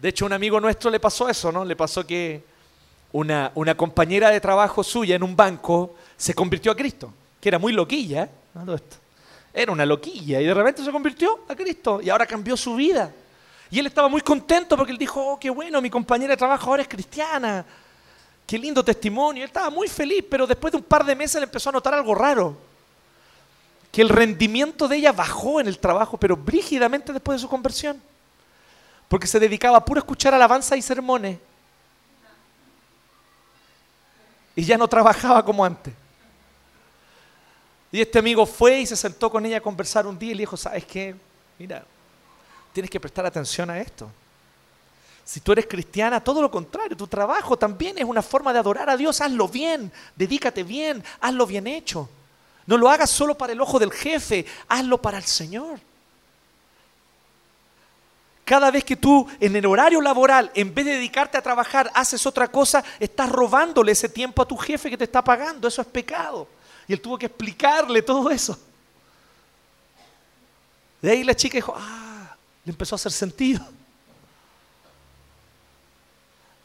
De 0.04 0.10
hecho, 0.10 0.26
un 0.26 0.34
amigo 0.34 0.60
nuestro 0.60 0.90
le 0.90 1.00
pasó 1.00 1.30
eso, 1.30 1.50
¿no? 1.50 1.64
Le 1.64 1.76
pasó 1.76 2.06
que 2.06 2.44
una, 3.12 3.74
compañera 3.74 4.28
de 4.28 4.38
trabajo 4.38 4.84
suya 4.84 5.16
en 5.16 5.22
un 5.22 5.34
banco 5.34 5.94
se 6.14 6.34
convirtió 6.34 6.72
a 6.72 6.76
Cristo, 6.76 7.10
que 7.40 7.48
era 7.48 7.58
muy 7.58 7.72
loquilla, 7.72 8.24
¿eh? 8.24 8.28
esto. 8.74 8.96
Era 9.54 9.72
una 9.72 9.86
loquilla 9.86 10.42
y 10.42 10.44
de 10.44 10.52
repente 10.52 10.84
se 10.84 10.92
convirtió 10.92 11.46
a 11.48 11.56
Cristo 11.56 12.02
y 12.02 12.10
ahora 12.10 12.26
cambió 12.26 12.54
su 12.54 12.74
vida. 12.74 13.10
Y 13.70 13.78
él 13.78 13.86
estaba 13.86 14.08
muy 14.08 14.20
contento 14.20 14.76
porque 14.76 14.92
él 14.92 14.98
dijo, 14.98 15.26
oh, 15.26 15.40
qué 15.40 15.48
bueno, 15.48 15.80
mi 15.80 15.88
compañera 15.88 16.32
de 16.32 16.36
trabajo 16.36 16.68
ahora 16.68 16.82
es 16.82 16.88
cristiana. 16.88 17.64
Qué 18.46 18.58
lindo 18.58 18.84
testimonio. 18.84 19.42
Él 19.42 19.48
estaba 19.48 19.70
muy 19.70 19.88
feliz, 19.88 20.22
pero 20.28 20.46
después 20.46 20.70
de 20.70 20.76
un 20.76 20.84
par 20.84 21.06
de 21.06 21.16
meses 21.16 21.36
le 21.36 21.44
empezó 21.44 21.70
a 21.70 21.72
notar 21.72 21.94
algo 21.94 22.14
raro. 22.14 22.58
Que 23.90 24.02
el 24.02 24.10
rendimiento 24.10 24.86
de 24.86 24.96
ella 24.98 25.12
bajó 25.12 25.60
en 25.62 25.66
el 25.66 25.78
trabajo, 25.78 26.18
pero 26.18 26.36
brígidamente 26.36 27.10
después 27.10 27.38
de 27.38 27.40
su 27.40 27.48
conversión. 27.48 28.02
Porque 29.08 29.26
se 29.26 29.38
dedicaba 29.38 29.78
a 29.78 29.84
puro 29.84 29.98
escuchar 29.98 30.34
alabanza 30.34 30.76
y 30.76 30.82
sermones. 30.82 31.38
Y 34.56 34.64
ya 34.64 34.78
no 34.78 34.88
trabajaba 34.88 35.44
como 35.44 35.64
antes. 35.64 35.92
Y 37.90 38.00
este 38.00 38.18
amigo 38.18 38.44
fue 38.44 38.80
y 38.80 38.86
se 38.86 38.96
sentó 38.96 39.30
con 39.30 39.46
ella 39.46 39.58
a 39.58 39.60
conversar 39.60 40.06
un 40.06 40.18
día 40.18 40.32
y 40.32 40.34
le 40.34 40.40
dijo, 40.40 40.56
¿sabes 40.56 40.84
qué? 40.84 41.14
Mira, 41.58 41.84
tienes 42.72 42.90
que 42.90 42.98
prestar 42.98 43.24
atención 43.24 43.70
a 43.70 43.78
esto. 43.78 44.10
Si 45.24 45.40
tú 45.40 45.52
eres 45.52 45.66
cristiana, 45.66 46.22
todo 46.22 46.42
lo 46.42 46.50
contrario, 46.50 46.96
tu 46.96 47.06
trabajo 47.06 47.56
también 47.56 47.96
es 47.96 48.04
una 48.04 48.20
forma 48.20 48.52
de 48.52 48.58
adorar 48.58 48.90
a 48.90 48.96
Dios. 48.96 49.20
Hazlo 49.20 49.48
bien, 49.48 49.90
dedícate 50.16 50.62
bien, 50.64 51.02
hazlo 51.20 51.46
bien 51.46 51.66
hecho. 51.66 52.08
No 52.66 52.76
lo 52.76 52.90
hagas 52.90 53.10
solo 53.10 53.36
para 53.36 53.52
el 53.52 53.60
ojo 53.60 53.78
del 53.78 53.92
jefe, 53.92 54.44
hazlo 54.68 55.00
para 55.00 55.18
el 55.18 55.24
Señor. 55.24 55.78
Cada 58.44 58.70
vez 58.70 58.84
que 58.84 58.96
tú 58.96 59.26
en 59.40 59.56
el 59.56 59.64
horario 59.64 60.00
laboral, 60.00 60.50
en 60.54 60.74
vez 60.74 60.84
de 60.84 60.92
dedicarte 60.92 61.38
a 61.38 61.42
trabajar, 61.42 61.90
haces 61.94 62.26
otra 62.26 62.48
cosa, 62.48 62.84
estás 63.00 63.30
robándole 63.30 63.92
ese 63.92 64.08
tiempo 64.08 64.42
a 64.42 64.46
tu 64.46 64.56
jefe 64.56 64.90
que 64.90 64.98
te 64.98 65.04
está 65.04 65.24
pagando. 65.24 65.66
Eso 65.66 65.80
es 65.80 65.88
pecado. 65.88 66.46
Y 66.86 66.92
él 66.92 67.00
tuvo 67.00 67.16
que 67.16 67.26
explicarle 67.26 68.02
todo 68.02 68.30
eso. 68.30 68.58
De 71.00 71.10
ahí 71.10 71.24
la 71.24 71.34
chica 71.34 71.56
dijo, 71.56 71.74
ah, 71.76 72.36
le 72.64 72.70
empezó 72.70 72.94
a 72.94 72.96
hacer 72.96 73.12
sentido. 73.12 73.66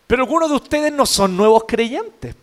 Pero 0.06 0.24
algunos 0.24 0.50
de 0.50 0.56
ustedes 0.56 0.92
no 0.92 1.06
son 1.06 1.38
nuevos 1.38 1.64
creyentes. 1.66 2.36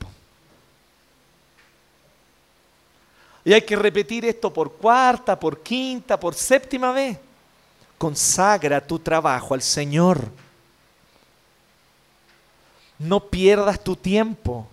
Y 3.44 3.52
hay 3.52 3.62
que 3.62 3.76
repetir 3.76 4.24
esto 4.24 4.52
por 4.52 4.72
cuarta, 4.72 5.38
por 5.38 5.62
quinta, 5.62 6.18
por 6.18 6.34
séptima 6.34 6.90
vez. 6.92 7.18
Consagra 7.98 8.84
tu 8.86 8.98
trabajo 8.98 9.54
al 9.54 9.62
Señor. 9.62 10.30
No 12.98 13.20
pierdas 13.20 13.82
tu 13.82 13.96
tiempo. 13.96 14.66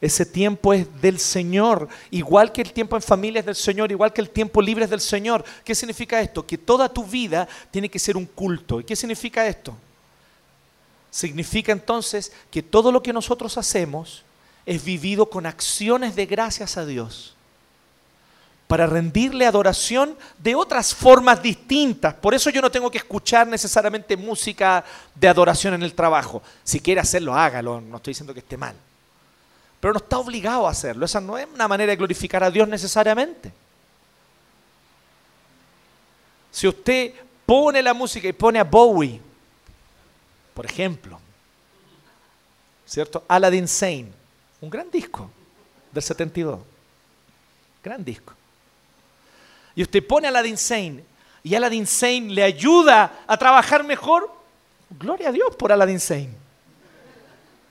Ese 0.00 0.26
tiempo 0.26 0.74
es 0.74 0.86
del 1.00 1.20
Señor, 1.20 1.88
igual 2.10 2.50
que 2.50 2.60
el 2.60 2.72
tiempo 2.72 2.96
en 2.96 3.02
familia 3.02 3.38
es 3.38 3.46
del 3.46 3.54
Señor, 3.54 3.92
igual 3.92 4.12
que 4.12 4.20
el 4.20 4.30
tiempo 4.30 4.60
libre 4.60 4.82
es 4.82 4.90
del 4.90 5.00
Señor. 5.00 5.44
¿Qué 5.64 5.76
significa 5.76 6.20
esto? 6.20 6.44
Que 6.44 6.58
toda 6.58 6.88
tu 6.88 7.04
vida 7.04 7.48
tiene 7.70 7.88
que 7.88 8.00
ser 8.00 8.16
un 8.16 8.26
culto. 8.26 8.80
¿Y 8.80 8.84
qué 8.84 8.96
significa 8.96 9.46
esto? 9.46 9.76
Significa 11.08 11.70
entonces 11.70 12.32
que 12.50 12.64
todo 12.64 12.90
lo 12.90 13.00
que 13.00 13.12
nosotros 13.12 13.56
hacemos 13.56 14.24
es 14.66 14.84
vivido 14.84 15.30
con 15.30 15.46
acciones 15.46 16.16
de 16.16 16.26
gracias 16.26 16.76
a 16.76 16.84
Dios 16.84 17.36
para 18.66 18.86
rendirle 18.86 19.46
adoración 19.46 20.16
de 20.38 20.54
otras 20.54 20.94
formas 20.94 21.42
distintas. 21.42 22.14
Por 22.14 22.34
eso 22.34 22.50
yo 22.50 22.62
no 22.62 22.70
tengo 22.70 22.90
que 22.90 22.98
escuchar 22.98 23.46
necesariamente 23.46 24.16
música 24.16 24.84
de 25.14 25.28
adoración 25.28 25.74
en 25.74 25.82
el 25.82 25.94
trabajo. 25.94 26.42
Si 26.64 26.80
quiere 26.80 27.00
hacerlo, 27.00 27.34
hágalo, 27.34 27.80
no 27.80 27.96
estoy 27.96 28.12
diciendo 28.12 28.32
que 28.32 28.40
esté 28.40 28.56
mal 28.56 28.74
pero 29.82 29.94
no 29.94 29.98
está 29.98 30.16
obligado 30.16 30.68
a 30.68 30.70
hacerlo. 30.70 31.04
Esa 31.04 31.20
no 31.20 31.36
es 31.36 31.44
una 31.52 31.66
manera 31.66 31.90
de 31.90 31.96
glorificar 31.96 32.44
a 32.44 32.52
Dios 32.52 32.68
necesariamente. 32.68 33.52
Si 36.52 36.68
usted 36.68 37.12
pone 37.44 37.82
la 37.82 37.92
música 37.92 38.28
y 38.28 38.32
pone 38.32 38.60
a 38.60 38.64
Bowie, 38.64 39.20
por 40.54 40.64
ejemplo, 40.66 41.18
¿cierto? 42.86 43.24
Aladdin 43.26 43.66
Sane, 43.66 44.12
un 44.60 44.70
gran 44.70 44.88
disco 44.88 45.28
del 45.90 46.02
72, 46.04 46.60
gran 47.82 48.04
disco. 48.04 48.34
Y 49.74 49.82
usted 49.82 50.06
pone 50.06 50.26
a 50.26 50.30
Aladdin 50.30 50.58
Sane 50.58 51.04
y 51.42 51.54
Aladdin 51.54 51.86
Sane 51.86 52.30
le 52.30 52.42
ayuda 52.42 53.24
a 53.26 53.36
trabajar 53.36 53.82
mejor, 53.84 54.30
gloria 54.90 55.30
a 55.30 55.32
Dios 55.32 55.56
por 55.56 55.72
Aladdin 55.72 56.00
Sane. 56.00 56.34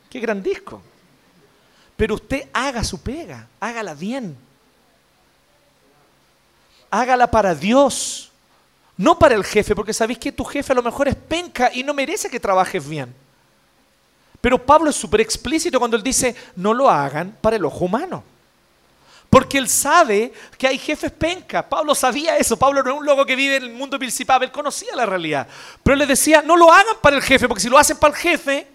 Qué 0.10 0.20
gran 0.20 0.44
disco. 0.44 0.82
Pero 1.96 2.16
usted 2.16 2.50
haga 2.52 2.84
su 2.84 3.00
pega, 3.00 3.48
hágala 3.60 3.94
bien. 3.94 4.36
Hágala 6.90 7.32
para 7.32 7.56
Dios, 7.56 8.32
no 8.98 9.18
para 9.18 9.36
el 9.36 9.46
jefe, 9.46 9.74
porque 9.74 9.94
sabéis 9.94 10.20
que 10.20 10.32
tu 10.32 10.44
jefe 10.44 10.74
a 10.74 10.76
lo 10.76 10.84
mejor 10.84 11.08
es 11.08 11.16
penca 11.16 11.72
y 11.74 11.84
no 11.84 11.94
merece 11.94 12.30
que 12.30 12.40
trabajes 12.40 12.86
bien. 12.86 13.16
Pero 14.42 14.66
Pablo 14.66 14.90
es 14.90 14.96
súper 14.96 15.22
explícito 15.22 15.80
cuando 15.80 15.96
él 15.96 16.04
dice, 16.04 16.36
no 16.56 16.74
lo 16.74 16.90
hagan 16.90 17.38
para 17.40 17.56
el 17.56 17.64
ojo 17.64 17.86
humano. 17.86 18.24
Porque 19.32 19.58
él 19.58 19.68
sabe 19.68 20.32
que 20.60 20.68
hay 20.68 20.78
jefes 20.78 21.12
penca. 21.12 21.68
Pablo 21.68 21.96
sabía 21.96 22.38
eso. 22.38 22.56
Pablo 22.56 22.84
no 22.84 22.92
es 22.92 22.98
un 23.00 23.06
loco 23.06 23.26
que 23.26 23.36
vive 23.36 23.56
en 23.56 23.64
el 23.64 23.72
mundo 23.72 23.98
principal. 23.98 24.44
Él 24.44 24.52
conocía 24.52 24.96
la 24.96 25.08
realidad. 25.08 25.48
Pero 25.82 25.94
él 25.94 26.00
le 26.00 26.06
decía, 26.06 26.44
no 26.44 26.56
lo 26.56 26.72
hagan 26.72 26.98
para 27.02 27.16
el 27.16 27.24
jefe, 27.24 27.48
porque 27.48 27.64
si 27.64 27.70
lo 27.70 27.80
hacen 27.80 27.98
para 27.98 28.14
el 28.14 28.20
jefe, 28.20 28.68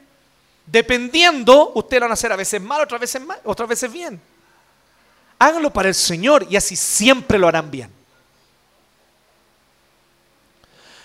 Dependiendo, 0.67 1.73
ustedes 1.75 2.01
lo 2.01 2.07
van 2.07 2.11
a 2.11 2.15
hacer 2.15 2.33
a 2.33 2.37
veces 2.37 2.61
mal, 2.61 2.83
otras 2.83 3.01
veces 3.01 3.23
mal, 3.23 3.39
otras 3.45 3.69
veces 3.69 3.93
bien. 3.93 4.21
Háganlo 5.39 5.73
para 5.73 5.89
el 5.89 5.95
Señor 5.95 6.47
y 6.51 6.57
así 6.57 6.75
siempre 6.75 7.39
lo 7.39 7.47
harán 7.47 7.71
bien. 7.71 7.91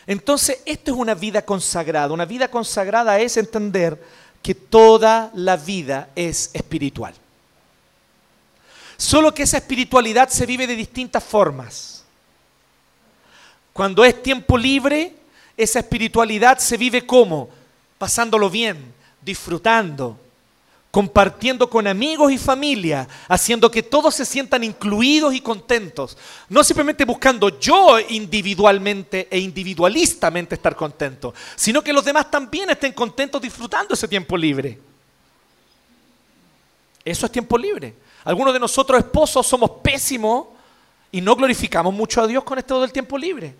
Entonces, 0.07 0.61
esto 0.65 0.91
es 0.91 0.97
una 0.97 1.13
vida 1.13 1.43
consagrada. 1.43 2.11
Una 2.11 2.25
vida 2.25 2.49
consagrada 2.49 3.19
es 3.19 3.37
entender 3.37 4.03
que 4.41 4.55
toda 4.55 5.29
la 5.35 5.57
vida 5.57 6.09
es 6.15 6.49
espiritual. 6.53 7.13
Solo 9.01 9.33
que 9.33 9.41
esa 9.41 9.57
espiritualidad 9.57 10.29
se 10.29 10.45
vive 10.45 10.67
de 10.67 10.75
distintas 10.75 11.23
formas. 11.23 12.03
Cuando 13.73 14.05
es 14.05 14.21
tiempo 14.21 14.55
libre, 14.55 15.15
esa 15.57 15.79
espiritualidad 15.79 16.59
se 16.59 16.77
vive 16.77 17.03
como? 17.03 17.49
Pasándolo 17.97 18.47
bien, 18.47 18.93
disfrutando, 19.19 20.19
compartiendo 20.91 21.67
con 21.67 21.87
amigos 21.87 22.31
y 22.31 22.37
familia, 22.37 23.07
haciendo 23.27 23.71
que 23.71 23.81
todos 23.81 24.13
se 24.13 24.23
sientan 24.23 24.63
incluidos 24.63 25.33
y 25.33 25.41
contentos. 25.41 26.15
No 26.47 26.63
simplemente 26.63 27.03
buscando 27.03 27.59
yo 27.59 27.99
individualmente 28.07 29.27
e 29.31 29.39
individualistamente 29.39 30.53
estar 30.53 30.75
contento, 30.75 31.33
sino 31.55 31.83
que 31.83 31.91
los 31.91 32.05
demás 32.05 32.29
también 32.29 32.69
estén 32.69 32.93
contentos 32.93 33.41
disfrutando 33.41 33.95
ese 33.95 34.07
tiempo 34.07 34.37
libre. 34.37 34.77
Eso 37.03 37.25
es 37.25 37.31
tiempo 37.31 37.57
libre. 37.57 37.95
Algunos 38.24 38.53
de 38.53 38.59
nosotros 38.59 38.99
esposos 38.99 39.45
somos 39.47 39.72
pésimos 39.82 40.47
y 41.11 41.22
no 41.22 41.36
glorificamos 41.36 41.93
mucho 41.93 42.22
a 42.22 42.28
Dios 42.28 42.43
con 42.43 42.57
esto 42.57 42.80
del 42.82 42.91
tiempo 42.91 43.17
libre. 43.17 43.53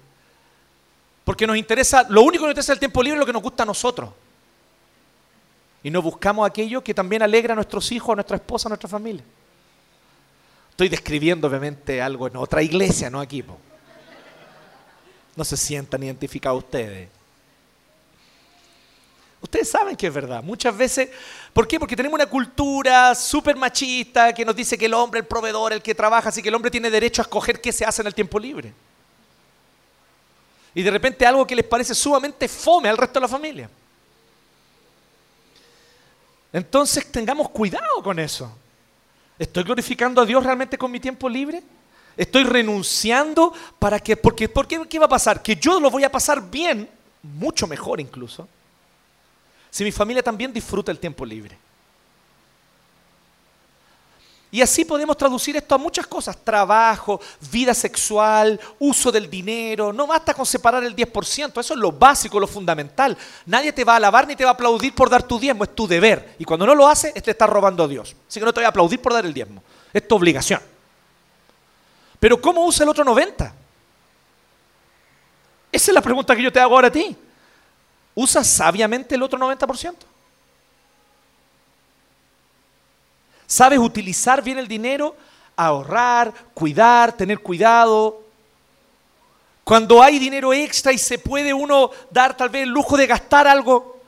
Porque 1.24 1.48
nos 1.48 1.58
interesa, 1.58 2.06
lo 2.10 2.22
único 2.22 2.44
que 2.44 2.48
nos 2.48 2.54
interesa 2.54 2.74
el 2.74 2.80
tiempo 2.80 3.02
libre 3.02 3.18
es 3.18 3.20
lo 3.20 3.26
que 3.26 3.34
nos 3.34 3.42
gusta 3.42 3.64
a 3.64 3.66
nosotros. 3.66 4.10
Y 5.84 5.90
no 5.90 6.02
buscamos 6.02 6.48
aquello 6.48 6.84
que 6.84 6.94
también 6.94 7.24
alegra 7.24 7.54
a 7.54 7.56
nuestros 7.56 7.92
hijos, 7.92 8.14
a 8.14 8.16
nuestra 8.16 8.38
esposa, 8.38 8.68
a 8.68 8.70
nuestra 8.70 8.90
familia. 8.90 9.24
Estoy 10.70 10.90
describiendo 10.90 11.48
obviamente 11.48 12.02
algo 12.02 12.28
en 12.28 12.38
otra 12.38 12.62
iglesia, 12.62 13.10
no 13.10 13.20
aquí. 13.20 13.44
No 15.36 15.44
se 15.44 15.58
sientan 15.58 16.04
identificados 16.04 16.64
ustedes. 16.64 17.10
Ustedes 19.42 19.70
saben 19.70 19.96
que 19.96 20.08
es 20.08 20.14
verdad. 20.14 20.44
Muchas 20.44 20.78
veces, 20.78 21.10
¿por 21.52 21.68
qué? 21.68 21.80
Porque 21.80 21.96
tenemos 21.96 22.16
una 22.16 22.28
cultura 22.28 23.16
súper 23.16 23.56
machista 23.56 24.34
que 24.34 24.46
nos 24.46 24.56
dice 24.56 24.78
que 24.78 24.86
el 24.86 24.94
hombre, 24.94 25.20
el 25.20 25.26
proveedor, 25.26 25.74
el 25.74 25.82
que 25.82 25.96
trabaja, 25.96 26.30
así 26.30 26.44
que 26.44 26.50
el 26.50 26.56
hombre 26.56 26.70
tiene 26.70 26.92
derecho 26.92 27.22
a 27.22 27.24
escoger 27.24 27.60
qué 27.60 27.72
se 27.72 27.84
hace 27.84 28.02
en 28.02 28.08
el 28.08 28.14
tiempo 28.14 28.40
libre. 28.40 28.74
Y 30.76 30.84
de 30.84 30.92
repente 30.92 31.26
algo 31.26 31.46
que 31.46 31.56
les 31.56 31.66
parece 31.66 31.96
sumamente 31.96 32.48
fome 32.48 32.88
al 32.88 32.98
resto 32.98 33.20
de 33.20 33.22
la 33.22 33.28
familia. 33.28 33.70
Entonces 36.54 37.12
tengamos 37.12 37.50
cuidado 37.50 38.04
con 38.04 38.20
eso. 38.20 38.56
¿Estoy 39.40 39.64
glorificando 39.64 40.22
a 40.22 40.26
Dios 40.26 40.44
realmente 40.44 40.78
con 40.78 40.92
mi 40.92 41.00
tiempo 41.00 41.28
libre? 41.28 41.64
¿Estoy 42.16 42.44
renunciando 42.44 43.54
para 43.80 44.00
que, 44.00 44.16
porque, 44.16 44.50
qué, 44.68 44.82
qué 44.88 45.00
va 45.00 45.06
a 45.06 45.10
pasar? 45.10 45.42
Que 45.42 45.56
yo 45.56 45.80
lo 45.80 45.90
voy 45.90 46.04
a 46.04 46.12
pasar 46.12 46.50
bien, 46.50 46.88
mucho 47.24 47.66
mejor 47.66 48.00
incluso, 48.00 48.48
si 49.72 49.84
mi 49.84 49.92
familia 49.92 50.22
también 50.22 50.54
disfruta 50.54 50.92
el 50.92 51.00
tiempo 51.00 51.26
libre. 51.26 51.58
Y 54.54 54.62
así 54.62 54.84
podemos 54.84 55.16
traducir 55.16 55.56
esto 55.56 55.76
a 55.76 55.78
muchas 55.78 56.06
cosas, 56.06 56.38
trabajo, 56.44 57.22
vida 57.50 57.74
sexual, 57.74 58.60
uso 58.80 59.10
del 59.10 59.30
dinero. 59.30 59.94
No 59.94 60.06
basta 60.06 60.34
con 60.34 60.46
separar 60.46 60.84
el 60.84 60.94
10%, 60.94 61.58
eso 61.58 61.74
es 61.74 61.80
lo 61.80 61.94
básico, 61.94 62.38
lo 62.38 62.48
fundamental. 62.48 63.18
Nadie 63.46 63.72
te 63.72 63.86
va 63.86 63.94
a 63.94 63.96
alabar 63.96 64.28
ni 64.28 64.36
te 64.36 64.44
va 64.44 64.50
a 64.50 64.54
aplaudir 64.54 64.94
por 64.94 65.10
dar 65.10 65.24
tu 65.24 65.40
diezmo, 65.40 65.64
es 65.64 65.74
tu 65.74 65.88
deber. 65.88 66.36
Y 66.38 66.44
cuando 66.44 66.66
no 66.66 66.76
lo 66.76 66.86
haces, 66.86 67.14
te 67.14 67.32
está 67.32 67.48
robando 67.48 67.86
a 67.86 67.88
Dios. 67.88 68.14
Así 68.28 68.42
que 68.42 68.46
no 68.46 68.54
te 68.54 68.60
voy 68.60 68.66
a 68.66 68.70
aplaudir 68.70 69.02
por 69.02 69.14
dar 69.14 69.26
el 69.26 69.34
diezmo, 69.34 69.64
es 69.94 70.06
tu 70.06 70.16
obligación. 70.16 70.60
Pero 72.20 72.42
¿cómo 72.42 72.66
usa 72.66 72.84
el 72.84 72.90
otro 72.90 73.06
90%? 73.06 73.54
Esa 75.72 75.92
es 75.92 75.96
la 75.96 76.02
pregunta 76.02 76.36
que 76.36 76.44
yo 76.44 76.52
te 76.52 76.60
hago 76.60 76.76
ahora 76.76 76.90
a 76.90 76.92
ti. 76.92 77.16
¿Usa 78.14 78.44
sabiamente 78.44 79.16
el 79.16 79.24
otro 79.24 79.40
90%? 79.40 79.96
¿Sabes 83.48 83.80
utilizar 83.80 84.42
bien 84.42 84.58
el 84.60 84.68
dinero? 84.68 85.16
Ahorrar, 85.56 86.34
cuidar, 86.54 87.12
tener 87.14 87.40
cuidado. 87.40 88.22
Cuando 89.64 90.02
hay 90.02 90.20
dinero 90.20 90.54
extra 90.54 90.92
y 90.92 90.98
se 90.98 91.20
puede 91.20 91.54
uno 91.54 91.92
dar 92.10 92.36
tal 92.36 92.50
vez 92.50 92.64
el 92.64 92.70
lujo 92.70 92.98
de 92.98 93.08
gastar 93.08 93.48
algo, 93.48 94.00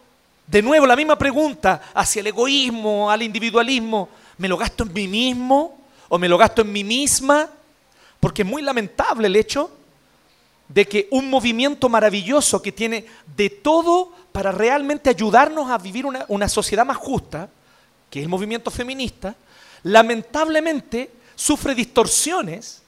de 0.48 0.62
nuevo 0.62 0.86
la 0.86 0.96
misma 0.96 1.18
pregunta 1.18 1.82
hacia 1.94 2.20
el 2.20 2.28
egoísmo, 2.28 3.10
al 3.10 3.22
individualismo, 3.22 4.10
¿me 4.38 4.48
lo 4.48 4.58
gasto 4.58 4.84
en 4.84 4.94
mí 4.94 5.08
mismo 5.08 5.78
o 6.10 6.18
me 6.18 6.28
lo 6.28 6.38
gasto 6.38 6.62
en 6.62 6.72
mí 6.72 6.84
misma? 6.84 7.50
Porque 8.20 8.42
es 8.42 8.48
muy 8.48 8.62
lamentable 8.62 9.28
el 9.28 9.36
hecho 9.36 9.70
de 10.74 10.88
que 10.88 11.08
un 11.12 11.30
movimiento 11.30 11.88
maravilloso 11.88 12.62
que 12.62 12.72
tiene 12.72 13.06
de 13.36 13.50
todo 13.50 14.12
para 14.32 14.52
realmente 14.52 15.10
ayudarnos 15.10 15.70
a 15.70 15.78
vivir 15.78 16.06
una, 16.06 16.50
sociedad 16.50 16.86
más 16.86 16.98
justa, 16.98 17.48
que 18.10 18.20
es 18.20 18.24
el 18.24 18.30
movimiento 18.30 18.72
feminista, 18.72 19.36
lamentablemente 19.84 21.12
sufre 21.36 21.76
distorsiones 21.76 22.82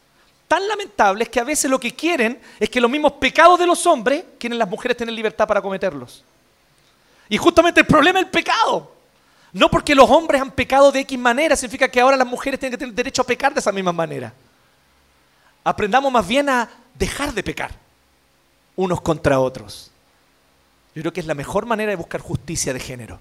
tan 0.47 0.67
lamentables 0.67 1.29
que 1.29 1.39
a 1.39 1.43
veces 1.43 1.69
lo 1.69 1.79
que 1.79 1.93
quieren 1.93 2.39
es 2.59 2.69
que 2.69 2.81
los 2.81 2.89
mismos 2.89 3.13
pecados 3.13 3.59
de 3.59 3.67
los 3.67 3.85
hombres 3.85 4.23
quieren 4.39 4.57
las 4.57 4.69
mujeres 4.69 4.97
tener 4.97 5.13
libertad 5.13 5.47
para 5.47 5.61
cometerlos. 5.61 6.23
Y 7.29 7.37
justamente 7.37 7.81
el 7.81 7.87
problema 7.87 8.19
es 8.19 8.25
el 8.25 8.31
pecado. 8.31 8.91
No 9.53 9.69
porque 9.69 9.95
los 9.95 10.09
hombres 10.09 10.41
han 10.41 10.51
pecado 10.51 10.91
de 10.91 11.01
X 11.01 11.17
manera, 11.17 11.55
significa 11.55 11.87
que 11.87 12.01
ahora 12.01 12.17
las 12.17 12.27
mujeres 12.27 12.59
tienen 12.59 12.71
que 12.71 12.77
tener 12.79 12.95
derecho 12.95 13.21
a 13.21 13.25
pecar 13.25 13.53
de 13.53 13.59
esa 13.59 13.71
misma 13.71 13.91
manera. 13.91 14.33
Aprendamos 15.63 16.11
más 16.11 16.27
bien 16.27 16.49
a 16.49 16.69
dejar 16.97 17.33
de 17.33 17.43
pecar 17.43 17.71
unos 18.75 19.01
contra 19.01 19.39
otros. 19.39 19.91
Yo 20.93 21.01
creo 21.01 21.13
que 21.13 21.19
es 21.19 21.25
la 21.25 21.35
mejor 21.35 21.65
manera 21.65 21.91
de 21.91 21.95
buscar 21.95 22.21
justicia 22.21 22.73
de 22.73 22.79
género. 22.79 23.19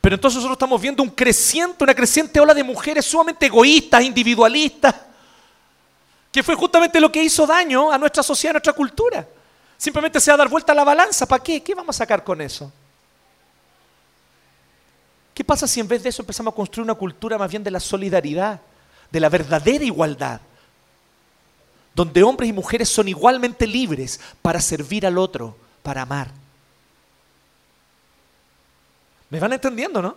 Pero 0.00 0.16
entonces 0.16 0.36
nosotros 0.36 0.56
estamos 0.56 0.80
viendo 0.80 1.02
un 1.02 1.10
creciente, 1.10 1.84
una 1.84 1.94
creciente 1.94 2.40
ola 2.40 2.52
de 2.52 2.64
mujeres 2.64 3.04
sumamente 3.04 3.46
egoístas, 3.46 4.02
individualistas, 4.02 4.94
que 6.32 6.42
fue 6.42 6.56
justamente 6.56 7.00
lo 7.00 7.12
que 7.12 7.22
hizo 7.22 7.46
daño 7.46 7.92
a 7.92 7.98
nuestra 7.98 8.22
sociedad, 8.22 8.50
a 8.50 8.54
nuestra 8.54 8.72
cultura. 8.72 9.28
Simplemente 9.76 10.18
se 10.18 10.30
va 10.30 10.34
a 10.34 10.38
dar 10.38 10.48
vuelta 10.48 10.72
a 10.72 10.74
la 10.74 10.84
balanza. 10.84 11.26
¿Para 11.26 11.42
qué? 11.42 11.62
¿Qué 11.62 11.74
vamos 11.74 11.94
a 11.94 11.98
sacar 11.98 12.24
con 12.24 12.40
eso? 12.40 12.72
¿Qué 15.34 15.44
pasa 15.44 15.66
si 15.66 15.80
en 15.80 15.88
vez 15.88 16.02
de 16.02 16.08
eso 16.08 16.22
empezamos 16.22 16.52
a 16.52 16.56
construir 16.56 16.84
una 16.84 16.94
cultura 16.94 17.38
más 17.38 17.50
bien 17.50 17.62
de 17.62 17.70
la 17.70 17.80
solidaridad? 17.80 18.60
De 19.12 19.20
la 19.20 19.28
verdadera 19.28 19.84
igualdad? 19.84 20.40
Donde 21.94 22.22
hombres 22.22 22.48
y 22.48 22.52
mujeres 22.52 22.88
son 22.88 23.06
igualmente 23.06 23.66
libres 23.66 24.18
para 24.40 24.60
servir 24.60 25.06
al 25.06 25.18
otro, 25.18 25.56
para 25.82 26.02
amar. 26.02 26.30
¿Me 29.28 29.38
van 29.38 29.52
entendiendo, 29.52 30.00
no? 30.00 30.16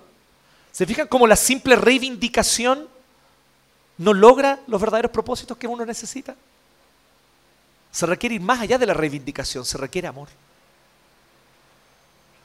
¿Se 0.72 0.86
fijan 0.86 1.08
cómo 1.08 1.28
la 1.28 1.36
simple 1.36 1.76
reivindicación 1.76 2.88
no 3.98 4.14
logra 4.14 4.60
los 4.68 4.80
verdaderos 4.80 5.12
propósitos 5.12 5.58
que 5.58 5.68
uno 5.68 5.86
necesita? 5.86 6.36
Se 7.92 8.06
requiere 8.06 8.36
ir 8.36 8.42
más 8.42 8.60
allá 8.60 8.78
de 8.78 8.86
la 8.86 8.94
reivindicación, 8.94 9.64
se 9.64 9.78
requiere 9.78 10.08
amor. 10.08 10.28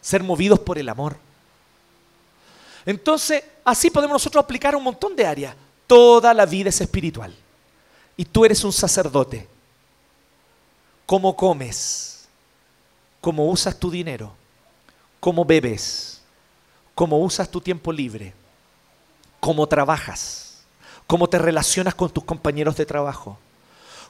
Ser 0.00 0.22
movidos 0.22 0.60
por 0.60 0.78
el 0.78 0.88
amor. 0.88 1.16
Entonces, 2.86 3.42
así 3.64 3.90
podemos 3.90 4.14
nosotros 4.14 4.42
aplicar 4.42 4.74
un 4.76 4.84
montón 4.84 5.14
de 5.14 5.26
áreas. 5.26 5.54
Toda 5.90 6.32
la 6.34 6.46
vida 6.46 6.68
es 6.68 6.80
espiritual. 6.80 7.34
Y 8.16 8.24
tú 8.24 8.44
eres 8.44 8.62
un 8.62 8.72
sacerdote. 8.72 9.48
¿Cómo 11.04 11.34
comes? 11.34 12.28
¿Cómo 13.20 13.50
usas 13.50 13.76
tu 13.76 13.90
dinero? 13.90 14.32
¿Cómo 15.18 15.44
bebes? 15.44 16.22
¿Cómo 16.94 17.18
usas 17.18 17.50
tu 17.50 17.60
tiempo 17.60 17.90
libre? 17.90 18.32
¿Cómo 19.40 19.66
trabajas? 19.66 20.60
¿Cómo 21.08 21.28
te 21.28 21.38
relacionas 21.38 21.96
con 21.96 22.08
tus 22.08 22.22
compañeros 22.22 22.76
de 22.76 22.86
trabajo? 22.86 23.36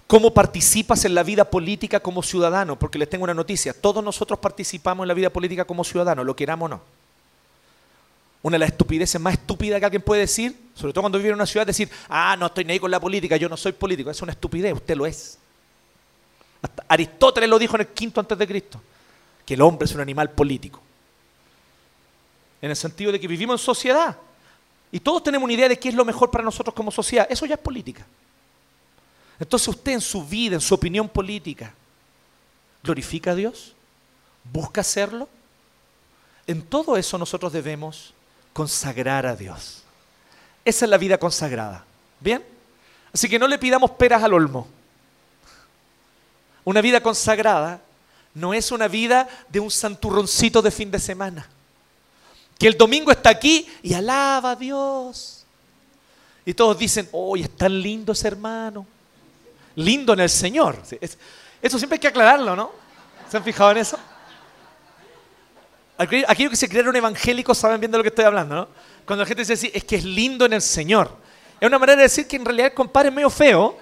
¿Cómo 0.06 0.34
participas 0.34 1.06
en 1.06 1.14
la 1.14 1.22
vida 1.22 1.46
política 1.46 2.00
como 2.00 2.22
ciudadano? 2.22 2.78
Porque 2.78 2.98
les 2.98 3.08
tengo 3.08 3.24
una 3.24 3.32
noticia, 3.32 3.72
todos 3.72 4.04
nosotros 4.04 4.38
participamos 4.38 5.04
en 5.04 5.08
la 5.08 5.14
vida 5.14 5.30
política 5.30 5.64
como 5.64 5.82
ciudadanos, 5.82 6.26
lo 6.26 6.36
queramos 6.36 6.66
o 6.66 6.68
no. 6.74 6.99
Una 8.42 8.54
de 8.54 8.60
las 8.60 8.70
estupideces 8.70 9.20
más 9.20 9.34
estúpidas 9.34 9.78
que 9.78 9.84
alguien 9.84 10.02
puede 10.02 10.22
decir, 10.22 10.56
sobre 10.74 10.92
todo 10.92 11.02
cuando 11.02 11.18
vive 11.18 11.30
en 11.30 11.34
una 11.34 11.46
ciudad, 11.46 11.66
decir, 11.66 11.90
ah, 12.08 12.36
no 12.38 12.46
estoy 12.46 12.64
ni 12.64 12.72
ahí 12.72 12.80
con 12.80 12.90
la 12.90 12.98
política, 12.98 13.36
yo 13.36 13.48
no 13.48 13.56
soy 13.56 13.72
político. 13.72 14.10
Es 14.10 14.22
una 14.22 14.32
estupidez, 14.32 14.72
usted 14.72 14.96
lo 14.96 15.06
es. 15.06 15.38
Aristóteles 16.88 17.48
lo 17.48 17.58
dijo 17.58 17.76
en 17.76 17.82
el 17.82 17.88
quinto 17.88 18.20
antes 18.20 18.36
de 18.36 18.46
Cristo, 18.46 18.80
que 19.44 19.54
el 19.54 19.62
hombre 19.62 19.86
es 19.86 19.94
un 19.94 20.00
animal 20.00 20.30
político. 20.30 20.80
En 22.62 22.70
el 22.70 22.76
sentido 22.76 23.12
de 23.12 23.20
que 23.20 23.28
vivimos 23.28 23.60
en 23.60 23.64
sociedad 23.64 24.16
y 24.92 25.00
todos 25.00 25.22
tenemos 25.22 25.44
una 25.44 25.52
idea 25.52 25.68
de 25.68 25.78
qué 25.78 25.88
es 25.88 25.94
lo 25.94 26.04
mejor 26.04 26.30
para 26.30 26.44
nosotros 26.44 26.74
como 26.74 26.90
sociedad. 26.90 27.26
Eso 27.30 27.46
ya 27.46 27.54
es 27.54 27.60
política. 27.60 28.06
Entonces 29.38 29.68
usted 29.68 29.92
en 29.92 30.00
su 30.00 30.24
vida, 30.24 30.56
en 30.56 30.60
su 30.60 30.74
opinión 30.74 31.08
política, 31.08 31.72
glorifica 32.82 33.30
a 33.30 33.34
Dios, 33.34 33.74
busca 34.52 34.80
hacerlo. 34.80 35.28
En 36.46 36.62
todo 36.62 36.96
eso 36.96 37.16
nosotros 37.16 37.52
debemos 37.52 38.12
consagrar 38.52 39.26
a 39.26 39.36
Dios. 39.36 39.82
Esa 40.64 40.84
es 40.84 40.90
la 40.90 40.98
vida 40.98 41.18
consagrada. 41.18 41.84
¿Bien? 42.20 42.44
Así 43.12 43.28
que 43.28 43.38
no 43.38 43.48
le 43.48 43.58
pidamos 43.58 43.90
peras 43.92 44.22
al 44.22 44.34
olmo. 44.34 44.68
Una 46.64 46.80
vida 46.80 47.02
consagrada 47.02 47.80
no 48.34 48.54
es 48.54 48.70
una 48.70 48.86
vida 48.88 49.28
de 49.48 49.60
un 49.60 49.70
santurroncito 49.70 50.62
de 50.62 50.70
fin 50.70 50.90
de 50.90 50.98
semana. 50.98 51.48
Que 52.58 52.66
el 52.66 52.76
domingo 52.76 53.10
está 53.10 53.30
aquí 53.30 53.66
y 53.82 53.94
alaba 53.94 54.52
a 54.52 54.56
Dios. 54.56 55.44
Y 56.44 56.54
todos 56.54 56.78
dicen, 56.78 57.08
hoy 57.12 57.42
es 57.42 57.56
tan 57.56 57.80
lindo 57.80 58.12
ese 58.12 58.28
hermano 58.28 58.86
lindo 59.76 60.12
en 60.12 60.20
el 60.20 60.30
Señor. 60.30 60.82
Eso 61.62 61.78
siempre 61.78 61.96
hay 61.96 62.00
que 62.00 62.08
aclararlo, 62.08 62.56
¿no? 62.56 62.70
¿Se 63.28 63.36
han 63.36 63.44
fijado 63.44 63.72
en 63.72 63.78
eso? 63.78 63.98
Aquellos 66.00 66.50
que 66.50 66.56
se 66.56 66.66
crearon 66.66 66.96
evangélicos 66.96 67.58
saben 67.58 67.78
bien 67.78 67.92
de 67.92 67.98
lo 67.98 68.02
que 68.02 68.08
estoy 68.08 68.24
hablando, 68.24 68.54
¿no? 68.54 68.68
Cuando 69.04 69.22
la 69.22 69.28
gente 69.28 69.42
dice 69.42 69.52
así, 69.52 69.70
es 69.74 69.84
que 69.84 69.96
es 69.96 70.04
lindo 70.04 70.46
en 70.46 70.54
el 70.54 70.62
Señor. 70.62 71.14
Es 71.60 71.68
una 71.68 71.78
manera 71.78 71.98
de 71.98 72.04
decir 72.04 72.26
que 72.26 72.36
en 72.36 72.44
realidad 72.46 72.68
el 72.68 72.74
compadre 72.74 73.10
es 73.10 73.14
medio 73.14 73.28
feo, 73.28 73.76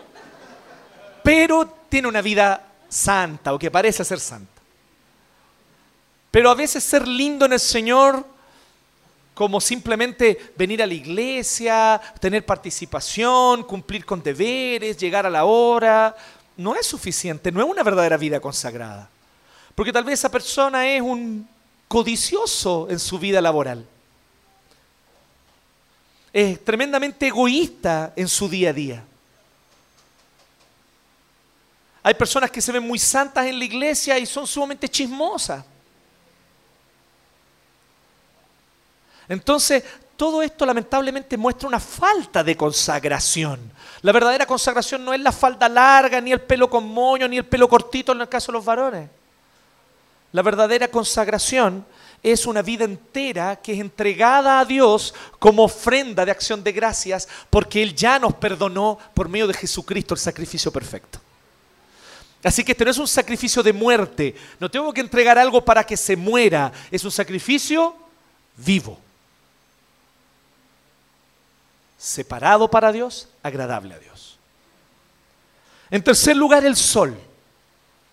pero 1.23 1.73
tiene 1.89 2.09
una 2.09 2.21
vida 2.21 2.73
santa 2.89 3.55
o 3.55 3.59
que 3.59 3.71
parece 3.71 4.05
ser 4.05 4.19
santa. 4.19 4.61
Pero 6.33 6.51
a 6.51 6.57
veces 6.57 6.83
ser 6.83 7.07
lindo 7.07 7.47
en 7.47 7.53
el 7.53 7.61
Señor 7.61 8.27
como 9.33 9.61
simplemente 9.61 10.53
venir 10.57 10.83
a 10.83 10.87
la 10.89 10.95
iglesia, 10.95 12.01
tener 12.19 12.45
participación, 12.45 13.63
cumplir 13.63 14.05
con 14.05 14.21
deberes, 14.21 14.97
llegar 14.97 15.25
a 15.25 15.31
la 15.31 15.45
hora, 15.45 16.17
no 16.57 16.75
es 16.75 16.85
suficiente, 16.85 17.53
no 17.53 17.61
es 17.61 17.69
una 17.69 17.85
verdadera 17.85 18.17
vida 18.17 18.41
consagrada. 18.41 19.09
Porque 19.77 19.93
tal 19.93 20.03
vez 20.03 20.15
esa 20.15 20.33
persona 20.33 20.85
es 20.89 21.01
un 21.01 21.49
codicioso 21.89 22.87
en 22.91 22.99
su 22.99 23.19
vida 23.19 23.41
laboral. 23.41 23.85
Es 26.33 26.63
tremendamente 26.65 27.27
egoísta 27.27 28.13
en 28.15 28.29
su 28.29 28.49
día 28.49 28.71
a 28.71 28.73
día. 28.75 29.05
Hay 32.03 32.15
personas 32.15 32.51
que 32.51 32.61
se 32.61 32.71
ven 32.71 32.87
muy 32.87 32.99
santas 32.99 33.47
en 33.47 33.59
la 33.59 33.65
iglesia 33.65 34.19
y 34.19 34.27
son 34.27 34.47
sumamente 34.47 34.89
chismosas. 34.89 35.65
Entonces, 39.29 39.83
todo 40.17 40.43
esto 40.43 40.65
lamentablemente 40.65 41.37
muestra 41.37 41.69
una 41.69 41.81
falta 41.81 42.43
de 42.43 42.57
consagración. 42.57 43.73
La 44.03 44.13
verdadera 44.13 44.47
consagración 44.47 45.05
no 45.05 45.13
es 45.13 45.21
la 45.21 45.33
falda 45.33 45.69
larga, 45.69 46.21
ni 46.21 46.33
el 46.33 46.41
pelo 46.41 46.71
con 46.71 46.87
moño, 46.87 47.29
ni 47.29 47.39
el 47.39 47.47
pelo 47.47 47.69
cortito 47.69 48.13
en 48.13 48.21
el 48.21 48.29
caso 48.29 48.53
de 48.53 48.59
los 48.59 48.65
varones. 48.65 49.11
La 50.33 50.43
verdadera 50.43 50.89
consagración 50.89 51.87
es 52.23 52.47
una 52.47 52.63
vida 52.63 52.85
entera 52.85 53.57
que 53.57 53.73
es 53.73 53.81
entregada 53.81 54.61
a 54.61 54.65
Dios 54.65 55.15
como 55.39 55.65
ofrenda 55.65 56.25
de 56.25 56.31
acción 56.31 56.63
de 56.63 56.73
gracias 56.73 57.29
porque 57.49 57.83
Él 57.83 57.95
ya 57.95 58.19
nos 58.19 58.35
perdonó 58.35 58.99
por 59.15 59.29
medio 59.29 59.47
de 59.47 59.55
Jesucristo 59.55 60.15
el 60.15 60.21
sacrificio 60.21 60.73
perfecto. 60.73 61.21
Así 62.43 62.63
que 62.65 62.73
este 62.73 62.85
no 62.85 62.91
es 62.91 62.99
un 62.99 63.09
sacrificio 63.09 63.63
de 63.63 63.73
muerte, 63.73 64.35
no 64.61 64.71
tengo 64.71 64.93
que 64.93 65.01
entregar 65.01 65.39
algo 65.39 65.65
para 65.65 65.85
que 65.85 65.97
se 65.97 66.17
muera, 66.17 66.73
es 66.91 67.05
un 67.05 67.11
sacrificio 67.11 67.97
vivo 68.57 68.99
separado 71.99 72.71
para 72.71 72.93
Dios, 72.93 73.29
agradable 73.43 73.95
a 73.95 73.99
Dios. 73.99 74.39
En 75.91 76.03
tercer 76.03 76.37
lugar, 76.37 76.65
el 76.65 76.77
sol. 76.77 77.19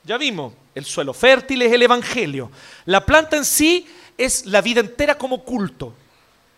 Ya 0.04 0.18
vimos, 0.18 0.54
el 0.76 0.86
suelo 0.86 1.14
fértil 1.14 1.62
es 1.62 1.72
el 1.72 1.82
Evangelio. 1.82 2.52
La 2.86 3.06
planta 3.06 3.38
en 3.38 3.46
sí 3.46 3.88
es 4.18 4.46
la 4.46 4.62
vida 4.62 4.82
entera 4.82 5.18
como 5.18 5.44
culto. 5.44 5.94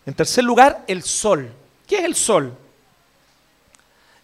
En 0.07 0.15
tercer 0.15 0.43
lugar, 0.43 0.83
el 0.87 1.03
sol. 1.03 1.53
¿Qué 1.85 1.99
es 1.99 2.03
el 2.03 2.15
sol? 2.15 2.53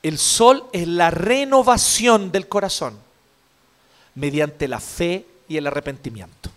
El 0.02 0.18
sol 0.18 0.66
es 0.74 0.88
la 0.88 1.12
renovación 1.12 2.32
del 2.32 2.48
corazón 2.48 2.98
mediante 4.16 4.68
la 4.68 4.80
fe 4.80 5.26
y 5.48 5.58
el 5.58 5.68
arrepentimiento. 5.68 6.50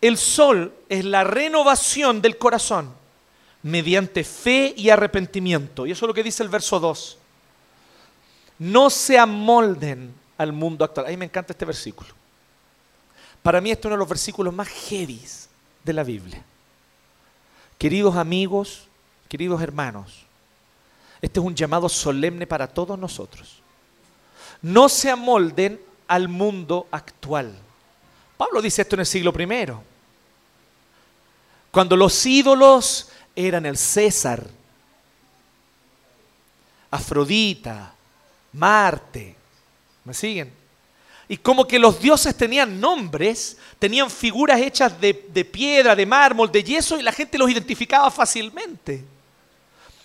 El 0.00 0.18
sol 0.18 0.72
es 0.88 1.04
la 1.04 1.24
renovación 1.24 2.20
del 2.20 2.36
corazón 2.36 2.94
mediante 3.62 4.24
fe 4.24 4.74
y 4.76 4.90
arrepentimiento. 4.90 5.86
Y 5.86 5.92
eso 5.92 6.04
es 6.04 6.08
lo 6.08 6.14
que 6.14 6.22
dice 6.22 6.42
el 6.42 6.48
verso 6.50 6.80
2. 6.80 7.18
No 8.58 8.90
se 8.90 9.18
amolden 9.18 10.19
al 10.40 10.54
mundo 10.54 10.86
actual. 10.86 11.06
A 11.06 11.10
mí 11.10 11.18
me 11.18 11.26
encanta 11.26 11.52
este 11.52 11.66
versículo. 11.66 12.08
Para 13.42 13.60
mí 13.60 13.70
este 13.70 13.82
es 13.82 13.86
uno 13.86 13.96
de 13.96 13.98
los 13.98 14.08
versículos 14.08 14.54
más 14.54 14.68
heavy 14.68 15.20
de 15.84 15.92
la 15.92 16.02
Biblia. 16.02 16.42
Queridos 17.76 18.16
amigos, 18.16 18.88
queridos 19.28 19.60
hermanos, 19.60 20.24
este 21.20 21.40
es 21.40 21.44
un 21.44 21.54
llamado 21.54 21.90
solemne 21.90 22.46
para 22.46 22.66
todos 22.66 22.98
nosotros. 22.98 23.60
No 24.62 24.88
se 24.88 25.10
amolden 25.10 25.78
al 26.08 26.28
mundo 26.28 26.86
actual. 26.90 27.54
Pablo 28.38 28.62
dice 28.62 28.80
esto 28.80 28.96
en 28.96 29.00
el 29.00 29.06
siglo 29.06 29.34
I. 29.38 29.72
Cuando 31.70 31.96
los 31.96 32.24
ídolos 32.24 33.10
eran 33.36 33.66
el 33.66 33.76
César, 33.76 34.46
Afrodita, 36.90 37.92
Marte. 38.54 39.39
¿Me 40.04 40.14
siguen? 40.14 40.52
Y 41.28 41.36
como 41.36 41.66
que 41.66 41.78
los 41.78 42.00
dioses 42.00 42.36
tenían 42.36 42.80
nombres, 42.80 43.56
tenían 43.78 44.10
figuras 44.10 44.60
hechas 44.60 45.00
de, 45.00 45.28
de, 45.32 45.44
piedra, 45.44 45.94
de 45.94 46.04
mármol, 46.04 46.50
de 46.50 46.64
yeso, 46.64 46.98
y 46.98 47.02
la 47.02 47.12
gente 47.12 47.38
los 47.38 47.50
identificaba 47.50 48.10
fácilmente. 48.10 49.04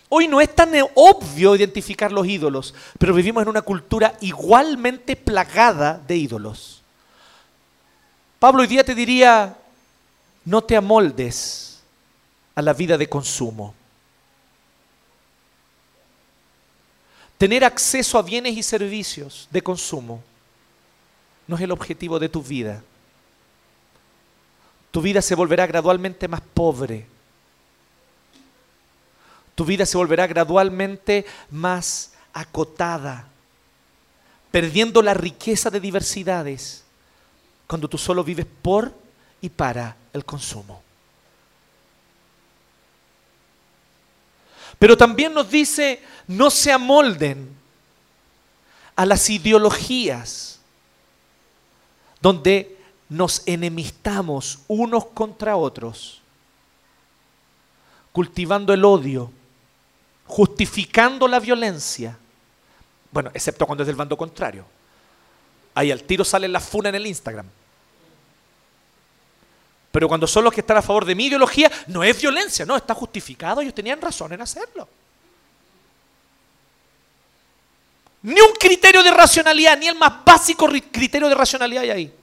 Hoy 0.08 0.28
no 0.28 0.39
es 0.39 0.54
tan 0.54 0.72
obvio 0.93 1.56
identificar 1.56 2.12
los 2.12 2.28
ídolos, 2.28 2.76
pero 3.00 3.14
vivimos 3.14 3.41
en 3.41 3.50
una 3.50 3.64
cultura 3.64 4.16
igualmente 4.22 5.16
plagada 5.16 6.00
de 6.08 6.16
ídolos. 6.16 6.84
Pablo 8.38 8.62
hoy 8.62 8.68
día 8.68 8.84
te 8.84 8.93
diría, 8.93 9.58
no 10.43 10.64
te 10.64 10.76
amoldes 10.76 11.82
a 12.54 12.62
la 12.62 12.74
vida 12.74 12.98
de 12.98 13.10
consumo. 13.10 13.74
Tener 17.38 17.66
acceso 17.66 18.18
a 18.18 18.22
bienes 18.22 18.56
y 18.56 18.64
servicios 18.64 19.48
de 19.52 19.62
consumo 19.62 20.24
no 21.48 21.56
es 21.56 21.62
el 21.62 21.72
objetivo 21.72 22.18
de 22.18 22.30
tu 22.30 22.42
vida. 22.42 22.82
Tu 24.92 25.02
vida 25.02 25.22
se 25.22 25.36
volverá 25.36 25.68
gradualmente 25.68 26.28
más 26.28 26.42
pobre. 26.42 27.06
Tu 29.54 29.66
vida 29.66 29.86
se 29.86 29.98
volverá 29.98 30.28
gradualmente 30.28 31.26
más 31.50 32.14
acotada, 32.34 33.28
perdiendo 34.52 35.02
la 35.02 35.14
riqueza 35.14 35.70
de 35.70 35.80
diversidades 35.80 36.84
cuando 37.68 37.90
tú 37.90 37.98
solo 37.98 38.24
vives 38.24 38.46
por 38.62 38.94
y 39.42 39.50
para 39.50 39.98
el 40.14 40.24
consumo. 40.24 40.85
Pero 44.80 44.97
también 44.97 45.34
nos 45.34 45.49
dice, 45.49 46.01
no 46.28 46.49
se 46.49 46.71
amolden 46.71 47.55
a 48.95 49.05
las 49.05 49.30
ideologías 49.30 50.59
donde 52.21 52.78
nos 53.09 53.43
enemistamos 53.45 54.59
unos 54.67 55.05
contra 55.07 55.55
otros, 55.55 56.21
cultivando 58.11 58.73
el 58.73 58.84
odio, 58.84 59.32
justificando 60.26 61.28
la 61.28 61.39
violencia. 61.39 62.17
Bueno, 63.11 63.30
excepto 63.34 63.65
cuando 63.65 63.84
es 63.84 63.88
del 63.88 63.95
bando 63.95 64.17
contrario. 64.17 64.65
Ahí 65.76 65.91
al 65.91 66.03
tiro 66.03 66.23
sale 66.23 66.47
la 66.47 66.59
funa 66.59 66.89
en 66.89 66.95
el 66.95 67.05
Instagram. 67.05 67.45
Pero 69.96 70.10
cuando 70.10 70.28
son 70.28 70.43
los 70.43 70.54
que 70.54 70.60
están 70.60 70.76
a 70.76 70.82
favor 70.82 71.06
de 71.06 71.16
mi 71.16 71.28
ideología, 71.28 71.72
no 71.88 72.04
es 72.04 72.20
violencia, 72.20 72.66
no, 72.66 72.76
está 72.76 72.93
justificado, 72.93 73.62
ellos 73.62 73.74
tenían 73.74 74.02
razón 74.02 74.34
en 74.34 74.41
hacerlo. 74.41 74.89
Ni 78.24 78.41
un 78.41 78.52
criterio 78.60 79.02
de 79.02 79.12
racionalidad, 79.12 79.78
ni 79.78 79.88
el 79.88 79.96
más 79.96 80.26
básico 80.26 80.68
criterio 80.68 81.30
de 81.30 81.36
racionalidad 81.36 81.84
hay 81.84 81.89
ahí. 81.91 82.14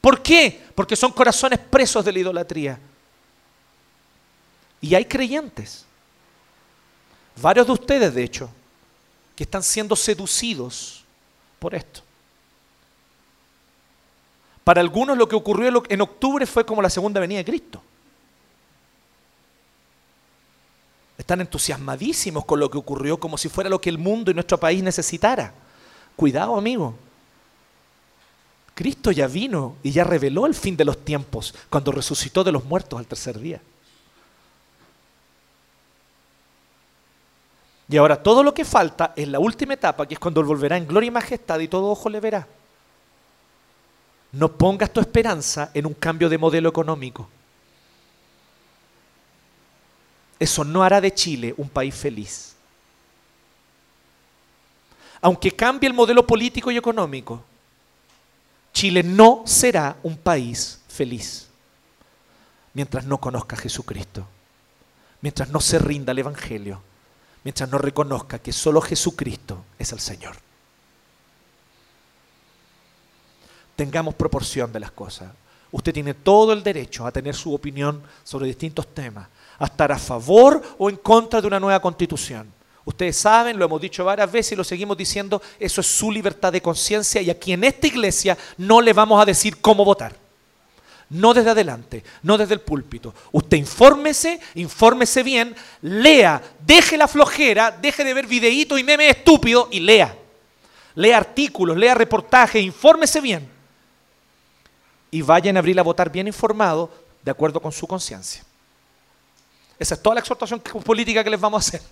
¿Por 0.00 0.22
qué? 0.22 0.68
Porque 0.74 0.96
son 0.96 1.12
corazones 1.12 1.58
presos 1.58 2.02
de 2.02 2.12
la 2.14 2.18
idolatría. 2.20 2.78
Y 4.80 4.94
hay 4.94 5.04
creyentes, 5.04 5.84
varios 7.36 7.66
de 7.66 7.72
ustedes 7.74 8.14
de 8.14 8.24
hecho, 8.24 8.50
que 9.36 9.42
están 9.42 9.62
siendo 9.62 9.94
seducidos 9.94 11.04
por 11.58 11.74
esto. 11.74 12.00
Para 14.64 14.80
algunos 14.80 15.16
lo 15.16 15.28
que 15.28 15.36
ocurrió 15.36 15.82
en 15.88 16.00
octubre 16.00 16.46
fue 16.46 16.64
como 16.66 16.82
la 16.82 16.90
segunda 16.90 17.20
venida 17.20 17.38
de 17.38 17.44
Cristo. 17.44 17.82
Están 21.16 21.40
entusiasmadísimos 21.40 22.44
con 22.44 22.60
lo 22.60 22.70
que 22.70 22.78
ocurrió 22.78 23.18
como 23.18 23.36
si 23.36 23.48
fuera 23.48 23.70
lo 23.70 23.80
que 23.80 23.90
el 23.90 23.98
mundo 23.98 24.30
y 24.30 24.34
nuestro 24.34 24.58
país 24.58 24.82
necesitara. 24.82 25.52
Cuidado, 26.16 26.56
amigo. 26.56 26.94
Cristo 28.74 29.10
ya 29.10 29.26
vino 29.26 29.76
y 29.82 29.92
ya 29.92 30.04
reveló 30.04 30.46
el 30.46 30.54
fin 30.54 30.76
de 30.76 30.86
los 30.86 31.04
tiempos 31.04 31.54
cuando 31.68 31.92
resucitó 31.92 32.42
de 32.42 32.52
los 32.52 32.64
muertos 32.64 32.98
al 32.98 33.06
tercer 33.06 33.38
día. 33.38 33.60
Y 37.90 37.96
ahora 37.96 38.22
todo 38.22 38.42
lo 38.42 38.54
que 38.54 38.64
falta 38.64 39.12
es 39.16 39.28
la 39.28 39.40
última 39.40 39.74
etapa, 39.74 40.06
que 40.06 40.14
es 40.14 40.20
cuando 40.20 40.42
volverá 40.44 40.76
en 40.76 40.86
gloria 40.86 41.08
y 41.08 41.10
majestad 41.10 41.58
y 41.58 41.68
todo 41.68 41.90
ojo 41.90 42.08
le 42.08 42.20
verá. 42.20 42.46
No 44.32 44.52
pongas 44.52 44.92
tu 44.92 45.00
esperanza 45.00 45.70
en 45.74 45.86
un 45.86 45.94
cambio 45.94 46.28
de 46.28 46.38
modelo 46.38 46.68
económico. 46.68 47.28
Eso 50.38 50.64
no 50.64 50.82
hará 50.82 51.00
de 51.00 51.12
Chile 51.12 51.54
un 51.56 51.68
país 51.68 51.94
feliz. 51.94 52.54
Aunque 55.20 55.50
cambie 55.52 55.88
el 55.88 55.94
modelo 55.94 56.26
político 56.26 56.70
y 56.70 56.76
económico, 56.76 57.44
Chile 58.72 59.02
no 59.02 59.42
será 59.44 59.96
un 60.02 60.16
país 60.16 60.80
feliz 60.88 61.48
mientras 62.72 63.04
no 63.04 63.18
conozca 63.18 63.56
a 63.56 63.58
Jesucristo, 63.58 64.26
mientras 65.20 65.50
no 65.50 65.60
se 65.60 65.78
rinda 65.78 66.12
al 66.12 66.20
Evangelio, 66.20 66.80
mientras 67.44 67.68
no 67.68 67.78
reconozca 67.78 68.38
que 68.38 68.52
solo 68.52 68.80
Jesucristo 68.80 69.64
es 69.78 69.92
el 69.92 70.00
Señor. 70.00 70.36
Tengamos 73.80 74.14
proporción 74.14 74.70
de 74.70 74.78
las 74.78 74.90
cosas. 74.90 75.30
Usted 75.72 75.94
tiene 75.94 76.12
todo 76.12 76.52
el 76.52 76.62
derecho 76.62 77.06
a 77.06 77.10
tener 77.10 77.34
su 77.34 77.54
opinión 77.54 78.02
sobre 78.22 78.46
distintos 78.46 78.86
temas, 78.92 79.26
a 79.58 79.64
estar 79.64 79.90
a 79.90 79.98
favor 79.98 80.60
o 80.76 80.90
en 80.90 80.96
contra 80.96 81.40
de 81.40 81.46
una 81.46 81.58
nueva 81.58 81.80
constitución. 81.80 82.52
Ustedes 82.84 83.16
saben, 83.16 83.58
lo 83.58 83.64
hemos 83.64 83.80
dicho 83.80 84.04
varias 84.04 84.30
veces 84.30 84.52
y 84.52 84.56
lo 84.56 84.64
seguimos 84.64 84.98
diciendo, 84.98 85.40
eso 85.58 85.80
es 85.80 85.86
su 85.86 86.12
libertad 86.12 86.52
de 86.52 86.60
conciencia 86.60 87.22
y 87.22 87.30
aquí 87.30 87.54
en 87.54 87.64
esta 87.64 87.86
iglesia 87.86 88.36
no 88.58 88.82
le 88.82 88.92
vamos 88.92 89.18
a 89.18 89.24
decir 89.24 89.62
cómo 89.62 89.82
votar. 89.82 90.14
No 91.08 91.32
desde 91.32 91.48
adelante, 91.48 92.04
no 92.22 92.36
desde 92.36 92.52
el 92.52 92.60
púlpito. 92.60 93.14
Usted 93.32 93.56
infórmese, 93.56 94.40
infórmese 94.56 95.22
bien, 95.22 95.56
lea, 95.80 96.42
deje 96.66 96.98
la 96.98 97.08
flojera, 97.08 97.70
deje 97.70 98.04
de 98.04 98.12
ver 98.12 98.26
videitos 98.26 98.78
y 98.78 98.84
memes 98.84 99.16
estúpidos 99.16 99.68
y 99.70 99.80
lea. 99.80 100.14
Lea 100.96 101.16
artículos, 101.16 101.78
lea 101.78 101.94
reportajes, 101.94 102.62
infórmese 102.62 103.22
bien 103.22 103.59
y 105.10 105.22
vayan 105.22 105.56
a 105.56 105.60
abrir 105.60 105.78
a 105.78 105.82
votar 105.82 106.10
bien 106.10 106.26
informado 106.26 106.90
de 107.22 107.30
acuerdo 107.30 107.60
con 107.60 107.72
su 107.72 107.86
conciencia. 107.86 108.44
Esa 109.78 109.94
es 109.94 110.02
toda 110.02 110.14
la 110.14 110.20
exhortación 110.20 110.60
política 110.60 111.24
que 111.24 111.30
les 111.30 111.40
vamos 111.40 111.64
a 111.64 111.66
hacer. 111.66 111.82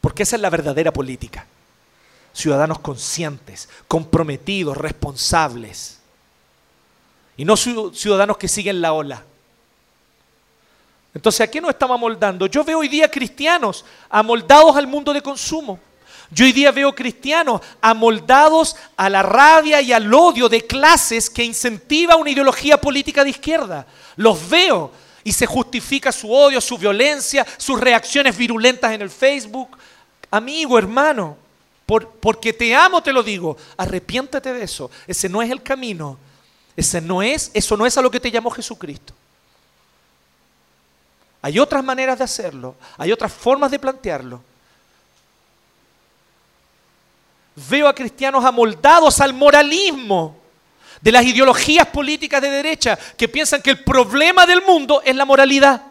Porque 0.00 0.22
esa 0.22 0.36
es 0.36 0.42
la 0.42 0.50
verdadera 0.50 0.92
política. 0.92 1.46
Ciudadanos 2.32 2.78
conscientes, 2.78 3.68
comprometidos, 3.88 4.76
responsables. 4.76 5.98
Y 7.36 7.44
no 7.44 7.56
ciudadanos 7.56 8.36
que 8.36 8.48
siguen 8.48 8.80
la 8.80 8.92
ola. 8.92 9.24
Entonces, 11.12 11.40
¿a 11.40 11.50
qué 11.50 11.60
nos 11.60 11.70
estamos 11.70 11.96
amoldando? 11.96 12.46
Yo 12.46 12.62
veo 12.62 12.78
hoy 12.78 12.88
día 12.88 13.10
cristianos 13.10 13.84
amoldados 14.08 14.76
al 14.76 14.86
mundo 14.86 15.12
de 15.12 15.20
consumo. 15.20 15.78
Yo 16.30 16.44
hoy 16.44 16.52
día 16.52 16.70
veo 16.70 16.94
cristianos 16.94 17.60
amoldados 17.80 18.76
a 18.96 19.08
la 19.08 19.22
rabia 19.22 19.80
y 19.80 19.92
al 19.92 20.12
odio 20.14 20.48
de 20.48 20.64
clases 20.66 21.28
que 21.28 21.42
incentiva 21.42 22.16
una 22.16 22.30
ideología 22.30 22.80
política 22.80 23.24
de 23.24 23.30
izquierda. 23.30 23.84
Los 24.16 24.48
veo 24.48 24.92
y 25.24 25.32
se 25.32 25.46
justifica 25.46 26.12
su 26.12 26.32
odio, 26.32 26.60
su 26.60 26.78
violencia, 26.78 27.44
sus 27.56 27.80
reacciones 27.80 28.36
virulentas 28.36 28.92
en 28.92 29.02
el 29.02 29.10
Facebook. 29.10 29.76
Amigo, 30.30 30.78
hermano, 30.78 31.36
porque 32.20 32.52
te 32.52 32.74
amo 32.76 33.02
te 33.02 33.12
lo 33.12 33.22
digo, 33.22 33.56
arrepiéntate 33.76 34.52
de 34.52 34.62
eso. 34.62 34.90
Ese 35.08 35.28
no 35.28 35.42
es 35.42 35.50
el 35.50 35.62
camino. 35.62 36.16
Ese 36.76 37.00
no 37.00 37.22
es, 37.22 37.50
eso 37.52 37.76
no 37.76 37.84
es 37.84 37.98
a 37.98 38.02
lo 38.02 38.10
que 38.10 38.20
te 38.20 38.30
llamó 38.30 38.50
Jesucristo. 38.50 39.12
Hay 41.42 41.58
otras 41.58 41.82
maneras 41.82 42.18
de 42.18 42.24
hacerlo, 42.24 42.76
hay 42.96 43.12
otras 43.12 43.32
formas 43.32 43.70
de 43.70 43.78
plantearlo. 43.78 44.42
Veo 47.68 47.88
a 47.88 47.94
cristianos 47.94 48.44
amoldados 48.44 49.20
al 49.20 49.34
moralismo 49.34 50.36
de 51.00 51.12
las 51.12 51.24
ideologías 51.24 51.86
políticas 51.86 52.40
de 52.40 52.50
derecha 52.50 52.98
que 53.16 53.28
piensan 53.28 53.62
que 53.62 53.70
el 53.70 53.82
problema 53.82 54.46
del 54.46 54.62
mundo 54.62 55.02
es 55.04 55.14
la 55.14 55.24
moralidad. 55.24 55.82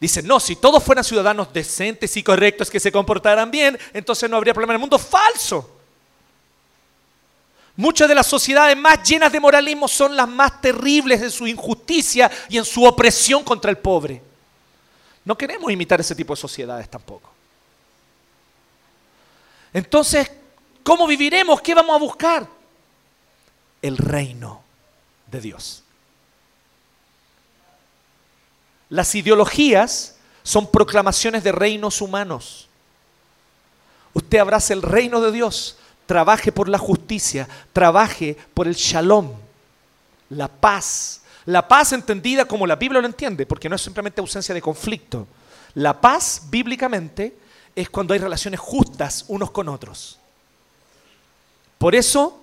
Dicen, 0.00 0.26
no, 0.26 0.40
si 0.40 0.56
todos 0.56 0.82
fueran 0.82 1.04
ciudadanos 1.04 1.52
decentes 1.52 2.16
y 2.16 2.22
correctos 2.22 2.70
que 2.70 2.80
se 2.80 2.90
comportaran 2.90 3.50
bien, 3.50 3.78
entonces 3.92 4.30
no 4.30 4.36
habría 4.36 4.54
problema 4.54 4.72
en 4.72 4.76
el 4.76 4.80
mundo. 4.80 4.98
Falso. 4.98 5.78
Muchas 7.76 8.08
de 8.08 8.14
las 8.14 8.26
sociedades 8.26 8.76
más 8.76 9.02
llenas 9.08 9.30
de 9.32 9.40
moralismo 9.40 9.88
son 9.88 10.16
las 10.16 10.28
más 10.28 10.60
terribles 10.60 11.20
en 11.22 11.30
su 11.30 11.46
injusticia 11.46 12.30
y 12.48 12.58
en 12.58 12.64
su 12.64 12.84
opresión 12.84 13.44
contra 13.44 13.70
el 13.70 13.78
pobre. 13.78 14.22
No 15.24 15.36
queremos 15.36 15.70
imitar 15.70 16.00
ese 16.00 16.14
tipo 16.14 16.34
de 16.34 16.40
sociedades 16.40 16.88
tampoco. 16.88 17.30
Entonces, 19.72 20.30
¿Cómo 20.82 21.06
viviremos? 21.06 21.60
¿Qué 21.60 21.74
vamos 21.74 21.96
a 21.96 21.98
buscar? 21.98 22.46
El 23.82 23.96
reino 23.96 24.62
de 25.30 25.40
Dios. 25.40 25.82
Las 28.88 29.14
ideologías 29.14 30.16
son 30.42 30.70
proclamaciones 30.70 31.44
de 31.44 31.52
reinos 31.52 32.00
humanos. 32.00 32.68
Usted 34.12 34.38
abrace 34.38 34.72
el 34.72 34.82
reino 34.82 35.20
de 35.20 35.30
Dios, 35.30 35.76
trabaje 36.06 36.50
por 36.50 36.68
la 36.68 36.78
justicia, 36.78 37.48
trabaje 37.72 38.36
por 38.54 38.66
el 38.66 38.74
shalom, 38.74 39.32
la 40.30 40.48
paz. 40.48 41.22
La 41.46 41.66
paz 41.66 41.92
entendida 41.92 42.44
como 42.44 42.66
la 42.66 42.76
Biblia 42.76 43.00
lo 43.00 43.06
entiende, 43.06 43.46
porque 43.46 43.68
no 43.68 43.76
es 43.76 43.82
simplemente 43.82 44.20
ausencia 44.20 44.54
de 44.54 44.60
conflicto. 44.60 45.26
La 45.74 46.00
paz, 46.00 46.42
bíblicamente, 46.50 47.36
es 47.74 47.88
cuando 47.88 48.12
hay 48.12 48.20
relaciones 48.20 48.60
justas 48.60 49.24
unos 49.28 49.50
con 49.50 49.68
otros. 49.68 50.19
Por 51.80 51.94
eso, 51.94 52.38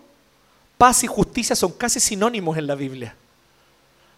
paz 0.80 1.04
y 1.04 1.08
justicia 1.08 1.56
son 1.56 1.74
casi 1.74 2.00
sinónimos 2.00 2.58
en 2.58 2.66
la 2.66 2.74
Biblia. 2.74 3.16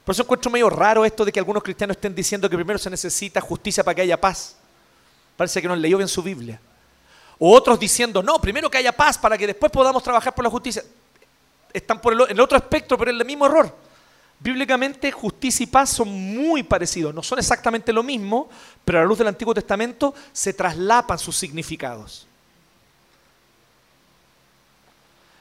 Por 0.05 0.13
eso 0.13 0.23
encuentro 0.23 0.49
medio 0.49 0.69
raro 0.69 1.03
esto 1.03 1.25
de 1.25 1.31
que 1.33 1.39
algunos 1.39 1.61
cristianos 1.61 1.97
estén 1.97 2.15
diciendo 2.15 2.49
que 2.49 2.55
primero 2.55 2.79
se 2.79 2.89
necesita 2.89 3.41
justicia 3.41 3.83
para 3.83 3.95
que 3.95 4.03
haya 4.03 4.19
paz. 4.19 4.55
Parece 5.35 5.61
que 5.61 5.67
no 5.67 5.75
leído 5.75 5.97
bien 5.97 6.07
su 6.07 6.23
Biblia. 6.23 6.61
O 7.37 7.53
otros 7.53 7.77
diciendo, 7.77 8.23
no, 8.23 8.39
primero 8.39 8.71
que 8.71 8.77
haya 8.77 8.93
paz 8.93 9.17
para 9.17 9.37
que 9.37 9.45
después 9.45 9.69
podamos 9.73 10.01
trabajar 10.01 10.33
por 10.33 10.45
la 10.45 10.49
justicia. 10.49 10.85
Están 11.73 11.99
por 11.99 12.13
el, 12.13 12.21
el 12.29 12.39
otro 12.39 12.57
espectro, 12.57 12.97
pero 12.97 13.11
es 13.11 13.19
el 13.19 13.25
mismo 13.25 13.45
error. 13.45 13.75
Bíblicamente, 14.39 15.11
justicia 15.11 15.65
y 15.65 15.67
paz 15.67 15.89
son 15.89 16.07
muy 16.07 16.63
parecidos. 16.63 17.13
No 17.13 17.21
son 17.21 17.39
exactamente 17.39 17.91
lo 17.91 18.03
mismo, 18.03 18.49
pero 18.85 18.99
a 18.99 19.01
la 19.01 19.07
luz 19.07 19.17
del 19.17 19.27
Antiguo 19.27 19.53
Testamento 19.53 20.15
se 20.31 20.53
traslapan 20.53 21.19
sus 21.19 21.35
significados. 21.35 22.28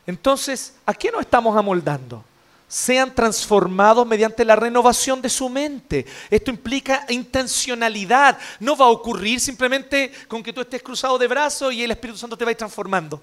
Entonces, 0.09 0.73
¿a 0.87 0.95
qué 0.95 1.11
nos 1.11 1.21
estamos 1.21 1.55
amoldando? 1.55 2.25
Sean 2.67 3.15
transformados 3.15 4.07
mediante 4.07 4.43
la 4.43 4.57
renovación 4.57 5.21
de 5.21 5.29
su 5.29 5.51
mente. 5.51 6.07
Esto 6.31 6.51
implica 6.51 7.05
intencionalidad. 7.11 8.39
No 8.59 8.75
va 8.75 8.87
a 8.87 8.89
ocurrir 8.89 9.39
simplemente 9.39 10.11
con 10.27 10.43
que 10.43 10.51
tú 10.51 10.63
estés 10.63 10.83
cruzado 10.83 11.19
de 11.19 11.27
brazos 11.27 11.75
y 11.75 11.85
el 11.85 11.91
Espíritu 11.91 12.19
Santo 12.19 12.39
te 12.39 12.45
va 12.47 12.49
a 12.49 12.53
ir 12.53 12.57
transformando. 12.57 13.21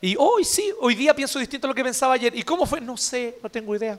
Y 0.00 0.14
hoy 0.16 0.44
sí, 0.44 0.72
hoy 0.78 0.94
día 0.94 1.16
pienso 1.16 1.40
distinto 1.40 1.66
a 1.66 1.70
lo 1.70 1.74
que 1.74 1.82
pensaba 1.82 2.14
ayer. 2.14 2.32
¿Y 2.36 2.44
cómo 2.44 2.64
fue? 2.64 2.80
No 2.80 2.96
sé, 2.96 3.36
no 3.42 3.50
tengo 3.50 3.74
idea. 3.74 3.98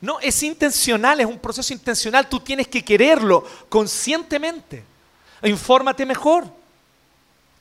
No, 0.00 0.20
es 0.20 0.40
intencional, 0.44 1.18
es 1.18 1.26
un 1.26 1.40
proceso 1.40 1.72
intencional. 1.72 2.28
Tú 2.28 2.38
tienes 2.38 2.68
que 2.68 2.84
quererlo 2.84 3.44
conscientemente. 3.68 4.84
Infórmate 5.42 6.06
mejor. 6.06 6.46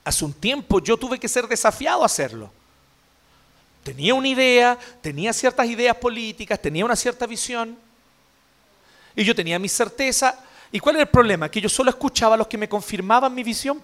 Hace 0.04 0.26
un 0.26 0.34
tiempo 0.34 0.80
yo 0.80 0.96
tuve 0.96 1.18
que 1.18 1.28
ser 1.28 1.48
desafiado 1.48 2.04
a 2.04 2.06
hacerlo. 2.06 2.52
Tenía 3.84 4.14
una 4.14 4.28
idea, 4.28 4.78
tenía 5.02 5.34
ciertas 5.34 5.68
ideas 5.68 5.96
políticas, 5.98 6.62
tenía 6.62 6.86
una 6.86 6.96
cierta 6.96 7.28
visión. 7.28 7.78
Y 9.16 9.24
yo 9.24 9.36
tenía 9.36 9.60
mi 9.60 9.70
certeza. 9.70 10.40
¿Y 10.72 10.80
cuál 10.80 10.96
era 10.96 11.04
el 11.04 11.10
problema? 11.10 11.50
Que 11.50 11.62
yo 11.62 11.70
solo 11.70 11.90
escuchaba 11.90 12.36
a 12.36 12.38
los 12.38 12.48
que 12.48 12.58
me 12.58 12.70
confirmaban 12.70 13.34
mi 13.34 13.44
visión. 13.44 13.82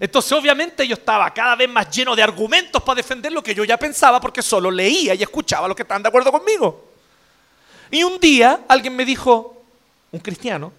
Entonces 0.00 0.32
obviamente 0.32 0.86
yo 0.88 0.94
estaba 0.94 1.32
cada 1.32 1.54
vez 1.54 1.68
más 1.68 1.88
lleno 1.90 2.16
de 2.16 2.22
argumentos 2.22 2.82
para 2.82 2.96
defender 2.96 3.30
lo 3.30 3.42
que 3.42 3.54
yo 3.54 3.64
ya 3.64 3.76
pensaba 3.76 4.20
porque 4.20 4.42
solo 4.42 4.70
leía 4.70 5.14
y 5.14 5.22
escuchaba 5.22 5.66
a 5.66 5.68
los 5.68 5.76
que 5.76 5.82
estaban 5.82 6.02
de 6.02 6.08
acuerdo 6.08 6.32
conmigo. 6.32 6.90
Y 7.90 8.02
un 8.02 8.18
día 8.18 8.64
alguien 8.66 8.96
me 8.96 9.04
dijo, 9.04 9.62
un 10.10 10.18
cristiano, 10.18 10.72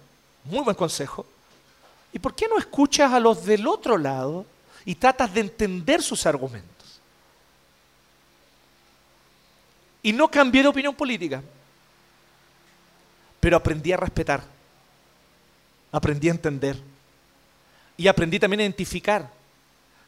muy 0.44 0.60
buen 0.60 0.76
consejo, 0.76 1.24
¿y 2.12 2.18
por 2.18 2.34
qué 2.34 2.46
no 2.46 2.58
escuchas 2.58 3.12
a 3.12 3.20
los 3.20 3.44
del 3.46 3.66
otro 3.66 3.96
lado 3.96 4.44
y 4.84 4.94
tratas 4.96 5.32
de 5.32 5.40
entender 5.40 6.02
sus 6.02 6.26
argumentos? 6.26 6.75
Y 10.02 10.12
no 10.12 10.28
cambié 10.28 10.62
de 10.62 10.68
opinión 10.68 10.94
política, 10.94 11.42
pero 13.40 13.56
aprendí 13.56 13.92
a 13.92 13.96
respetar, 13.96 14.42
aprendí 15.92 16.28
a 16.28 16.32
entender. 16.32 16.80
Y 17.96 18.08
aprendí 18.08 18.38
también 18.38 18.60
a 18.60 18.64
identificar 18.64 19.30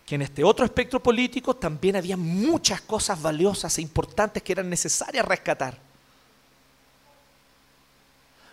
que 0.05 0.15
en 0.15 0.23
este 0.23 0.45
otro 0.45 0.65
espectro 0.65 1.03
político 1.03 1.55
también 1.55 1.97
había 1.97 2.17
muchas 2.17 2.81
cosas 2.81 3.21
valiosas 3.21 3.77
e 3.79 3.83
importantes 3.83 4.43
que 4.43 4.53
eran 4.53 4.71
necesarias 4.71 5.25
rescatar. 5.25 5.79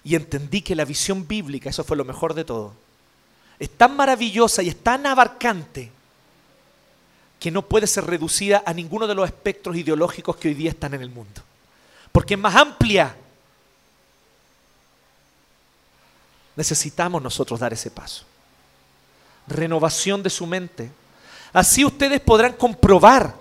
Y 0.03 0.15
entendí 0.15 0.61
que 0.61 0.75
la 0.75 0.85
visión 0.85 1.27
bíblica, 1.27 1.69
eso 1.69 1.83
fue 1.83 1.97
lo 1.97 2.05
mejor 2.05 2.33
de 2.33 2.45
todo, 2.45 2.73
es 3.57 3.69
tan 3.69 3.95
maravillosa 3.95 4.61
y 4.63 4.69
es 4.69 4.83
tan 4.83 5.05
abarcante 5.05 5.91
que 7.45 7.51
no 7.51 7.61
puede 7.61 7.85
ser 7.85 8.05
reducida 8.05 8.63
a 8.65 8.73
ninguno 8.73 9.05
de 9.05 9.13
los 9.13 9.27
espectros 9.27 9.77
ideológicos 9.77 10.35
que 10.35 10.47
hoy 10.47 10.55
día 10.55 10.71
están 10.71 10.95
en 10.95 11.03
el 11.03 11.11
mundo. 11.11 11.43
Porque 12.11 12.33
es 12.33 12.39
más 12.39 12.55
amplia. 12.55 13.15
Necesitamos 16.55 17.21
nosotros 17.21 17.59
dar 17.59 17.71
ese 17.71 17.91
paso. 17.91 18.25
Renovación 19.45 20.23
de 20.23 20.31
su 20.31 20.47
mente. 20.47 20.89
Así 21.53 21.85
ustedes 21.85 22.19
podrán 22.19 22.53
comprobar 22.53 23.35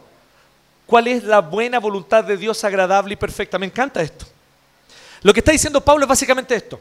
cuál 0.85 1.09
es 1.09 1.25
la 1.25 1.41
buena 1.41 1.81
voluntad 1.81 2.25
de 2.25 2.37
Dios 2.37 2.63
agradable 2.63 3.15
y 3.15 3.17
perfecta. 3.17 3.59
Me 3.59 3.65
encanta 3.65 4.03
esto. 4.03 4.27
Lo 5.23 5.33
que 5.33 5.41
está 5.41 5.53
diciendo 5.53 5.81
Pablo 5.81 6.05
es 6.05 6.09
básicamente 6.11 6.55
esto. 6.55 6.79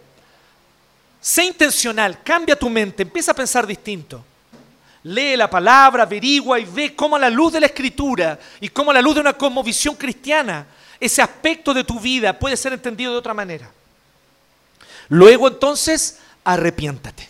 Sé 1.22 1.46
intencional, 1.46 2.22
cambia 2.22 2.60
tu 2.60 2.70
mente, 2.70 3.02
empieza 3.02 3.32
a 3.32 3.36
pensar 3.36 3.66
distinto 3.66 4.26
lee 5.04 5.36
la 5.36 5.50
palabra, 5.50 6.04
averigua 6.04 6.60
y 6.60 6.66
ve 6.66 6.96
cómo 6.96 7.16
a 7.16 7.20
la 7.20 7.30
luz 7.30 7.54
de 7.54 7.60
la 7.60 7.68
escritura 7.68 8.40
y 8.60 8.70
cómo 8.70 8.92
a 8.92 8.94
la 8.94 9.02
luz 9.02 9.16
de 9.16 9.22
una 9.22 9.34
cosmovisión 9.34 9.96
cristiana, 9.96 10.66
ese 11.00 11.22
aspecto 11.22 11.74
de 11.74 11.84
tu 11.84 12.00
vida 12.00 12.38
puede 12.38 12.58
ser 12.58 12.74
entendido 12.74 13.12
de 13.12 13.18
otra 13.18 13.34
manera. 13.34 13.70
Luego 15.10 15.48
entonces, 15.48 16.20
arrepiéntate. 16.44 17.30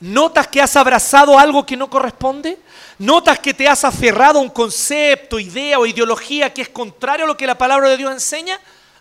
¿Notas 0.00 0.48
que 0.48 0.60
has 0.60 0.74
abrazado 0.74 1.38
algo 1.38 1.64
que 1.64 1.76
no 1.76 1.88
corresponde? 1.88 2.58
¿Notas 2.98 3.38
que 3.38 3.54
te 3.54 3.68
has 3.68 3.84
aferrado 3.84 4.38
a 4.38 4.42
un 4.42 4.50
concepto, 4.50 5.38
idea 5.38 5.78
o 5.78 5.86
ideología 5.86 6.52
que 6.52 6.62
es 6.62 6.68
contrario 6.68 7.24
a 7.24 7.28
lo 7.28 7.36
que 7.36 7.46
la 7.46 7.58
palabra 7.58 7.88
de 7.88 7.96
Dios 7.96 8.12
enseña? 8.12 8.58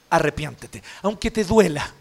Arrepiéntete, 0.10 0.84
aunque 1.02 1.32
te 1.32 1.44
duela. 1.44 1.92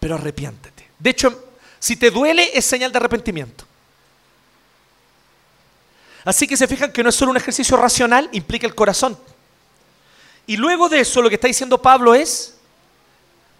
Pero 0.00 0.16
arrepiéntete. 0.16 0.88
De 0.98 1.10
hecho, 1.10 1.45
si 1.78 1.96
te 1.96 2.10
duele, 2.10 2.50
es 2.54 2.64
señal 2.64 2.92
de 2.92 2.98
arrepentimiento. 2.98 3.64
Así 6.24 6.46
que 6.46 6.56
se 6.56 6.66
fijan 6.66 6.92
que 6.92 7.02
no 7.02 7.08
es 7.08 7.14
solo 7.14 7.30
un 7.30 7.36
ejercicio 7.36 7.76
racional, 7.76 8.28
implica 8.32 8.66
el 8.66 8.74
corazón. 8.74 9.16
Y 10.46 10.56
luego 10.56 10.88
de 10.88 11.00
eso, 11.00 11.22
lo 11.22 11.28
que 11.28 11.36
está 11.36 11.46
diciendo 11.48 11.80
Pablo 11.80 12.14
es, 12.14 12.54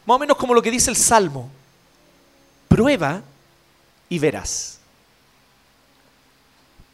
más 0.04 0.16
o 0.16 0.18
menos 0.18 0.36
como 0.36 0.54
lo 0.54 0.62
que 0.62 0.70
dice 0.70 0.90
el 0.90 0.96
Salmo, 0.96 1.50
prueba 2.68 3.22
y 4.08 4.18
verás. 4.18 4.78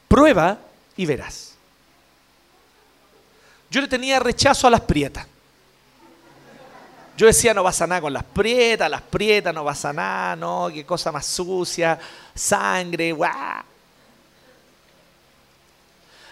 Prueba 0.09 0.59
y 0.97 1.07
verás. 1.07 1.55
Yo 3.71 3.81
le 3.81 3.89
tenía 3.89 4.19
rechazo 4.21 4.67
a 4.67 4.71
las 4.71 4.83
prietas. 4.83 5.27
Yo 7.23 7.29
decía, 7.29 7.55
no 7.55 7.63
va 7.63 7.71
a 7.71 7.73
sanar 7.73 8.03
con 8.03 8.13
las 8.13 8.25
prietas, 8.25 8.91
las 8.91 9.01
prietas 9.01 9.55
no 9.55 9.63
va 9.63 9.71
a 9.71 9.77
sanar, 9.77 10.37
no, 10.37 10.69
qué 10.75 10.85
cosa 10.85 11.13
más 11.13 11.25
sucia, 11.25 11.97
sangre, 12.35 13.13
guau. 13.13 13.63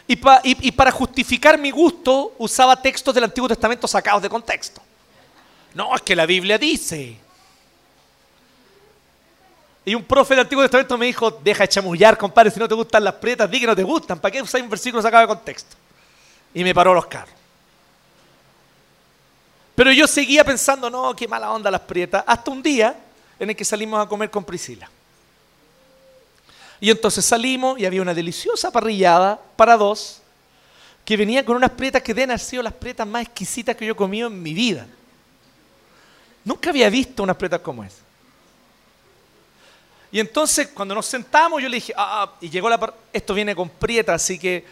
Y, 0.09 0.19
y, 0.43 0.73
para 0.73 0.91
justificar 0.91 1.57
mi 1.57 1.71
gusto 1.71 2.35
usaba 2.39 2.75
textos 2.83 3.15
del 3.15 3.23
Antiguo 3.23 3.49
Testamento 3.49 3.87
sacados 3.87 4.21
de 4.21 4.29
contexto. 4.29 4.83
No, 5.75 5.95
es 5.95 6.03
que 6.03 6.17
la 6.17 6.27
Biblia 6.27 6.59
dice. 6.59 7.17
Y 9.85 9.95
un 9.95 10.03
profe 10.03 10.35
del 10.35 10.41
Antiguo 10.41 10.65
Testamento 10.65 10.99
me 10.99 11.07
dijo, 11.07 11.31
deja 11.31 11.63
de 11.63 11.69
chamullar, 11.69 12.19
compadre, 12.19 12.51
si 12.51 12.59
no 12.59 12.67
te 12.67 12.75
gustan 12.75 13.05
las 13.05 13.15
prietas, 13.15 13.49
di 13.49 13.61
que 13.61 13.67
no 13.69 13.77
te 13.77 13.85
gustan, 13.85 14.19
¿para 14.19 14.33
qué 14.33 14.43
usar 14.43 14.61
un 14.61 14.69
versículo 14.69 15.01
sacado 15.01 15.21
de 15.21 15.29
contexto? 15.29 15.77
Y 16.53 16.65
me 16.65 16.75
paró 16.75 16.93
los 16.93 17.07
carros. 17.07 17.40
Pero 19.81 19.93
yo 19.93 20.07
seguía 20.07 20.45
pensando, 20.45 20.91
no, 20.91 21.17
qué 21.17 21.27
mala 21.27 21.51
onda 21.51 21.71
las 21.71 21.81
prietas, 21.81 22.23
hasta 22.27 22.51
un 22.51 22.63
día 22.63 22.95
en 23.39 23.49
el 23.49 23.57
que 23.57 23.65
salimos 23.65 23.99
a 23.99 24.07
comer 24.07 24.31
con 24.31 24.45
Priscila. 24.45 24.91
Y 26.79 26.91
entonces 26.91 27.25
salimos 27.25 27.81
y 27.81 27.87
había 27.87 28.03
una 28.03 28.13
deliciosa 28.13 28.71
parrillada 28.71 29.41
para 29.57 29.79
dos 29.79 30.21
que 31.03 31.17
venía 31.17 31.47
con 31.47 31.57
unas 31.57 31.71
prietas 31.71 32.03
que 32.03 32.13
deben 32.13 32.29
haber 32.29 32.41
sido 32.41 32.63
las 32.63 32.75
prietas 32.75 33.07
más 33.07 33.23
exquisitas 33.23 33.75
que 33.75 33.87
yo 33.87 33.95
he 33.95 33.97
comido 33.97 34.29
en 34.29 34.43
mi 34.43 34.53
vida. 34.53 34.87
Nunca 36.45 36.69
había 36.69 36.91
visto 36.91 37.23
unas 37.23 37.37
prietas 37.37 37.63
como 37.63 37.83
esa. 37.83 38.03
Y 40.13 40.21
entonces 40.21 40.69
cuando 40.75 40.95
nos 40.95 41.07
sentamos 41.07 41.63
yo 41.63 41.71
le 41.71 41.77
dije, 41.77 41.95
ah, 41.97 42.25
ah" 42.25 42.37
y 42.43 42.51
llegó 42.51 42.69
la 42.69 42.93
esto 43.15 43.33
viene 43.33 43.57
con 43.57 43.71
prietas, 43.71 44.23
así 44.23 44.39
que 44.39 44.63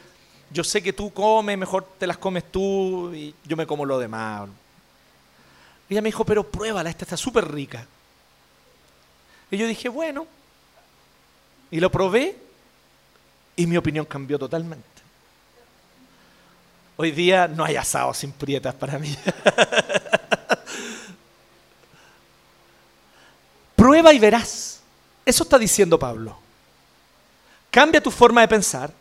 yo 0.50 0.62
sé 0.62 0.82
que 0.82 0.92
tú 0.92 1.10
comes, 1.14 1.56
mejor 1.56 1.88
te 1.98 2.06
las 2.06 2.18
comes 2.18 2.52
tú 2.52 3.10
y 3.14 3.34
yo 3.46 3.56
me 3.56 3.66
como 3.66 3.86
lo 3.86 3.98
demás. 3.98 4.50
Y 5.88 5.94
ella 5.94 6.02
me 6.02 6.08
dijo, 6.08 6.24
pero 6.24 6.44
pruébala, 6.44 6.90
esta 6.90 7.04
está 7.04 7.16
súper 7.16 7.50
rica. 7.50 7.86
Y 9.50 9.56
yo 9.56 9.66
dije, 9.66 9.88
bueno. 9.88 10.26
Y 11.70 11.80
lo 11.80 11.90
probé 11.90 12.36
y 13.56 13.66
mi 13.66 13.76
opinión 13.76 14.04
cambió 14.04 14.38
totalmente. 14.38 14.86
Hoy 16.96 17.10
día 17.12 17.46
no 17.48 17.64
hay 17.64 17.76
asado 17.76 18.12
sin 18.12 18.32
prietas 18.32 18.74
para 18.74 18.98
mí. 18.98 19.16
Prueba 23.76 24.12
y 24.12 24.18
verás. 24.18 24.80
Eso 25.24 25.44
está 25.44 25.58
diciendo 25.58 25.98
Pablo. 25.98 26.36
Cambia 27.70 28.02
tu 28.02 28.10
forma 28.10 28.40
de 28.40 28.48
pensar. 28.48 28.92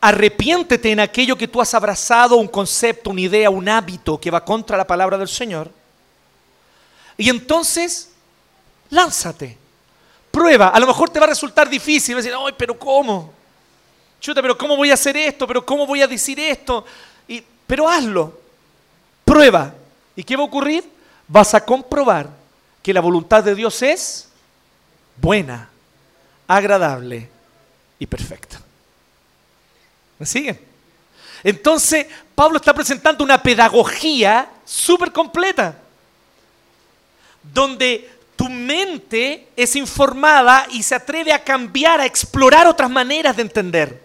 Arrepiéntete 0.00 0.90
en 0.92 1.00
aquello 1.00 1.36
que 1.36 1.48
tú 1.48 1.60
has 1.60 1.74
abrazado, 1.74 2.36
un 2.36 2.48
concepto, 2.48 3.10
una 3.10 3.20
idea, 3.20 3.50
un 3.50 3.68
hábito 3.68 4.20
que 4.20 4.30
va 4.30 4.44
contra 4.44 4.76
la 4.76 4.86
palabra 4.86 5.18
del 5.18 5.28
Señor 5.28 5.70
y 7.16 7.28
entonces, 7.28 8.10
lánzate. 8.90 9.58
Prueba. 10.30 10.68
A 10.68 10.80
lo 10.80 10.86
mejor 10.86 11.10
te 11.10 11.20
va 11.20 11.26
a 11.26 11.28
resultar 11.28 11.68
difícil. 11.68 12.14
A 12.14 12.18
decir, 12.18 12.34
ay, 12.36 12.54
pero 12.56 12.78
¿cómo? 12.78 13.32
Chuta, 14.20 14.42
pero 14.42 14.58
¿cómo 14.58 14.76
voy 14.76 14.90
a 14.90 14.94
hacer 14.94 15.16
esto? 15.16 15.46
¿Pero 15.46 15.64
cómo 15.64 15.86
voy 15.86 16.02
a 16.02 16.06
decir 16.06 16.40
esto? 16.40 16.84
Y, 17.28 17.42
pero 17.66 17.88
hazlo. 17.88 18.40
prueba. 19.24 19.74
¿Y 20.16 20.24
qué 20.24 20.36
va 20.36 20.42
a 20.42 20.46
ocurrir? 20.46 20.84
Vas 21.28 21.54
a 21.54 21.64
comprobar 21.64 22.28
que 22.82 22.92
la 22.92 23.00
voluntad 23.00 23.42
de 23.42 23.54
Dios 23.54 23.80
es 23.82 24.28
buena, 25.16 25.70
agradable 26.46 27.28
y 27.98 28.06
perfecta. 28.06 28.60
¿Me 30.18 30.26
siguen? 30.26 30.60
Entonces, 31.42 32.06
Pablo 32.34 32.56
está 32.56 32.72
presentando 32.74 33.24
una 33.24 33.42
pedagogía 33.42 34.50
súper 34.64 35.12
completa, 35.12 35.76
donde 37.52 38.10
tu 38.36 38.48
mente 38.48 39.48
es 39.56 39.76
informada 39.76 40.66
y 40.70 40.82
se 40.82 40.94
atreve 40.94 41.32
a 41.32 41.42
cambiar, 41.42 42.00
a 42.00 42.06
explorar 42.06 42.66
otras 42.66 42.90
maneras 42.90 43.36
de 43.36 43.42
entender. 43.42 44.02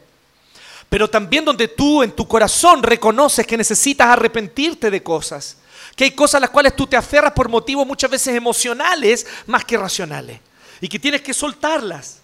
Pero 0.89 1.09
también 1.09 1.45
donde 1.45 1.67
tú 1.67 2.03
en 2.03 2.11
tu 2.11 2.27
corazón 2.27 2.81
reconoces 2.83 3.45
que 3.45 3.57
necesitas 3.57 4.07
arrepentirte 4.07 4.89
de 4.89 5.03
cosas, 5.03 5.57
que 5.95 6.05
hay 6.05 6.11
cosas 6.11 6.35
a 6.35 6.39
las 6.41 6.49
cuales 6.49 6.75
tú 6.75 6.87
te 6.87 6.97
aferras 6.97 7.33
por 7.33 7.49
motivos 7.49 7.85
muchas 7.85 8.09
veces 8.09 8.35
emocionales 8.35 9.25
más 9.47 9.65
que 9.65 9.77
racionales, 9.77 10.39
y 10.81 10.87
que 10.87 10.99
tienes 10.99 11.21
que 11.21 11.33
soltarlas. 11.33 12.19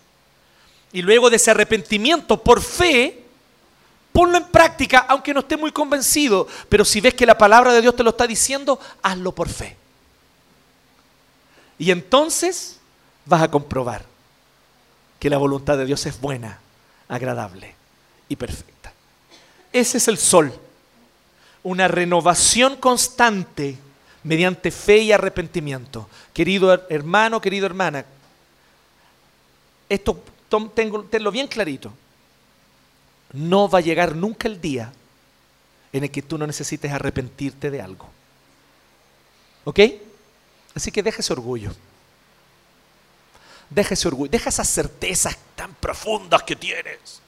Y 0.93 1.01
luego 1.01 1.29
de 1.29 1.35
ese 1.35 1.51
arrepentimiento 1.51 2.41
por 2.41 2.61
fe, 2.61 3.21
ponlo 4.11 4.37
en 4.37 4.45
práctica, 4.45 5.05
aunque 5.09 5.33
no 5.33 5.41
esté 5.41 5.57
muy 5.57 5.71
convencido, 5.71 6.47
pero 6.69 6.85
si 6.85 7.01
ves 7.01 7.13
que 7.13 7.25
la 7.25 7.37
palabra 7.37 7.73
de 7.73 7.81
Dios 7.81 7.95
te 7.95 8.03
lo 8.03 8.11
está 8.11 8.25
diciendo, 8.25 8.79
hazlo 9.03 9.33
por 9.33 9.49
fe. 9.49 9.75
Y 11.77 11.91
entonces 11.91 12.79
vas 13.25 13.41
a 13.41 13.51
comprobar 13.51 14.05
que 15.19 15.29
la 15.29 15.37
voluntad 15.37 15.77
de 15.77 15.85
Dios 15.85 16.05
es 16.05 16.19
buena, 16.19 16.59
agradable 17.07 17.75
y 18.29 18.35
perfecta. 18.35 18.93
Ese 19.73 19.97
es 19.97 20.07
el 20.07 20.17
sol, 20.17 20.53
una 21.63 21.87
renovación 21.87 22.77
constante 22.77 23.77
mediante 24.23 24.71
fe 24.71 24.99
y 24.99 25.11
arrepentimiento. 25.11 26.09
Querido 26.33 26.87
hermano, 26.89 27.41
querida 27.41 27.65
hermana, 27.65 28.05
esto 29.89 30.23
tenlo 31.09 31.31
bien 31.31 31.47
clarito. 31.47 31.91
No 33.33 33.69
va 33.69 33.79
a 33.79 33.81
llegar 33.81 34.15
nunca 34.15 34.47
el 34.47 34.61
día 34.61 34.93
en 35.91 36.03
el 36.03 36.11
que 36.11 36.21
tú 36.21 36.37
no 36.37 36.47
necesites 36.47 36.91
arrepentirte 36.91 37.69
de 37.71 37.81
algo. 37.81 38.07
¿Ok? 39.65 39.79
Así 40.75 40.91
que 40.91 41.01
deja 41.01 41.21
ese 41.21 41.33
orgullo. 41.33 41.73
Deja 43.69 43.93
ese 43.93 44.07
orgullo, 44.07 44.29
deja 44.29 44.49
esas 44.49 44.69
certezas 44.69 45.37
tan 45.55 45.73
profundas 45.75 46.43
que 46.43 46.55
tienes. 46.55 47.21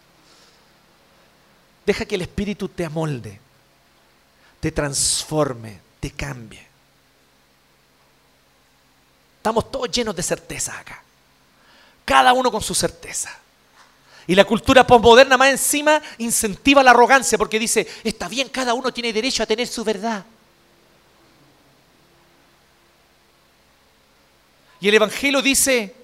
Deja 1.85 2.05
que 2.05 2.15
el 2.15 2.21
Espíritu 2.21 2.67
te 2.67 2.83
amolde, 2.83 3.39
te 4.59 4.71
transforme, 4.71 5.79
te 5.99 6.11
cambie. 6.11 6.67
Estamos 9.37 9.71
todos 9.71 9.89
llenos 9.89 10.13
de 10.15 10.23
certeza 10.23 10.77
acá. 10.77 11.01
Cada 12.03 12.33
uno 12.33 12.51
con 12.51 12.61
su 12.61 12.75
certeza. 12.75 13.31
Y 14.27 14.35
la 14.35 14.43
cultura 14.43 14.85
postmoderna 14.85 15.37
más 15.37 15.49
encima 15.49 16.01
incentiva 16.17 16.83
la 16.83 16.91
arrogancia 16.91 17.37
porque 17.37 17.57
dice, 17.57 17.87
está 18.03 18.27
bien, 18.27 18.49
cada 18.49 18.73
uno 18.73 18.91
tiene 18.91 19.13
derecho 19.13 19.41
a 19.41 19.45
tener 19.45 19.67
su 19.67 19.85
verdad. 19.85 20.25
Y 24.79 24.87
el 24.87 24.95
Evangelio 24.95 25.41
dice, 25.41 25.95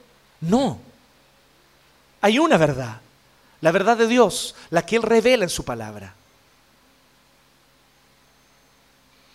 no, 0.41 0.79
hay 2.21 2.39
una 2.39 2.57
verdad, 2.57 3.01
la 3.61 3.71
verdad 3.71 3.97
de 3.97 4.07
Dios, 4.07 4.55
la 4.69 4.85
que 4.85 4.95
Él 4.95 5.03
revela 5.03 5.43
en 5.43 5.49
su 5.49 5.63
palabra. 5.63 6.13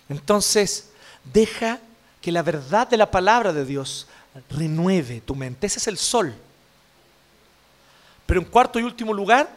Entonces, 0.08 0.90
deja 1.32 1.78
que 2.20 2.32
la 2.32 2.42
verdad 2.42 2.88
de 2.88 2.96
la 2.96 3.10
palabra 3.10 3.52
de 3.52 3.64
Dios 3.64 4.08
renueve 4.50 5.20
tu 5.20 5.34
mente. 5.34 5.66
Ese 5.66 5.78
es 5.78 5.86
el 5.86 5.98
sol. 5.98 6.34
Pero 8.26 8.40
en 8.40 8.46
cuarto 8.46 8.78
y 8.78 8.82
último 8.82 9.12
lugar, 9.12 9.48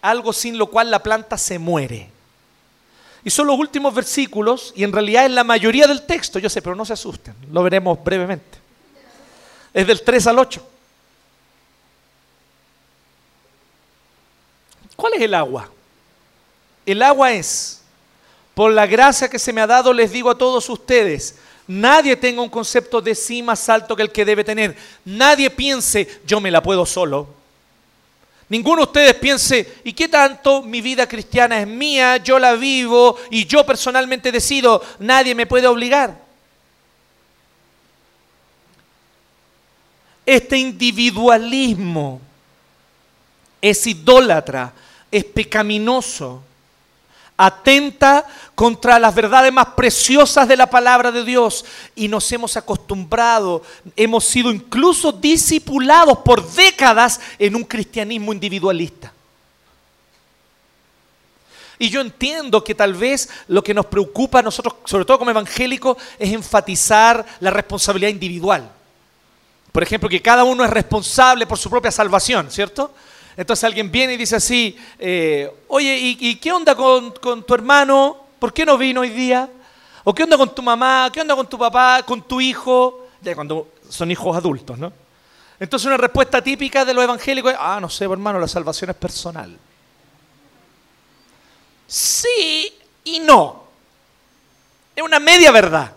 algo 0.00 0.32
sin 0.32 0.56
lo 0.56 0.68
cual 0.68 0.90
la 0.90 1.02
planta 1.02 1.36
se 1.36 1.58
muere. 1.58 2.10
Y 3.24 3.30
son 3.30 3.48
los 3.48 3.58
últimos 3.58 3.92
versículos, 3.92 4.72
y 4.76 4.84
en 4.84 4.92
realidad 4.92 5.26
es 5.26 5.32
la 5.32 5.44
mayoría 5.44 5.86
del 5.86 6.06
texto, 6.06 6.38
yo 6.38 6.48
sé, 6.48 6.62
pero 6.62 6.76
no 6.76 6.84
se 6.84 6.92
asusten, 6.92 7.34
lo 7.50 7.62
veremos 7.62 8.02
brevemente 8.02 8.65
es 9.76 9.86
del 9.86 10.00
3 10.00 10.26
al 10.28 10.38
8. 10.38 10.66
¿Cuál 14.96 15.12
es 15.12 15.20
el 15.20 15.34
agua? 15.34 15.70
El 16.86 17.02
agua 17.02 17.30
es, 17.32 17.82
por 18.54 18.72
la 18.72 18.86
gracia 18.86 19.28
que 19.28 19.38
se 19.38 19.52
me 19.52 19.60
ha 19.60 19.66
dado, 19.66 19.92
les 19.92 20.10
digo 20.10 20.30
a 20.30 20.38
todos 20.38 20.66
ustedes, 20.70 21.36
nadie 21.66 22.16
tenga 22.16 22.40
un 22.40 22.48
concepto 22.48 23.02
de 23.02 23.14
sí 23.14 23.42
más 23.42 23.68
alto 23.68 23.94
que 23.94 24.00
el 24.00 24.10
que 24.10 24.24
debe 24.24 24.44
tener. 24.44 24.74
Nadie 25.04 25.50
piense, 25.50 26.22
yo 26.24 26.40
me 26.40 26.50
la 26.50 26.62
puedo 26.62 26.86
solo. 26.86 27.28
Ninguno 28.48 28.78
de 28.78 28.84
ustedes 28.84 29.14
piense, 29.16 29.80
¿y 29.84 29.92
qué 29.92 30.08
tanto 30.08 30.62
mi 30.62 30.80
vida 30.80 31.06
cristiana 31.06 31.60
es 31.60 31.66
mía? 31.66 32.16
Yo 32.16 32.38
la 32.38 32.54
vivo 32.54 33.18
y 33.30 33.44
yo 33.44 33.66
personalmente 33.66 34.32
decido, 34.32 34.82
nadie 35.00 35.34
me 35.34 35.44
puede 35.44 35.66
obligar. 35.66 36.25
Este 40.26 40.58
individualismo 40.58 42.20
es 43.62 43.86
idólatra, 43.86 44.72
es 45.10 45.24
pecaminoso, 45.24 46.42
atenta 47.36 48.26
contra 48.54 48.98
las 48.98 49.14
verdades 49.14 49.52
más 49.52 49.68
preciosas 49.76 50.48
de 50.48 50.56
la 50.56 50.68
palabra 50.68 51.12
de 51.12 51.24
Dios 51.24 51.64
y 51.94 52.08
nos 52.08 52.30
hemos 52.32 52.56
acostumbrado, 52.56 53.62
hemos 53.94 54.24
sido 54.24 54.50
incluso 54.50 55.12
discipulados 55.12 56.18
por 56.18 56.44
décadas 56.50 57.20
en 57.38 57.54
un 57.54 57.62
cristianismo 57.64 58.32
individualista. 58.32 59.12
Y 61.78 61.90
yo 61.90 62.00
entiendo 62.00 62.64
que 62.64 62.74
tal 62.74 62.94
vez 62.94 63.28
lo 63.48 63.62
que 63.62 63.74
nos 63.74 63.86
preocupa 63.86 64.38
a 64.38 64.42
nosotros, 64.42 64.74
sobre 64.86 65.04
todo 65.04 65.18
como 65.18 65.30
evangélicos, 65.30 65.98
es 66.18 66.32
enfatizar 66.32 67.24
la 67.38 67.50
responsabilidad 67.50 68.10
individual. 68.10 68.72
Por 69.76 69.82
ejemplo, 69.82 70.08
que 70.08 70.22
cada 70.22 70.42
uno 70.42 70.64
es 70.64 70.70
responsable 70.70 71.46
por 71.46 71.58
su 71.58 71.68
propia 71.68 71.90
salvación, 71.90 72.50
¿cierto? 72.50 72.94
Entonces 73.36 73.62
alguien 73.62 73.92
viene 73.92 74.14
y 74.14 74.16
dice 74.16 74.36
así, 74.36 74.74
eh, 74.98 75.52
oye, 75.68 75.98
¿y, 76.18 76.36
qué 76.36 76.50
onda 76.50 76.74
con, 76.74 77.12
tu 77.12 77.54
hermano? 77.54 78.16
¿Por 78.38 78.54
qué 78.54 78.64
no 78.64 78.78
vino 78.78 79.02
hoy 79.02 79.10
día? 79.10 79.50
¿O 80.02 80.14
qué 80.14 80.22
onda 80.22 80.38
con 80.38 80.54
tu 80.54 80.62
mamá? 80.62 81.10
¿Qué 81.12 81.20
onda 81.20 81.36
con 81.36 81.46
tu 81.46 81.58
papá? 81.58 82.02
¿Con 82.06 82.22
tu 82.22 82.40
hijo? 82.40 83.06
Ya 83.20 83.34
cuando 83.34 83.68
son 83.90 84.10
hijos 84.10 84.34
adultos, 84.34 84.78
¿no? 84.78 84.90
Entonces 85.60 85.84
una 85.84 85.98
respuesta 85.98 86.40
típica 86.40 86.82
de 86.82 86.94
los 86.94 87.04
evangélicos 87.04 87.52
es, 87.52 87.58
ah, 87.60 87.78
no 87.78 87.90
sé, 87.90 88.06
hermano, 88.06 88.40
la 88.40 88.48
salvación 88.48 88.88
es 88.88 88.96
personal. 88.96 89.58
Sí 91.86 92.72
y 93.04 93.20
no. 93.20 93.64
Es 94.96 95.04
una 95.04 95.20
media 95.20 95.52
verdad. 95.52 95.92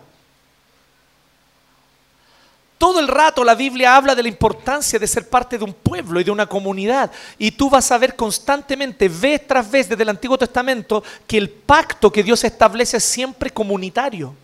Todo 2.80 2.98
el 2.98 3.08
rato 3.08 3.44
la 3.44 3.54
Biblia 3.54 3.94
habla 3.94 4.14
de 4.14 4.22
la 4.22 4.30
importancia 4.30 4.98
de 4.98 5.06
ser 5.06 5.28
parte 5.28 5.58
de 5.58 5.64
un 5.64 5.74
pueblo 5.74 6.18
y 6.18 6.24
de 6.24 6.30
una 6.30 6.46
comunidad. 6.46 7.10
Y 7.36 7.50
tú 7.50 7.68
vas 7.68 7.92
a 7.92 7.98
ver 7.98 8.16
constantemente, 8.16 9.06
vez 9.06 9.46
tras 9.46 9.70
vez 9.70 9.86
desde 9.86 10.02
el 10.02 10.08
Antiguo 10.08 10.38
Testamento, 10.38 11.04
que 11.26 11.36
el 11.36 11.50
pacto 11.50 12.10
que 12.10 12.22
Dios 12.22 12.42
establece 12.42 12.96
es 12.96 13.04
siempre 13.04 13.50
comunitario. 13.50 14.34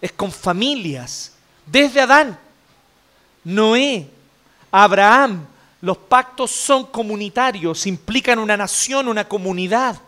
Es 0.00 0.12
con 0.12 0.30
familias. 0.30 1.32
Desde 1.66 2.02
Adán, 2.02 2.38
Noé, 3.42 4.08
Abraham, 4.70 5.44
los 5.80 5.98
pactos 5.98 6.52
son 6.52 6.86
comunitarios, 6.86 7.84
implican 7.84 8.38
una 8.38 8.56
nación, 8.56 9.08
una 9.08 9.26
comunidad. 9.26 10.00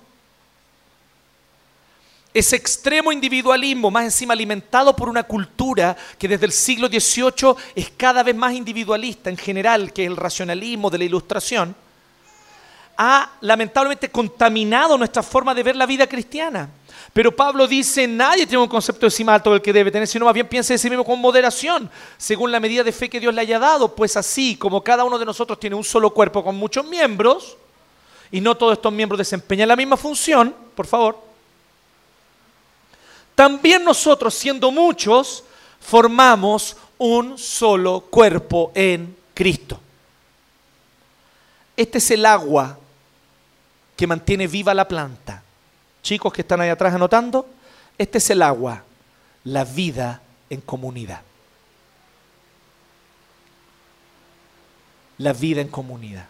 Ese 2.34 2.56
extremo 2.56 3.12
individualismo, 3.12 3.90
más 3.90 4.04
encima 4.04 4.32
alimentado 4.32 4.96
por 4.96 5.08
una 5.08 5.22
cultura 5.22 5.96
que 6.18 6.28
desde 6.28 6.46
el 6.46 6.52
siglo 6.52 6.88
XVIII 6.88 7.54
es 7.74 7.90
cada 7.96 8.22
vez 8.22 8.34
más 8.34 8.54
individualista 8.54 9.28
en 9.28 9.36
general, 9.36 9.92
que 9.92 10.06
el 10.06 10.16
racionalismo 10.16 10.88
de 10.88 10.98
la 10.98 11.04
ilustración, 11.04 11.74
ha 12.96 13.32
lamentablemente 13.40 14.10
contaminado 14.10 14.96
nuestra 14.96 15.22
forma 15.22 15.54
de 15.54 15.62
ver 15.62 15.76
la 15.76 15.86
vida 15.86 16.06
cristiana. 16.06 16.70
Pero 17.12 17.34
Pablo 17.34 17.66
dice, 17.66 18.06
nadie 18.06 18.46
tiene 18.46 18.62
un 18.62 18.68
concepto 18.68 19.06
más 19.06 19.34
alto 19.34 19.52
del 19.52 19.60
que 19.60 19.72
debe 19.72 19.90
tener, 19.90 20.08
sino 20.08 20.24
más 20.24 20.32
bien 20.32 20.48
piense 20.48 20.72
de 20.72 20.78
sí 20.78 20.88
mismo 20.88 21.04
con 21.04 21.20
moderación, 21.20 21.90
según 22.16 22.50
la 22.50 22.60
medida 22.60 22.82
de 22.82 22.92
fe 22.92 23.10
que 23.10 23.20
Dios 23.20 23.34
le 23.34 23.42
haya 23.42 23.58
dado. 23.58 23.94
Pues 23.94 24.16
así 24.16 24.56
como 24.56 24.82
cada 24.82 25.04
uno 25.04 25.18
de 25.18 25.26
nosotros 25.26 25.60
tiene 25.60 25.76
un 25.76 25.84
solo 25.84 26.10
cuerpo 26.10 26.42
con 26.42 26.56
muchos 26.56 26.86
miembros, 26.86 27.58
y 28.30 28.40
no 28.40 28.56
todos 28.56 28.72
estos 28.72 28.92
miembros 28.92 29.18
desempeñan 29.18 29.68
la 29.68 29.76
misma 29.76 29.98
función, 29.98 30.54
por 30.74 30.86
favor, 30.86 31.31
también 33.34 33.84
nosotros, 33.84 34.34
siendo 34.34 34.70
muchos, 34.70 35.44
formamos 35.80 36.76
un 36.98 37.38
solo 37.38 38.00
cuerpo 38.02 38.70
en 38.74 39.16
Cristo. 39.34 39.80
Este 41.76 41.98
es 41.98 42.10
el 42.10 42.26
agua 42.26 42.78
que 43.96 44.06
mantiene 44.06 44.46
viva 44.46 44.74
la 44.74 44.86
planta. 44.86 45.42
Chicos 46.02 46.32
que 46.32 46.42
están 46.42 46.60
ahí 46.60 46.68
atrás 46.68 46.94
anotando, 46.94 47.48
Este 47.98 48.18
es 48.18 48.30
el 48.30 48.42
agua, 48.42 48.82
la 49.44 49.64
vida 49.64 50.22
en 50.50 50.60
comunidad. 50.60 51.22
La 55.18 55.32
vida 55.32 55.60
en 55.60 55.68
comunidad. 55.68 56.26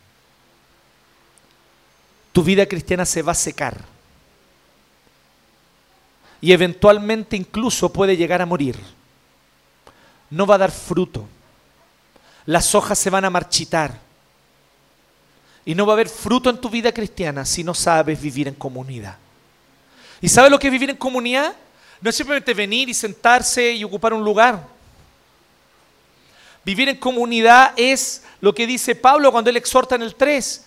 Tu 2.32 2.42
vida 2.42 2.66
cristiana 2.66 3.06
se 3.06 3.22
va 3.22 3.32
a 3.32 3.36
secar. 3.36 3.84
Y 6.42 6.52
eventualmente 6.52 7.36
incluso 7.36 7.90
puede 7.90 8.16
llegar 8.16 8.42
a 8.42 8.46
morir. 8.46 8.76
No 10.28 10.44
va 10.44 10.56
a 10.56 10.58
dar 10.58 10.70
fruto. 10.70 11.26
Las 12.44 12.74
hojas 12.74 12.98
se 12.98 13.08
van 13.08 13.24
a 13.24 13.30
marchitar. 13.30 13.98
Y 15.64 15.74
no 15.74 15.86
va 15.86 15.92
a 15.92 15.94
haber 15.94 16.08
fruto 16.08 16.50
en 16.50 16.60
tu 16.60 16.68
vida 16.68 16.92
cristiana 16.92 17.46
si 17.46 17.62
no 17.62 17.72
sabes 17.72 18.20
vivir 18.20 18.48
en 18.48 18.54
comunidad. 18.54 19.16
¿Y 20.20 20.28
sabes 20.28 20.50
lo 20.50 20.58
que 20.58 20.66
es 20.66 20.72
vivir 20.72 20.90
en 20.90 20.96
comunidad? 20.96 21.54
No 22.00 22.10
es 22.10 22.16
simplemente 22.16 22.52
venir 22.52 22.88
y 22.88 22.94
sentarse 22.94 23.72
y 23.72 23.84
ocupar 23.84 24.12
un 24.12 24.24
lugar. 24.24 24.66
Vivir 26.64 26.88
en 26.88 26.96
comunidad 26.96 27.72
es 27.76 28.24
lo 28.40 28.52
que 28.52 28.66
dice 28.66 28.96
Pablo 28.96 29.30
cuando 29.30 29.50
él 29.50 29.56
exhorta 29.56 29.94
en 29.94 30.02
el 30.02 30.16
3. 30.16 30.64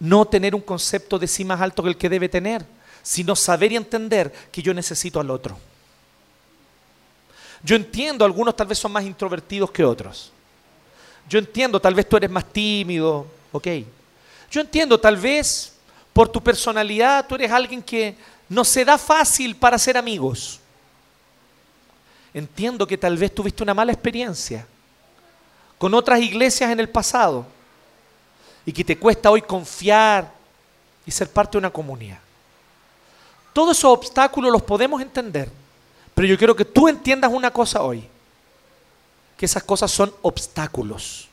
No 0.00 0.24
tener 0.24 0.54
un 0.56 0.60
concepto 0.60 1.18
de 1.18 1.28
sí 1.28 1.44
más 1.44 1.60
alto 1.60 1.82
que 1.84 1.88
el 1.90 1.96
que 1.96 2.08
debe 2.08 2.28
tener, 2.28 2.64
sino 3.08 3.34
saber 3.34 3.72
y 3.72 3.76
entender 3.76 4.30
que 4.52 4.60
yo 4.60 4.74
necesito 4.74 5.18
al 5.18 5.30
otro. 5.30 5.56
Yo 7.62 7.74
entiendo, 7.74 8.22
algunos 8.22 8.54
tal 8.54 8.66
vez 8.66 8.78
son 8.78 8.92
más 8.92 9.02
introvertidos 9.02 9.70
que 9.70 9.82
otros. 9.82 10.30
Yo 11.26 11.38
entiendo, 11.38 11.80
tal 11.80 11.94
vez 11.94 12.06
tú 12.06 12.18
eres 12.18 12.28
más 12.28 12.44
tímido, 12.44 13.26
ok. 13.50 13.66
Yo 14.50 14.60
entiendo, 14.60 15.00
tal 15.00 15.16
vez 15.16 15.72
por 16.12 16.28
tu 16.28 16.42
personalidad 16.42 17.26
tú 17.26 17.36
eres 17.36 17.50
alguien 17.50 17.82
que 17.82 18.14
no 18.46 18.62
se 18.62 18.84
da 18.84 18.98
fácil 18.98 19.56
para 19.56 19.78
ser 19.78 19.96
amigos. 19.96 20.60
Entiendo 22.34 22.86
que 22.86 22.98
tal 22.98 23.16
vez 23.16 23.34
tuviste 23.34 23.62
una 23.62 23.72
mala 23.72 23.92
experiencia 23.92 24.66
con 25.78 25.94
otras 25.94 26.20
iglesias 26.20 26.70
en 26.70 26.78
el 26.78 26.90
pasado 26.90 27.46
y 28.66 28.72
que 28.72 28.84
te 28.84 28.98
cuesta 28.98 29.30
hoy 29.30 29.40
confiar 29.40 30.30
y 31.06 31.10
ser 31.10 31.30
parte 31.30 31.52
de 31.52 31.58
una 31.60 31.70
comunidad. 31.70 32.18
Todos 33.58 33.76
esos 33.76 33.90
obstáculos 33.90 34.52
los 34.52 34.62
podemos 34.62 35.02
entender, 35.02 35.50
pero 36.14 36.28
yo 36.28 36.38
quiero 36.38 36.54
que 36.54 36.64
tú 36.64 36.86
entiendas 36.86 37.28
una 37.32 37.50
cosa 37.50 37.82
hoy, 37.82 38.06
que 39.36 39.46
esas 39.46 39.64
cosas 39.64 39.90
son 39.90 40.14
obstáculos, 40.22 41.26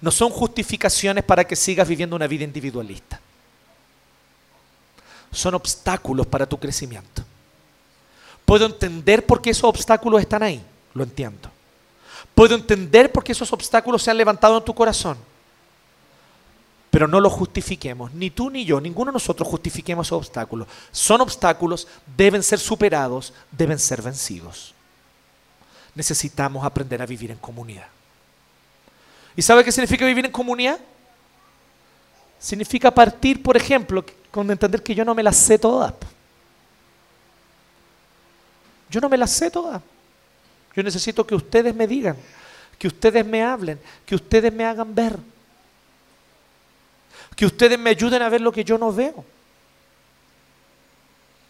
no 0.00 0.12
son 0.12 0.30
justificaciones 0.30 1.24
para 1.24 1.42
que 1.42 1.56
sigas 1.56 1.88
viviendo 1.88 2.14
una 2.14 2.28
vida 2.28 2.44
individualista 2.44 3.20
son 5.32 5.54
obstáculos 5.56 6.24
para 6.24 6.46
tu 6.46 6.56
crecimiento. 6.56 7.24
Puedo 8.44 8.66
entender 8.66 9.26
por 9.26 9.42
qué 9.42 9.50
esos 9.50 9.64
obstáculos 9.64 10.20
están 10.20 10.44
ahí, 10.44 10.64
lo 10.92 11.02
entiendo. 11.02 11.50
Puedo 12.32 12.54
entender 12.54 13.10
por 13.10 13.24
qué 13.24 13.32
esos 13.32 13.52
obstáculos 13.52 14.04
se 14.04 14.12
han 14.12 14.18
levantado 14.18 14.56
en 14.56 14.64
tu 14.64 14.72
corazón. 14.72 15.18
Pero 16.94 17.08
no 17.08 17.18
los 17.18 17.32
justifiquemos, 17.32 18.14
ni 18.14 18.30
tú 18.30 18.50
ni 18.50 18.64
yo, 18.64 18.80
ninguno 18.80 19.10
de 19.10 19.14
nosotros 19.14 19.48
justifiquemos 19.48 20.06
esos 20.06 20.18
obstáculos. 20.18 20.68
Son 20.92 21.20
obstáculos, 21.20 21.88
deben 22.16 22.40
ser 22.40 22.60
superados, 22.60 23.32
deben 23.50 23.80
ser 23.80 24.00
vencidos. 24.00 24.72
Necesitamos 25.96 26.64
aprender 26.64 27.02
a 27.02 27.06
vivir 27.06 27.32
en 27.32 27.38
comunidad. 27.38 27.88
¿Y 29.34 29.42
sabe 29.42 29.64
qué 29.64 29.72
significa 29.72 30.06
vivir 30.06 30.24
en 30.24 30.30
comunidad? 30.30 30.78
Significa 32.38 32.94
partir, 32.94 33.42
por 33.42 33.56
ejemplo, 33.56 34.04
con 34.30 34.48
entender 34.48 34.80
que 34.80 34.94
yo 34.94 35.04
no 35.04 35.16
me 35.16 35.24
las 35.24 35.34
sé 35.34 35.58
todas. 35.58 35.94
Yo 38.88 39.00
no 39.00 39.08
me 39.08 39.18
las 39.18 39.32
sé 39.32 39.50
todas. 39.50 39.82
Yo 40.76 40.82
necesito 40.84 41.26
que 41.26 41.34
ustedes 41.34 41.74
me 41.74 41.88
digan, 41.88 42.16
que 42.78 42.86
ustedes 42.86 43.26
me 43.26 43.42
hablen, 43.42 43.80
que 44.06 44.14
ustedes 44.14 44.52
me 44.52 44.64
hagan 44.64 44.94
ver. 44.94 45.33
Que 47.36 47.46
ustedes 47.46 47.78
me 47.78 47.90
ayuden 47.90 48.22
a 48.22 48.28
ver 48.28 48.40
lo 48.40 48.52
que 48.52 48.64
yo 48.64 48.78
no 48.78 48.92
veo. 48.92 49.24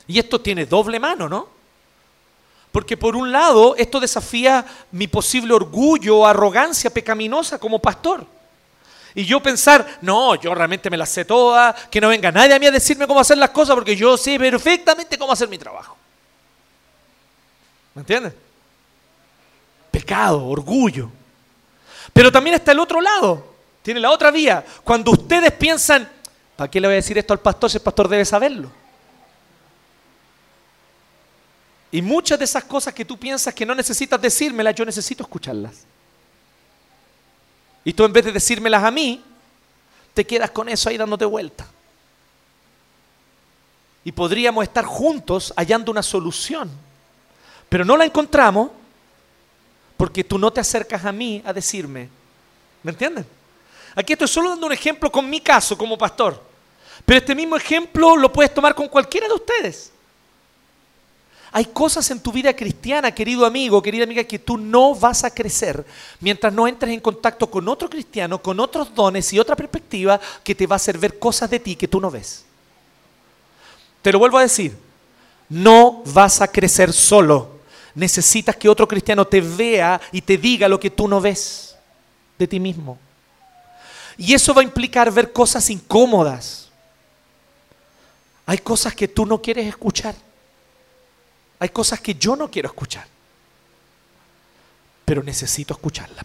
Y 0.07 0.18
esto 0.18 0.41
tiene 0.41 0.66
doble 0.66 1.01
mano, 1.01 1.28
¿no? 1.28 1.49
Porque 2.72 2.97
por 2.97 3.14
un 3.14 3.30
lado, 3.30 3.76
esto 3.76 4.01
desafía 4.01 4.64
mi 4.91 5.07
posible 5.07 5.55
orgullo 5.55 6.18
o 6.18 6.26
arrogancia 6.26 6.91
pecaminosa 6.91 7.59
como 7.59 7.78
pastor. 7.78 8.26
Y 9.14 9.24
yo 9.24 9.41
pensar, 9.41 9.99
no, 10.01 10.35
yo 10.35 10.53
realmente 10.55 10.91
me 10.91 10.97
las 10.97 11.09
sé 11.09 11.24
todas, 11.24 11.87
que 11.87 12.01
no 12.01 12.09
venga 12.09 12.32
nadie 12.32 12.53
a 12.53 12.59
mí 12.59 12.66
a 12.66 12.72
decirme 12.72 13.07
cómo 13.07 13.20
hacer 13.20 13.39
las 13.39 13.51
cosas 13.51 13.76
porque 13.76 13.95
yo 13.95 14.16
sé 14.16 14.39
perfectamente 14.39 15.16
cómo 15.16 15.32
hacer 15.32 15.49
mi 15.49 15.57
trabajo. 15.57 15.97
¿Me 17.95 18.01
entiendes? 18.01 18.32
Pecado, 19.93 20.45
orgullo. 20.45 21.11
Pero 22.12 22.32
también 22.32 22.57
está 22.57 22.72
el 22.72 22.80
otro 22.80 23.01
lado, 23.01 23.54
tiene 23.85 24.01
la 24.01 24.11
otra 24.11 24.30
vía. 24.30 24.64
Cuando 24.82 25.11
ustedes 25.11 25.53
piensan, 25.53 26.09
¿para 26.57 26.70
qué 26.70 26.80
le 26.80 26.89
voy 26.89 26.95
a 26.95 26.97
decir 26.97 27.18
esto 27.18 27.35
al 27.35 27.41
pastor 27.41 27.70
si 27.70 27.76
el 27.76 27.82
pastor 27.82 28.09
debe 28.09 28.24
saberlo? 28.24 28.72
Y 31.93 32.01
muchas 32.01 32.39
de 32.39 32.47
esas 32.47 32.64
cosas 32.64 32.95
que 32.95 33.05
tú 33.05 33.18
piensas 33.18 33.53
que 33.53 33.66
no 33.66 33.74
necesitas 33.74 34.18
decírmelas, 34.18 34.74
yo 34.74 34.87
necesito 34.87 35.22
escucharlas. 35.22 35.85
Y 37.85 37.93
tú 37.93 38.07
en 38.07 38.12
vez 38.14 38.24
de 38.24 38.32
decírmelas 38.32 38.82
a 38.82 38.91
mí, 38.91 39.22
te 40.14 40.26
quedas 40.26 40.51
con 40.51 40.70
eso 40.70 40.89
ahí 40.89 40.97
dándote 40.97 41.26
vuelta. 41.26 41.66
Y 44.03 44.12
podríamos 44.12 44.64
estar 44.64 44.87
juntos 44.87 45.53
hallando 45.59 45.93
una 45.93 46.03
solución. 46.03 46.70
Pero 47.68 47.85
no 47.85 47.99
la 47.99 48.07
encontramos 48.07 48.70
porque 49.99 50.24
tú 50.24 50.39
no 50.39 50.51
te 50.51 50.61
acercas 50.61 51.05
a 51.05 51.12
mí 51.12 51.43
a 51.45 51.53
decirme. 51.53 52.09
¿Me 52.82 52.93
entienden? 52.93 53.26
Aquí 53.95 54.13
estoy 54.13 54.29
solo 54.29 54.51
dando 54.51 54.67
un 54.67 54.73
ejemplo 54.73 55.11
con 55.11 55.29
mi 55.29 55.41
caso 55.41 55.79
como 55.79 55.97
pastor. 55.97 56.43
Pero 57.05 57.19
este 57.19 57.35
mismo 57.35 57.57
ejemplo 57.57 58.17
lo 58.17 58.33
puedes 58.33 58.53
tomar 58.53 58.75
con 58.75 58.89
cualquiera 58.89 59.29
de 59.29 59.35
ustedes. 59.35 59.93
Hay 61.57 61.67
cosas 61.67 62.11
en 62.11 62.19
tu 62.19 62.33
vida 62.33 62.53
cristiana, 62.53 63.15
querido 63.15 63.47
amigo, 63.47 63.81
querida 63.81 64.03
amiga, 64.03 64.25
que 64.25 64.41
tú 64.41 64.59
no 64.59 64.93
vas 64.93 65.23
a 65.23 65.33
crecer 65.33 65.85
mientras 66.19 66.53
no 66.53 66.67
entres 66.67 66.93
en 66.93 66.99
contacto 66.99 67.49
con 67.49 67.69
otro 67.69 67.89
cristiano, 67.89 68.43
con 68.43 68.59
otros 68.59 68.93
dones 68.93 69.33
y 69.33 69.39
otra 69.39 69.55
perspectiva 69.55 70.21
que 70.43 70.57
te 70.57 70.67
va 70.67 70.75
a 70.75 70.77
hacer 70.77 70.99
ver 70.99 71.17
cosas 71.17 71.49
de 71.49 71.61
ti 71.61 71.77
que 71.77 71.87
tú 71.87 72.01
no 72.01 72.11
ves. 72.11 72.45
Te 74.03 74.11
lo 74.11 74.19
vuelvo 74.19 74.39
a 74.39 74.43
decir, 74.43 74.77
no 75.49 76.03
vas 76.07 76.41
a 76.41 76.49
crecer 76.49 76.93
solo. 76.93 77.61
Necesitas 77.95 78.57
que 78.57 78.69
otro 78.69 78.89
cristiano 78.89 79.25
te 79.25 79.41
vea 79.41 80.01
y 80.11 80.23
te 80.23 80.37
diga 80.37 80.69
lo 80.69 80.81
que 80.81 80.91
tú 80.91 81.07
no 81.07 81.21
ves 81.21 81.77
de 82.37 82.49
ti 82.49 82.59
mismo. 82.59 82.99
Y 84.16 84.35
eso 84.35 84.55
va 84.55 84.61
a 84.61 84.65
implicar 84.65 85.11
ver 85.11 85.32
cosas 85.32 85.69
incómodas. 85.70 86.69
Hay 88.47 88.59
cosas 88.59 88.95
que 88.95 89.09
tú 89.09 89.27
no 89.27 89.41
quieres 89.41 89.66
escuchar. 89.66 90.15
Hay 91.59 91.69
cosas 91.70 92.01
que 92.01 92.15
yo 92.15 92.36
no 92.36 92.51
quiero 92.51 92.69
escuchar, 92.69 93.07
pero 95.05 95.23
necesito 95.23 95.73
escucharlas. 95.73 96.24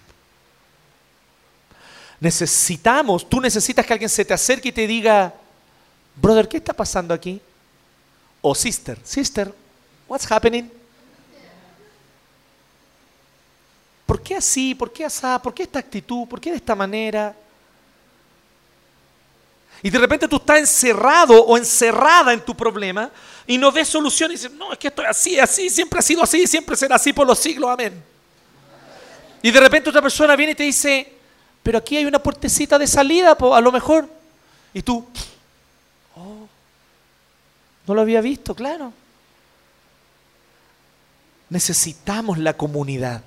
Necesitamos, 2.20 3.30
tú 3.30 3.40
necesitas 3.40 3.86
que 3.86 3.94
alguien 3.94 4.10
se 4.10 4.26
te 4.26 4.34
acerque 4.34 4.70
y 4.70 4.72
te 4.74 4.86
diga, 4.86 5.34
brother, 6.16 6.48
¿qué 6.50 6.58
está 6.58 6.74
pasando 6.74 7.14
aquí? 7.14 7.42
O 8.42 8.54
sister, 8.54 9.00
sister, 9.04 9.54
what's 10.08 10.30
happening? 10.30 10.70
¿Por 14.06 14.22
qué 14.22 14.36
así? 14.36 14.76
¿Por 14.76 14.92
qué 14.92 15.06
así? 15.06 15.26
¿Por 15.42 15.54
qué 15.54 15.64
esta 15.64 15.80
actitud? 15.80 16.28
¿Por 16.28 16.42
qué 16.42 16.50
de 16.50 16.58
esta 16.58 16.76
manera? 16.76 17.34
Y 19.82 19.90
de 19.90 19.98
repente 19.98 20.28
tú 20.28 20.38
estás 20.38 20.60
encerrado 20.60 21.42
o 21.42 21.58
encerrada 21.58 22.34
en 22.34 22.42
tu 22.42 22.56
problema 22.56 23.10
y 23.48 23.58
no 23.58 23.72
ves 23.72 23.88
solución 23.88 24.32
y 24.32 24.36
dices, 24.36 24.52
no, 24.52 24.74
es 24.74 24.78
que 24.78 24.90
estoy 24.90 25.06
así, 25.06 25.40
así, 25.40 25.70
siempre 25.70 26.00
ha 26.00 26.02
sido 26.02 26.24
así, 26.24 26.46
siempre 26.46 26.76
será 26.76 26.96
así 26.96 27.14
por 27.14 27.26
los 27.26 27.40
siglos, 27.40 27.70
amén. 27.70 28.04
Y 29.42 29.52
de 29.52 29.60
repente 29.60 29.90
otra 29.90 30.02
persona 30.02 30.36
viene 30.36 30.52
y 30.52 30.56
te 30.56 30.64
dice, 30.64 31.14
pero 31.64 31.78
aquí 31.78 31.98
hay 31.98 32.06
una 32.06 32.20
puertecita 32.20 32.78
de 32.78 32.88
salida, 32.88 33.38
a 33.40 33.62
lo 33.62 33.72
mejor. 33.72 34.10
Y 34.74 34.82
tú, 34.82 35.08
oh, 36.16 36.48
no 37.88 37.96
lo 37.96 38.02
había 38.02 38.22
visto, 38.22 38.54
claro. 38.54 38.92
Necesitamos 41.50 42.38
la 42.38 42.56
comunidad. 42.56 43.24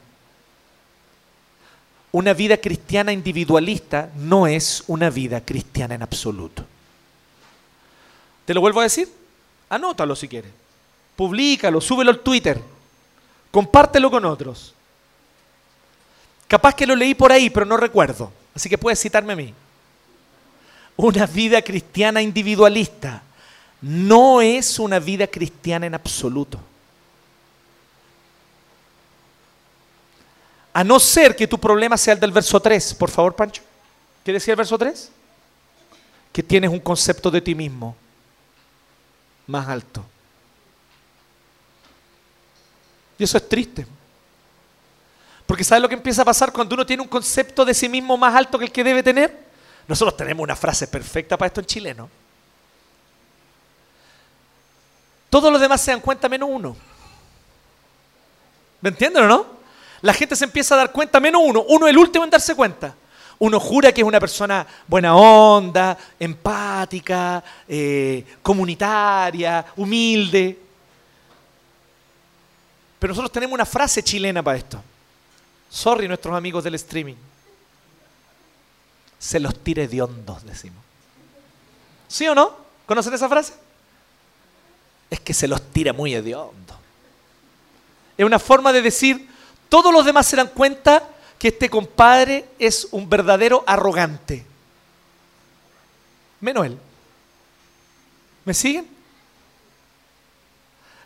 Una 2.12 2.34
vida 2.34 2.58
cristiana 2.58 3.12
individualista 3.12 4.10
no 4.16 4.46
es 4.46 4.84
una 4.86 5.08
vida 5.10 5.40
cristiana 5.40 5.94
en 5.94 6.02
absoluto. 6.02 6.64
¿Te 8.44 8.52
lo 8.52 8.60
vuelvo 8.60 8.80
a 8.80 8.84
decir? 8.84 9.08
Anótalo 9.70 10.14
si 10.14 10.28
quieres. 10.28 10.50
Publícalo, 11.16 11.80
súbelo 11.80 12.10
al 12.10 12.20
Twitter. 12.20 12.60
Compártelo 13.50 14.10
con 14.10 14.24
otros. 14.26 14.74
Capaz 16.46 16.74
que 16.74 16.86
lo 16.86 16.94
leí 16.94 17.14
por 17.14 17.32
ahí, 17.32 17.48
pero 17.48 17.64
no 17.64 17.78
recuerdo. 17.78 18.30
Así 18.54 18.68
que 18.68 18.76
puedes 18.76 19.00
citarme 19.00 19.32
a 19.32 19.36
mí. 19.36 19.54
Una 20.96 21.24
vida 21.26 21.62
cristiana 21.62 22.20
individualista 22.20 23.22
no 23.80 24.42
es 24.42 24.78
una 24.78 24.98
vida 24.98 25.26
cristiana 25.26 25.86
en 25.86 25.94
absoluto. 25.94 26.60
A 30.72 30.82
no 30.82 30.98
ser 30.98 31.36
que 31.36 31.46
tu 31.46 31.58
problema 31.58 31.96
sea 31.96 32.14
el 32.14 32.20
del 32.20 32.32
verso 32.32 32.58
3. 32.60 32.94
Por 32.94 33.10
favor, 33.10 33.34
Pancho. 33.34 33.62
¿Qué 34.24 34.32
decía 34.32 34.52
el 34.52 34.56
verso 34.56 34.78
3? 34.78 35.10
Que 36.32 36.42
tienes 36.42 36.70
un 36.70 36.80
concepto 36.80 37.30
de 37.30 37.40
ti 37.40 37.54
mismo 37.54 37.94
más 39.46 39.68
alto. 39.68 40.04
Y 43.18 43.24
eso 43.24 43.36
es 43.36 43.48
triste. 43.48 43.86
Porque 45.46 45.64
¿sabes 45.64 45.82
lo 45.82 45.88
que 45.88 45.94
empieza 45.94 46.22
a 46.22 46.24
pasar 46.24 46.52
cuando 46.52 46.74
uno 46.74 46.86
tiene 46.86 47.02
un 47.02 47.08
concepto 47.08 47.64
de 47.64 47.74
sí 47.74 47.88
mismo 47.88 48.16
más 48.16 48.34
alto 48.34 48.58
que 48.58 48.64
el 48.64 48.72
que 48.72 48.82
debe 48.82 49.02
tener? 49.02 49.36
Nosotros 49.86 50.16
tenemos 50.16 50.42
una 50.42 50.56
frase 50.56 50.86
perfecta 50.86 51.36
para 51.36 51.48
esto 51.48 51.60
en 51.60 51.66
chileno. 51.66 52.08
Todos 55.28 55.52
los 55.52 55.60
demás 55.60 55.80
se 55.80 55.90
dan 55.90 56.00
cuenta 56.00 56.28
menos 56.28 56.48
uno. 56.50 56.76
¿Me 58.80 58.88
entienden 58.90 59.24
o 59.24 59.28
no? 59.28 59.61
La 60.02 60.12
gente 60.12 60.36
se 60.36 60.44
empieza 60.44 60.74
a 60.74 60.78
dar 60.78 60.92
cuenta 60.92 61.20
menos 61.20 61.42
uno. 61.44 61.64
Uno 61.68 61.86
el 61.86 61.96
último 61.96 62.24
en 62.24 62.30
darse 62.30 62.54
cuenta. 62.54 62.94
Uno 63.38 63.58
jura 63.58 63.92
que 63.92 64.02
es 64.02 64.06
una 64.06 64.20
persona 64.20 64.66
buena 64.86 65.16
onda, 65.16 65.96
empática, 66.18 67.42
eh, 67.66 68.24
comunitaria, 68.42 69.64
humilde. 69.76 70.58
Pero 72.98 73.10
nosotros 73.10 73.32
tenemos 73.32 73.54
una 73.54 73.66
frase 73.66 74.02
chilena 74.02 74.42
para 74.42 74.58
esto. 74.58 74.82
Sorry, 75.68 76.06
nuestros 76.06 76.36
amigos 76.36 76.62
del 76.62 76.74
streaming. 76.76 77.16
Se 79.18 79.40
los 79.40 79.58
tire 79.60 79.88
de 79.88 80.02
hondos, 80.02 80.44
decimos. 80.44 80.82
¿Sí 82.08 82.28
o 82.28 82.34
no? 82.34 82.54
¿Conocen 82.86 83.14
esa 83.14 83.28
frase? 83.28 83.54
Es 85.08 85.20
que 85.20 85.32
se 85.32 85.48
los 85.48 85.62
tira 85.72 85.92
muy 85.92 86.14
hediondo. 86.14 86.78
Es 88.16 88.24
una 88.24 88.38
forma 88.38 88.72
de 88.72 88.82
decir, 88.82 89.28
todos 89.72 89.90
los 89.90 90.04
demás 90.04 90.26
se 90.26 90.36
dan 90.36 90.48
cuenta 90.48 91.02
que 91.38 91.48
este 91.48 91.70
compadre 91.70 92.44
es 92.58 92.88
un 92.90 93.08
verdadero 93.08 93.64
arrogante. 93.66 94.44
Menos 96.40 96.66
él. 96.66 96.78
¿Me 98.44 98.52
siguen? 98.52 98.86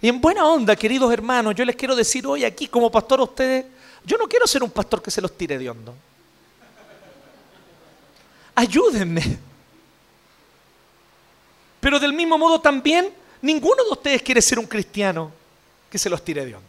Y 0.00 0.08
en 0.08 0.20
buena 0.20 0.44
onda, 0.46 0.74
queridos 0.74 1.12
hermanos, 1.12 1.54
yo 1.54 1.64
les 1.64 1.76
quiero 1.76 1.94
decir 1.94 2.26
hoy 2.26 2.44
aquí 2.44 2.66
como 2.66 2.90
pastor 2.90 3.20
a 3.20 3.22
ustedes, 3.22 3.66
yo 4.04 4.16
no 4.18 4.26
quiero 4.26 4.48
ser 4.48 4.64
un 4.64 4.70
pastor 4.70 5.00
que 5.00 5.12
se 5.12 5.20
los 5.20 5.38
tire 5.38 5.56
de 5.58 5.70
hondo. 5.70 5.94
Ayúdenme. 8.56 9.38
Pero 11.78 12.00
del 12.00 12.12
mismo 12.12 12.36
modo 12.36 12.60
también, 12.60 13.12
ninguno 13.42 13.84
de 13.84 13.90
ustedes 13.92 14.22
quiere 14.22 14.42
ser 14.42 14.58
un 14.58 14.66
cristiano 14.66 15.30
que 15.88 15.98
se 16.00 16.10
los 16.10 16.24
tire 16.24 16.44
de 16.44 16.56
hondo. 16.56 16.65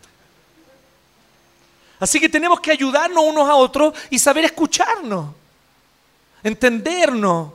Así 1.99 2.19
que 2.19 2.29
tenemos 2.29 2.59
que 2.59 2.71
ayudarnos 2.71 3.23
unos 3.23 3.49
a 3.49 3.55
otros 3.55 3.93
y 4.09 4.19
saber 4.19 4.45
escucharnos, 4.45 5.33
entendernos, 6.43 7.51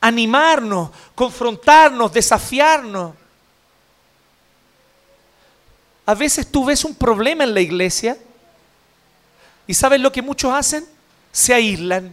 animarnos, 0.00 0.90
confrontarnos, 1.14 2.12
desafiarnos. 2.12 3.14
A 6.04 6.14
veces 6.14 6.50
tú 6.50 6.64
ves 6.64 6.84
un 6.84 6.94
problema 6.94 7.44
en 7.44 7.54
la 7.54 7.60
iglesia 7.60 8.16
¿Y 9.66 9.74
sabes 9.74 10.00
lo 10.00 10.12
que 10.12 10.22
muchos 10.22 10.52
hacen? 10.52 10.86
Se 11.32 11.52
aíslan. 11.52 12.12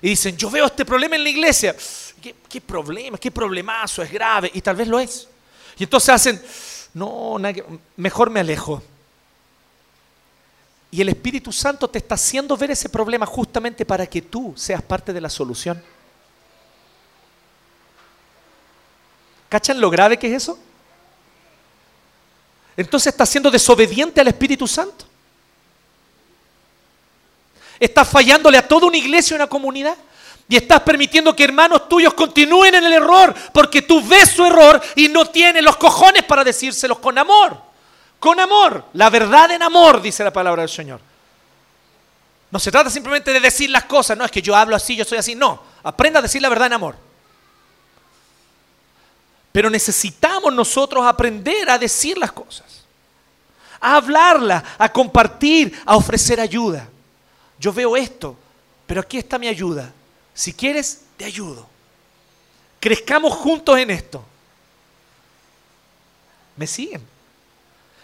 Y 0.00 0.10
dicen, 0.10 0.36
yo 0.36 0.50
veo 0.50 0.66
este 0.66 0.84
problema 0.84 1.16
en 1.16 1.22
la 1.22 1.28
iglesia. 1.28 1.76
¿Qué, 2.48 2.60
problema? 2.60 3.18
¿Qué 3.18 3.30
problemazo? 3.30 4.02
Es 4.02 4.10
grave. 4.10 4.50
Y 4.54 4.60
tal 4.60 4.76
vez 4.76 4.88
lo 4.88 4.98
es. 4.98 5.28
Y 5.78 5.84
entonces 5.84 6.08
hacen, 6.08 6.42
no, 6.94 7.36
mejor 7.96 8.30
me 8.30 8.40
alejo. 8.40 8.82
Y 10.92 11.00
el 11.00 11.08
Espíritu 11.08 11.50
Santo 11.50 11.88
te 11.88 11.98
está 11.98 12.16
haciendo 12.16 12.54
ver 12.54 12.70
ese 12.70 12.90
problema 12.90 13.24
justamente 13.24 13.86
para 13.86 14.06
que 14.06 14.20
tú 14.20 14.52
seas 14.54 14.82
parte 14.82 15.14
de 15.14 15.22
la 15.22 15.30
solución. 15.30 15.82
¿Cachan 19.48 19.80
lo 19.80 19.88
grave 19.88 20.18
que 20.18 20.26
es 20.26 20.42
eso? 20.42 20.58
Entonces 22.76 23.10
está 23.10 23.24
siendo 23.24 23.50
desobediente 23.50 24.20
al 24.20 24.28
Espíritu 24.28 24.68
Santo. 24.68 25.06
Estás 27.80 28.06
fallándole 28.06 28.58
a 28.58 28.68
toda 28.68 28.86
una 28.86 28.98
iglesia 28.98 29.34
y 29.34 29.36
una 29.36 29.46
comunidad. 29.46 29.96
Y 30.46 30.56
estás 30.56 30.82
permitiendo 30.82 31.34
que 31.34 31.44
hermanos 31.44 31.88
tuyos 31.88 32.12
continúen 32.12 32.74
en 32.74 32.84
el 32.84 32.92
error 32.92 33.34
porque 33.54 33.80
tú 33.80 34.06
ves 34.06 34.28
su 34.28 34.44
error 34.44 34.78
y 34.94 35.08
no 35.08 35.24
tienes 35.24 35.64
los 35.64 35.78
cojones 35.78 36.22
para 36.24 36.44
decírselos 36.44 36.98
con 36.98 37.16
amor. 37.16 37.71
Con 38.22 38.38
amor. 38.38 38.84
La 38.92 39.10
verdad 39.10 39.50
en 39.50 39.62
amor, 39.62 40.00
dice 40.00 40.22
la 40.22 40.32
palabra 40.32 40.62
del 40.62 40.70
Señor. 40.70 41.00
No 42.52 42.60
se 42.60 42.70
trata 42.70 42.88
simplemente 42.88 43.32
de 43.32 43.40
decir 43.40 43.68
las 43.68 43.84
cosas, 43.84 44.16
no 44.16 44.24
es 44.24 44.30
que 44.30 44.40
yo 44.40 44.54
hablo 44.54 44.76
así, 44.76 44.94
yo 44.94 45.04
soy 45.04 45.18
así. 45.18 45.34
No, 45.34 45.60
aprenda 45.82 46.20
a 46.20 46.22
decir 46.22 46.40
la 46.40 46.48
verdad 46.48 46.68
en 46.68 46.74
amor. 46.74 46.96
Pero 49.50 49.68
necesitamos 49.68 50.54
nosotros 50.54 51.04
aprender 51.04 51.68
a 51.68 51.78
decir 51.78 52.16
las 52.16 52.30
cosas, 52.30 52.84
a 53.80 53.96
hablarlas, 53.96 54.62
a 54.78 54.92
compartir, 54.92 55.82
a 55.84 55.96
ofrecer 55.96 56.38
ayuda 56.40 56.88
yo 57.62 57.72
veo 57.72 57.96
esto, 57.96 58.36
pero 58.88 59.00
aquí 59.00 59.18
está 59.18 59.38
mi 59.38 59.46
ayuda. 59.46 59.92
Si 60.34 60.52
quieres, 60.52 61.02
te 61.16 61.24
ayudo. 61.24 61.64
Crezcamos 62.80 63.32
juntos 63.34 63.78
en 63.78 63.88
esto. 63.92 64.24
¿Me 66.56 66.66
siguen? 66.66 67.11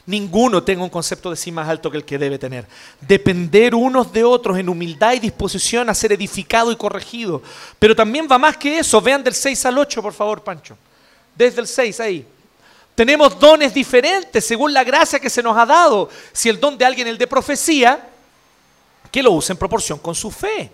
Ninguno 0.09 0.62
tenga 0.62 0.82
un 0.82 0.89
concepto 0.89 1.28
de 1.28 1.36
sí 1.36 1.52
más 1.52 1.68
alto 1.68 1.90
que 1.90 1.98
el 1.98 2.05
que 2.06 2.16
debe 2.16 2.39
tener. 2.39 2.66
Depender 2.98 3.74
unos 3.74 4.10
de 4.10 4.24
otros 4.24 4.56
en 4.56 4.70
humildad 4.70 5.12
y 5.12 5.18
disposición 5.18 5.90
a 5.90 5.94
ser 5.94 6.12
edificado 6.12 6.72
y 6.72 6.76
corregido. 6.76 7.43
Pero 7.78 7.94
también 7.94 8.26
va 8.26 8.39
más 8.39 8.56
que 8.56 8.78
eso. 8.78 9.02
Vean 9.02 9.22
del 9.22 9.35
6 9.35 9.66
al 9.66 9.76
8, 9.76 10.01
por 10.01 10.14
favor, 10.14 10.43
Pancho. 10.43 10.78
Desde 11.35 11.60
el 11.60 11.66
6 11.66 12.01
ahí. 12.01 12.26
Tenemos 12.94 13.39
dones 13.39 13.74
diferentes 13.74 14.47
según 14.47 14.72
la 14.72 14.82
gracia 14.82 15.20
que 15.20 15.28
se 15.28 15.43
nos 15.43 15.55
ha 15.59 15.66
dado. 15.66 16.09
Si 16.32 16.48
el 16.48 16.59
don 16.59 16.78
de 16.78 16.86
alguien 16.86 17.06
es 17.06 17.12
el 17.12 17.18
de 17.18 17.26
profecía, 17.26 18.09
que 19.12 19.22
lo 19.22 19.32
use 19.32 19.52
en 19.52 19.59
proporción 19.59 19.98
con 19.98 20.14
su 20.14 20.30
fe. 20.30 20.70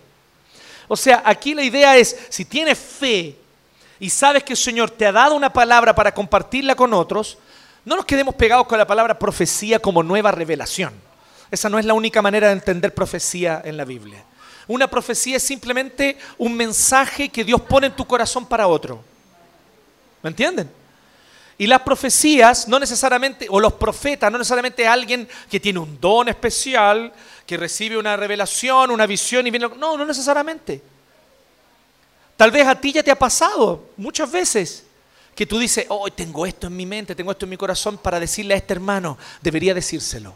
O 0.87 0.97
sea, 0.97 1.25
aquí 1.27 1.55
la 1.55 1.65
idea 1.65 1.97
es, 1.97 2.17
si 2.29 2.45
tienes 2.45 2.79
fe 2.79 3.35
y 3.99 4.09
sabes 4.09 4.45
que 4.45 4.53
el 4.53 4.59
Señor 4.59 4.91
te 4.91 5.05
ha 5.05 5.11
dado 5.11 5.35
una 5.35 5.53
palabra 5.53 5.93
para 5.93 6.15
compartirla 6.15 6.77
con 6.77 6.95
otros, 6.95 7.37
no 7.85 7.97
nos 7.97 8.05
quedemos 8.05 8.35
pegados 8.35 8.67
con 8.67 8.79
la 8.79 8.87
palabra 8.87 9.19
profecía 9.19 9.79
como 9.79 10.03
nueva 10.03 10.31
revelación. 10.31 10.95
Esa 11.51 11.69
no 11.69 11.79
es 11.79 11.85
la 11.85 11.95
única 11.95 12.23
manera 12.23 12.49
de 12.49 12.55
entender 12.55 12.95
profecía 12.95 13.61
en 13.65 13.77
la 13.77 13.85
Biblia. 13.85 14.25
Una 14.67 14.89
profecía 14.89 15.37
es 15.37 15.43
simplemente 15.43 16.17
un 16.39 16.57
mensaje 16.57 17.29
que 17.29 17.45
Dios 17.45 17.61
pone 17.61 17.89
en 17.89 17.97
tu 17.97 18.07
corazón 18.07 18.47
para 18.47 18.67
otro. 18.67 19.05
¿Me 20.23 20.31
entienden? 20.31 20.71
Y 21.59 21.67
las 21.67 21.83
profecías, 21.83 22.67
no 22.67 22.81
necesariamente, 22.81 23.47
o 23.49 23.61
los 23.61 23.75
profetas, 23.75 24.33
no 24.33 24.39
necesariamente 24.39 24.87
alguien 24.87 25.29
que 25.51 25.61
tiene 25.61 25.79
un 25.79 26.01
don 26.01 26.29
especial, 26.29 27.13
que 27.47 27.57
recibe 27.57 27.99
una 27.99 28.17
revelación, 28.17 28.91
una 28.91 29.07
visión 29.07 29.47
y 29.47 29.51
viene... 29.51 29.69
No, 29.69 29.97
no 29.97 30.05
necesariamente. 30.05 30.83
Tal 32.37 32.51
vez 32.51 32.67
a 32.67 32.75
ti 32.75 32.93
ya 32.93 33.03
te 33.03 33.11
ha 33.11 33.19
pasado 33.19 33.91
muchas 33.97 34.33
veces 34.33 34.85
que 35.35 35.47
tú 35.47 35.59
dices, 35.59 35.87
oh, 35.89 36.09
tengo 36.11 36.47
esto 36.47 36.69
en 36.69 36.77
mi 36.77 36.87
mente, 36.87 37.15
tengo 37.15 37.33
esto 37.33 37.45
en 37.45 37.51
mi 37.51 37.57
corazón 37.57 37.99
para 37.99 38.21
decirle 38.21 38.55
a 38.55 38.57
este 38.57 38.75
hermano, 38.75 39.19
debería 39.43 39.75
decírselo. 39.75 40.35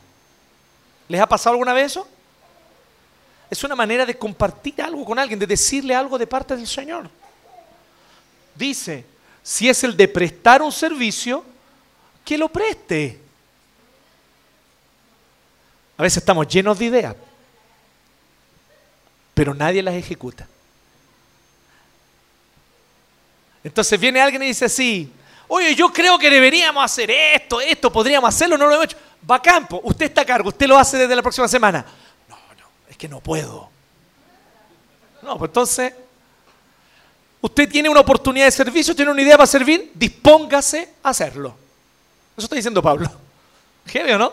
¿Les 1.08 1.20
ha 1.20 1.26
pasado 1.26 1.54
alguna 1.54 1.72
vez 1.72 1.92
eso? 1.92 2.08
Es 3.50 3.62
una 3.64 3.76
manera 3.76 4.04
de 4.04 4.18
compartir 4.18 4.82
algo 4.82 5.04
con 5.04 5.18
alguien, 5.18 5.38
de 5.38 5.46
decirle 5.46 5.94
algo 5.94 6.18
de 6.18 6.26
parte 6.26 6.56
del 6.56 6.66
Señor. 6.66 7.08
Dice, 8.54 9.04
si 9.42 9.68
es 9.68 9.84
el 9.84 9.96
de 9.96 10.08
prestar 10.08 10.60
un 10.60 10.72
servicio, 10.72 11.44
que 12.24 12.36
lo 12.36 12.48
preste. 12.48 13.18
A 15.96 16.02
veces 16.02 16.18
estamos 16.18 16.46
llenos 16.46 16.78
de 16.78 16.84
ideas, 16.84 17.16
pero 19.32 19.54
nadie 19.54 19.82
las 19.82 19.94
ejecuta. 19.94 20.46
Entonces 23.68 24.00
viene 24.00 24.18
alguien 24.18 24.42
y 24.44 24.46
dice 24.46 24.64
así, 24.64 25.12
oye, 25.46 25.74
yo 25.74 25.92
creo 25.92 26.18
que 26.18 26.30
deberíamos 26.30 26.82
hacer 26.82 27.10
esto, 27.10 27.60
esto, 27.60 27.92
podríamos 27.92 28.34
hacerlo, 28.34 28.56
no 28.56 28.66
lo 28.66 28.72
hemos 28.72 28.86
hecho. 28.86 28.96
Va 29.30 29.36
a 29.36 29.42
campo, 29.42 29.78
usted 29.84 30.06
está 30.06 30.22
a 30.22 30.24
cargo, 30.24 30.48
usted 30.48 30.66
lo 30.66 30.78
hace 30.78 30.96
desde 30.96 31.14
la 31.14 31.20
próxima 31.20 31.46
semana. 31.46 31.84
No, 32.30 32.36
no, 32.58 32.64
es 32.88 32.96
que 32.96 33.06
no 33.06 33.20
puedo. 33.20 33.68
No, 35.20 35.36
pues 35.36 35.50
entonces, 35.50 35.92
usted 37.42 37.68
tiene 37.68 37.90
una 37.90 38.00
oportunidad 38.00 38.46
de 38.46 38.52
servicio, 38.52 38.96
tiene 38.96 39.10
una 39.10 39.20
idea 39.20 39.36
para 39.36 39.46
servir, 39.46 39.92
dispóngase 39.94 40.94
a 41.02 41.10
hacerlo. 41.10 41.54
Eso 42.38 42.46
está 42.46 42.56
diciendo 42.56 42.80
Pablo. 42.80 43.10
¿Qué 43.84 44.14
o 44.14 44.18
no? 44.18 44.32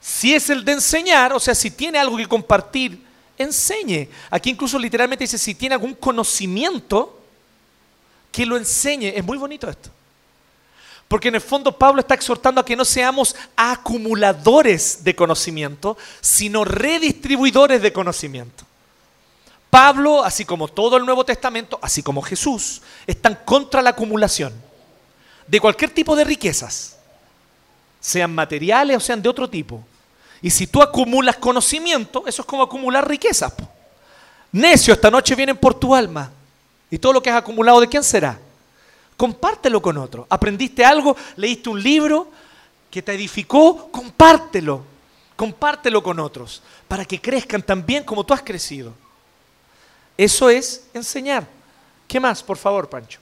Si 0.00 0.34
es 0.34 0.50
el 0.50 0.64
de 0.64 0.72
enseñar, 0.72 1.32
o 1.32 1.38
sea, 1.38 1.54
si 1.54 1.70
tiene 1.70 2.00
algo 2.00 2.16
que 2.16 2.26
compartir, 2.26 3.06
enseñe. 3.38 4.08
Aquí 4.30 4.50
incluso 4.50 4.80
literalmente 4.80 5.22
dice, 5.22 5.38
si 5.38 5.54
tiene 5.54 5.76
algún 5.76 5.94
conocimiento, 5.94 7.15
que 8.36 8.44
lo 8.44 8.58
enseñe. 8.58 9.14
Es 9.16 9.24
muy 9.24 9.38
bonito 9.38 9.66
esto. 9.66 9.88
Porque 11.08 11.28
en 11.28 11.36
el 11.36 11.40
fondo 11.40 11.72
Pablo 11.72 12.00
está 12.00 12.12
exhortando 12.12 12.60
a 12.60 12.64
que 12.66 12.76
no 12.76 12.84
seamos 12.84 13.34
acumuladores 13.56 15.02
de 15.02 15.16
conocimiento, 15.16 15.96
sino 16.20 16.62
redistribuidores 16.62 17.80
de 17.80 17.94
conocimiento. 17.94 18.66
Pablo, 19.70 20.22
así 20.22 20.44
como 20.44 20.68
todo 20.68 20.98
el 20.98 21.06
Nuevo 21.06 21.24
Testamento, 21.24 21.78
así 21.80 22.02
como 22.02 22.20
Jesús, 22.20 22.82
están 23.06 23.38
contra 23.46 23.80
la 23.80 23.90
acumulación 23.90 24.52
de 25.46 25.58
cualquier 25.58 25.92
tipo 25.92 26.14
de 26.14 26.24
riquezas, 26.24 26.98
sean 28.00 28.34
materiales 28.34 28.98
o 28.98 29.00
sean 29.00 29.22
de 29.22 29.30
otro 29.30 29.48
tipo. 29.48 29.82
Y 30.42 30.50
si 30.50 30.66
tú 30.66 30.82
acumulas 30.82 31.36
conocimiento, 31.36 32.24
eso 32.26 32.42
es 32.42 32.46
como 32.46 32.64
acumular 32.64 33.08
riquezas. 33.08 33.54
Necio, 34.52 34.92
esta 34.92 35.10
noche 35.10 35.34
vienen 35.34 35.56
por 35.56 35.72
tu 35.72 35.94
alma. 35.94 36.32
¿Y 36.90 36.98
todo 36.98 37.14
lo 37.14 37.22
que 37.22 37.30
has 37.30 37.36
acumulado 37.36 37.80
de 37.80 37.88
quién 37.88 38.04
será? 38.04 38.38
Compártelo 39.16 39.80
con 39.80 39.96
otro. 39.96 40.26
¿Aprendiste 40.28 40.84
algo? 40.84 41.16
¿Leíste 41.36 41.68
un 41.68 41.82
libro 41.82 42.30
que 42.90 43.02
te 43.02 43.12
edificó? 43.12 43.90
Compártelo. 43.90 44.84
Compártelo 45.34 46.02
con 46.02 46.18
otros 46.18 46.62
para 46.88 47.04
que 47.04 47.20
crezcan 47.20 47.62
también 47.62 48.04
como 48.04 48.24
tú 48.24 48.32
has 48.32 48.42
crecido. 48.42 48.92
Eso 50.16 50.48
es 50.48 50.86
enseñar. 50.94 51.46
¿Qué 52.08 52.20
más, 52.20 52.42
por 52.42 52.56
favor, 52.56 52.88
Pancho? 52.88 53.20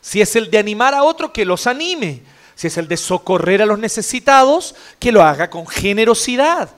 Si 0.00 0.20
es 0.20 0.36
el 0.36 0.50
de 0.50 0.58
animar 0.58 0.94
a 0.94 1.02
otro, 1.02 1.32
que 1.32 1.44
los 1.44 1.66
anime. 1.66 2.22
Si 2.54 2.66
es 2.66 2.76
el 2.76 2.86
de 2.86 2.96
socorrer 2.96 3.62
a 3.62 3.66
los 3.66 3.78
necesitados, 3.78 4.74
que 4.98 5.10
lo 5.10 5.22
haga 5.22 5.50
con 5.50 5.66
generosidad. 5.66 6.70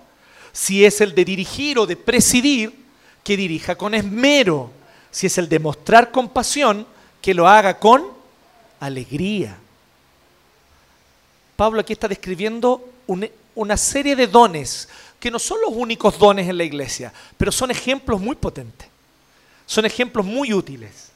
Si 0.52 0.84
es 0.84 1.00
el 1.00 1.14
de 1.14 1.24
dirigir 1.24 1.78
o 1.78 1.86
de 1.86 1.96
presidir, 1.96 2.72
que 3.22 3.36
dirija 3.36 3.76
con 3.76 3.94
esmero. 3.94 4.70
Si 5.16 5.28
es 5.28 5.38
el 5.38 5.48
de 5.48 5.58
mostrar 5.58 6.10
compasión, 6.10 6.86
que 7.22 7.32
lo 7.32 7.48
haga 7.48 7.78
con 7.78 8.04
alegría. 8.78 9.56
Pablo 11.56 11.80
aquí 11.80 11.94
está 11.94 12.06
describiendo 12.06 12.86
una 13.54 13.76
serie 13.78 14.14
de 14.14 14.26
dones 14.26 14.90
que 15.18 15.30
no 15.30 15.38
son 15.38 15.62
los 15.62 15.70
únicos 15.72 16.18
dones 16.18 16.46
en 16.46 16.58
la 16.58 16.64
iglesia, 16.64 17.14
pero 17.38 17.50
son 17.50 17.70
ejemplos 17.70 18.20
muy 18.20 18.36
potentes, 18.36 18.88
son 19.64 19.86
ejemplos 19.86 20.26
muy 20.26 20.52
útiles. 20.52 21.10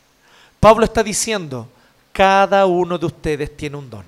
Pablo 0.59 0.86
está 0.86 1.02
diciendo, 1.02 1.68
cada 2.10 2.64
uno 2.64 2.97
de 2.97 3.05
ustedes 3.05 3.55
tiene 3.55 3.77
un 3.77 3.90
don. 3.90 4.05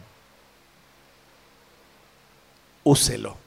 Úselo. 2.82 3.41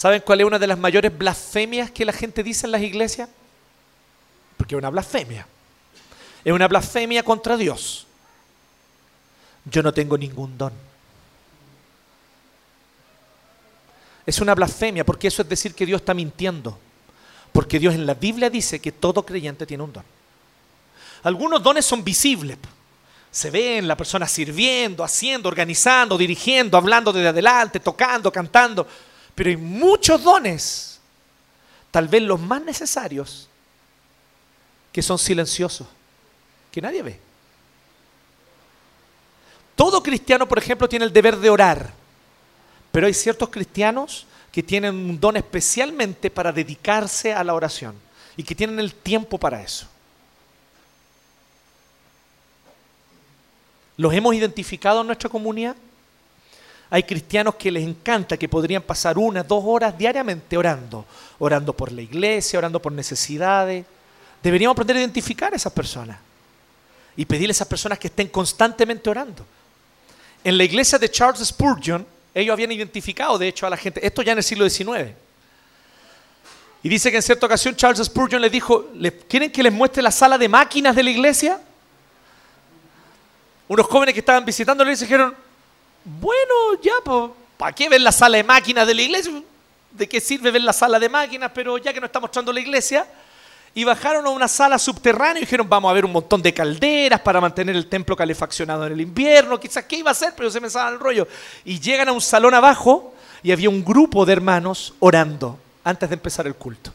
¿Saben 0.00 0.22
cuál 0.22 0.40
es 0.40 0.46
una 0.46 0.58
de 0.58 0.66
las 0.66 0.78
mayores 0.78 1.16
blasfemias 1.16 1.90
que 1.90 2.06
la 2.06 2.14
gente 2.14 2.42
dice 2.42 2.66
en 2.66 2.72
las 2.72 2.80
iglesias? 2.80 3.28
Porque 4.56 4.74
es 4.74 4.78
una 4.78 4.88
blasfemia. 4.88 5.46
Es 6.42 6.54
una 6.54 6.66
blasfemia 6.68 7.22
contra 7.22 7.54
Dios. 7.58 8.06
Yo 9.66 9.82
no 9.82 9.92
tengo 9.92 10.16
ningún 10.16 10.56
don. 10.56 10.72
Es 14.24 14.40
una 14.40 14.54
blasfemia 14.54 15.04
porque 15.04 15.28
eso 15.28 15.42
es 15.42 15.48
decir 15.50 15.74
que 15.74 15.84
Dios 15.84 16.00
está 16.00 16.14
mintiendo. 16.14 16.78
Porque 17.52 17.78
Dios 17.78 17.94
en 17.94 18.06
la 18.06 18.14
Biblia 18.14 18.48
dice 18.48 18.80
que 18.80 18.92
todo 18.92 19.26
creyente 19.26 19.66
tiene 19.66 19.82
un 19.82 19.92
don. 19.92 20.04
Algunos 21.24 21.62
dones 21.62 21.84
son 21.84 22.02
visibles. 22.02 22.56
Se 23.30 23.50
ven 23.50 23.86
la 23.86 23.98
persona 23.98 24.26
sirviendo, 24.26 25.04
haciendo, 25.04 25.50
organizando, 25.50 26.16
dirigiendo, 26.16 26.78
hablando 26.78 27.12
desde 27.12 27.28
adelante, 27.28 27.80
tocando, 27.80 28.32
cantando. 28.32 28.88
Pero 29.40 29.48
hay 29.48 29.56
muchos 29.56 30.22
dones, 30.22 31.00
tal 31.90 32.08
vez 32.08 32.20
los 32.20 32.38
más 32.38 32.60
necesarios, 32.60 33.48
que 34.92 35.00
son 35.00 35.18
silenciosos, 35.18 35.86
que 36.70 36.82
nadie 36.82 37.02
ve. 37.02 37.18
Todo 39.74 40.02
cristiano, 40.02 40.46
por 40.46 40.58
ejemplo, 40.58 40.86
tiene 40.90 41.06
el 41.06 41.12
deber 41.14 41.38
de 41.38 41.48
orar, 41.48 41.90
pero 42.92 43.06
hay 43.06 43.14
ciertos 43.14 43.48
cristianos 43.48 44.26
que 44.52 44.62
tienen 44.62 44.94
un 44.94 45.18
don 45.18 45.38
especialmente 45.38 46.30
para 46.30 46.52
dedicarse 46.52 47.32
a 47.32 47.42
la 47.42 47.54
oración 47.54 47.94
y 48.36 48.42
que 48.42 48.54
tienen 48.54 48.78
el 48.78 48.92
tiempo 48.92 49.38
para 49.38 49.62
eso. 49.62 49.88
¿Los 53.96 54.12
hemos 54.12 54.34
identificado 54.34 55.00
en 55.00 55.06
nuestra 55.06 55.30
comunidad? 55.30 55.76
Hay 56.90 57.04
cristianos 57.04 57.54
que 57.54 57.70
les 57.70 57.86
encanta 57.86 58.36
que 58.36 58.48
podrían 58.48 58.82
pasar 58.82 59.16
una, 59.16 59.42
dos 59.42 59.62
horas 59.64 59.96
diariamente 59.96 60.56
orando, 60.56 61.06
orando 61.38 61.72
por 61.72 61.92
la 61.92 62.02
iglesia, 62.02 62.58
orando 62.58 62.82
por 62.82 62.92
necesidades, 62.92 63.86
Deberíamos 64.42 64.74
aprender 64.74 64.96
a 64.96 65.00
identificar 65.00 65.52
a 65.52 65.56
esas 65.56 65.72
personas 65.72 66.18
y 67.16 67.24
pedirle 67.24 67.50
a 67.50 67.52
esas 67.52 67.68
personas 67.68 67.98
que 67.98 68.06
estén 68.06 68.28
constantemente 68.28 69.10
orando. 69.10 69.44
En 70.42 70.56
la 70.56 70.64
iglesia 70.64 70.98
de 70.98 71.10
Charles 71.10 71.46
Spurgeon, 71.46 72.06
ellos 72.32 72.52
habían 72.52 72.72
identificado, 72.72 73.36
de 73.36 73.48
hecho, 73.48 73.66
a 73.66 73.70
la 73.70 73.76
gente, 73.76 74.04
esto 74.04 74.22
ya 74.22 74.32
en 74.32 74.38
el 74.38 74.44
siglo 74.44 74.68
XIX. 74.68 75.10
Y 76.82 76.88
dice 76.88 77.10
que 77.10 77.18
en 77.18 77.22
cierta 77.22 77.44
ocasión 77.44 77.76
Charles 77.76 78.06
Spurgeon 78.06 78.40
les 78.40 78.50
dijo, 78.50 78.88
¿quieren 79.28 79.52
que 79.52 79.62
les 79.62 79.72
muestre 79.72 80.02
la 80.02 80.10
sala 80.10 80.38
de 80.38 80.48
máquinas 80.48 80.96
de 80.96 81.02
la 81.02 81.10
iglesia? 81.10 81.60
Unos 83.68 83.86
jóvenes 83.86 84.14
que 84.14 84.20
estaban 84.20 84.44
visitando 84.44 84.82
iglesia 84.84 85.06
dijeron, 85.06 85.34
bueno, 86.04 86.80
ya, 86.82 86.94
pues, 87.04 87.30
¿para 87.56 87.72
qué 87.72 87.88
ver 87.88 88.00
la 88.00 88.12
sala 88.12 88.36
de 88.36 88.44
máquinas 88.44 88.86
de 88.86 88.94
la 88.94 89.02
iglesia? 89.02 89.42
¿De 89.92 90.08
qué 90.08 90.20
sirve 90.20 90.50
ver 90.50 90.62
la 90.62 90.72
sala 90.72 90.98
de 90.98 91.08
máquinas? 91.08 91.50
Pero 91.54 91.78
ya 91.78 91.92
que 91.92 92.00
no 92.00 92.06
está 92.06 92.20
mostrando 92.20 92.52
la 92.52 92.60
iglesia, 92.60 93.06
y 93.74 93.84
bajaron 93.84 94.26
a 94.26 94.30
una 94.30 94.48
sala 94.48 94.78
subterránea 94.78 95.40
y 95.40 95.44
dijeron, 95.44 95.68
vamos 95.68 95.90
a 95.90 95.94
ver 95.94 96.04
un 96.04 96.12
montón 96.12 96.42
de 96.42 96.52
calderas 96.52 97.20
para 97.20 97.40
mantener 97.40 97.76
el 97.76 97.86
templo 97.86 98.16
calefaccionado 98.16 98.86
en 98.86 98.92
el 98.94 99.00
invierno, 99.00 99.60
quizás 99.60 99.84
qué 99.84 99.96
iba 99.96 100.10
a 100.10 100.12
hacer, 100.12 100.32
pero 100.36 100.50
se 100.50 100.60
me 100.60 100.66
estaba 100.66 100.90
el 100.90 100.98
rollo. 100.98 101.28
Y 101.64 101.78
llegan 101.78 102.08
a 102.08 102.12
un 102.12 102.20
salón 102.20 102.54
abajo 102.54 103.14
y 103.42 103.52
había 103.52 103.70
un 103.70 103.84
grupo 103.84 104.26
de 104.26 104.32
hermanos 104.32 104.94
orando 104.98 105.58
antes 105.84 106.08
de 106.08 106.14
empezar 106.14 106.46
el 106.46 106.56
culto. 106.56 106.92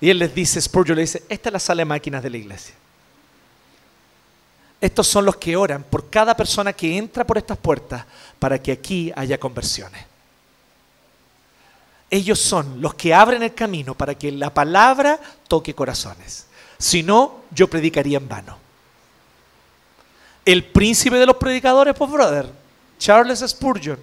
Y 0.00 0.10
él 0.10 0.18
les 0.18 0.34
dice, 0.34 0.60
Spurgeon 0.60 0.96
le 0.96 1.02
dice, 1.02 1.24
esta 1.28 1.48
es 1.48 1.52
la 1.52 1.58
sala 1.58 1.80
de 1.80 1.86
máquinas 1.86 2.22
de 2.22 2.30
la 2.30 2.36
iglesia. 2.36 2.74
Estos 4.84 5.06
son 5.06 5.24
los 5.24 5.36
que 5.36 5.56
oran 5.56 5.82
por 5.82 6.10
cada 6.10 6.36
persona 6.36 6.74
que 6.74 6.98
entra 6.98 7.26
por 7.26 7.38
estas 7.38 7.56
puertas 7.56 8.04
para 8.38 8.62
que 8.62 8.70
aquí 8.70 9.10
haya 9.16 9.40
conversiones. 9.40 10.04
Ellos 12.10 12.38
son 12.38 12.82
los 12.82 12.92
que 12.92 13.14
abren 13.14 13.42
el 13.42 13.54
camino 13.54 13.94
para 13.94 14.14
que 14.14 14.30
la 14.30 14.52
palabra 14.52 15.18
toque 15.48 15.74
corazones. 15.74 16.48
Si 16.76 17.02
no, 17.02 17.44
yo 17.50 17.66
predicaría 17.66 18.18
en 18.18 18.28
vano. 18.28 18.58
El 20.44 20.62
príncipe 20.64 21.16
de 21.16 21.24
los 21.24 21.38
predicadores, 21.38 21.94
pues 21.96 22.10
brother, 22.10 22.50
Charles 22.98 23.40
Spurgeon. 23.40 23.98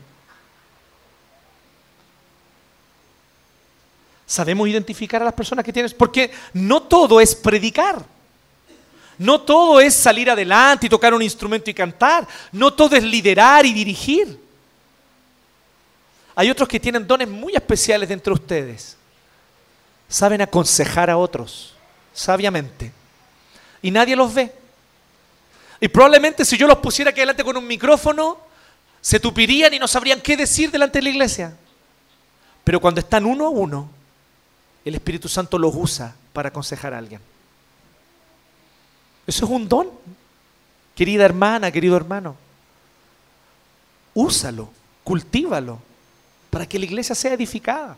Sabemos 4.26 4.68
identificar 4.68 5.22
a 5.22 5.26
las 5.26 5.36
personas 5.36 5.64
que 5.64 5.74
tienes, 5.74 5.94
porque 5.94 6.32
no 6.54 6.82
todo 6.82 7.22
es 7.22 7.36
predicar. 7.36 8.04
No 9.22 9.40
todo 9.40 9.80
es 9.80 9.94
salir 9.94 10.32
adelante 10.32 10.88
y 10.88 10.90
tocar 10.90 11.14
un 11.14 11.22
instrumento 11.22 11.70
y 11.70 11.76
cantar. 11.76 12.28
No 12.52 12.74
todo 12.74 12.96
es 12.96 13.04
liderar 13.04 13.64
y 13.68 13.72
dirigir. 13.72 14.40
Hay 16.34 16.50
otros 16.50 16.68
que 16.68 16.80
tienen 16.80 17.06
dones 17.06 17.28
muy 17.28 17.54
especiales 17.54 18.10
dentro 18.10 18.34
de 18.34 18.42
ustedes. 18.42 18.98
Saben 20.10 20.42
aconsejar 20.42 21.12
a 21.12 21.18
otros 21.18 21.76
sabiamente. 22.12 22.92
Y 23.84 23.92
nadie 23.92 24.16
los 24.16 24.34
ve. 24.34 24.52
Y 25.80 25.88
probablemente 25.88 26.44
si 26.44 26.58
yo 26.58 26.66
los 26.66 26.80
pusiera 26.80 27.12
aquí 27.12 27.20
adelante 27.20 27.44
con 27.44 27.56
un 27.56 27.68
micrófono, 27.68 28.40
se 29.02 29.20
tupirían 29.20 29.72
y 29.72 29.78
no 29.78 29.88
sabrían 29.88 30.20
qué 30.20 30.36
decir 30.36 30.72
delante 30.72 30.98
de 30.98 31.04
la 31.04 31.10
iglesia. 31.12 31.56
Pero 32.64 32.80
cuando 32.80 33.00
están 33.00 33.28
uno 33.28 33.46
a 33.46 33.50
uno, 33.52 33.88
el 34.84 34.96
Espíritu 34.96 35.30
Santo 35.30 35.60
los 35.60 35.76
usa 35.76 36.16
para 36.34 36.50
aconsejar 36.50 36.96
a 36.96 36.98
alguien. 36.98 37.22
Eso 39.28 39.46
es 39.46 39.52
un 39.52 39.68
don, 39.68 39.90
querida 40.96 41.26
hermana, 41.26 41.72
querido 41.72 41.96
hermano. 41.96 42.36
Úsalo, 44.14 44.70
cultívalo 45.04 45.80
para 46.50 46.66
que 46.66 46.78
la 46.78 46.86
iglesia 46.86 47.16
sea 47.16 47.34
edificada. 47.34 47.96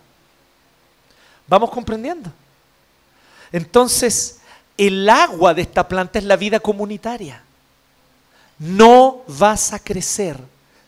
¿Vamos 1.47 1.69
comprendiendo? 1.71 2.31
Entonces, 3.51 4.39
el 4.77 5.07
agua 5.09 5.53
de 5.53 5.63
esta 5.63 5.87
planta 5.87 6.19
es 6.19 6.25
la 6.25 6.35
vida 6.35 6.59
comunitaria. 6.59 7.41
No 8.59 9.21
vas 9.27 9.73
a 9.73 9.79
crecer 9.79 10.37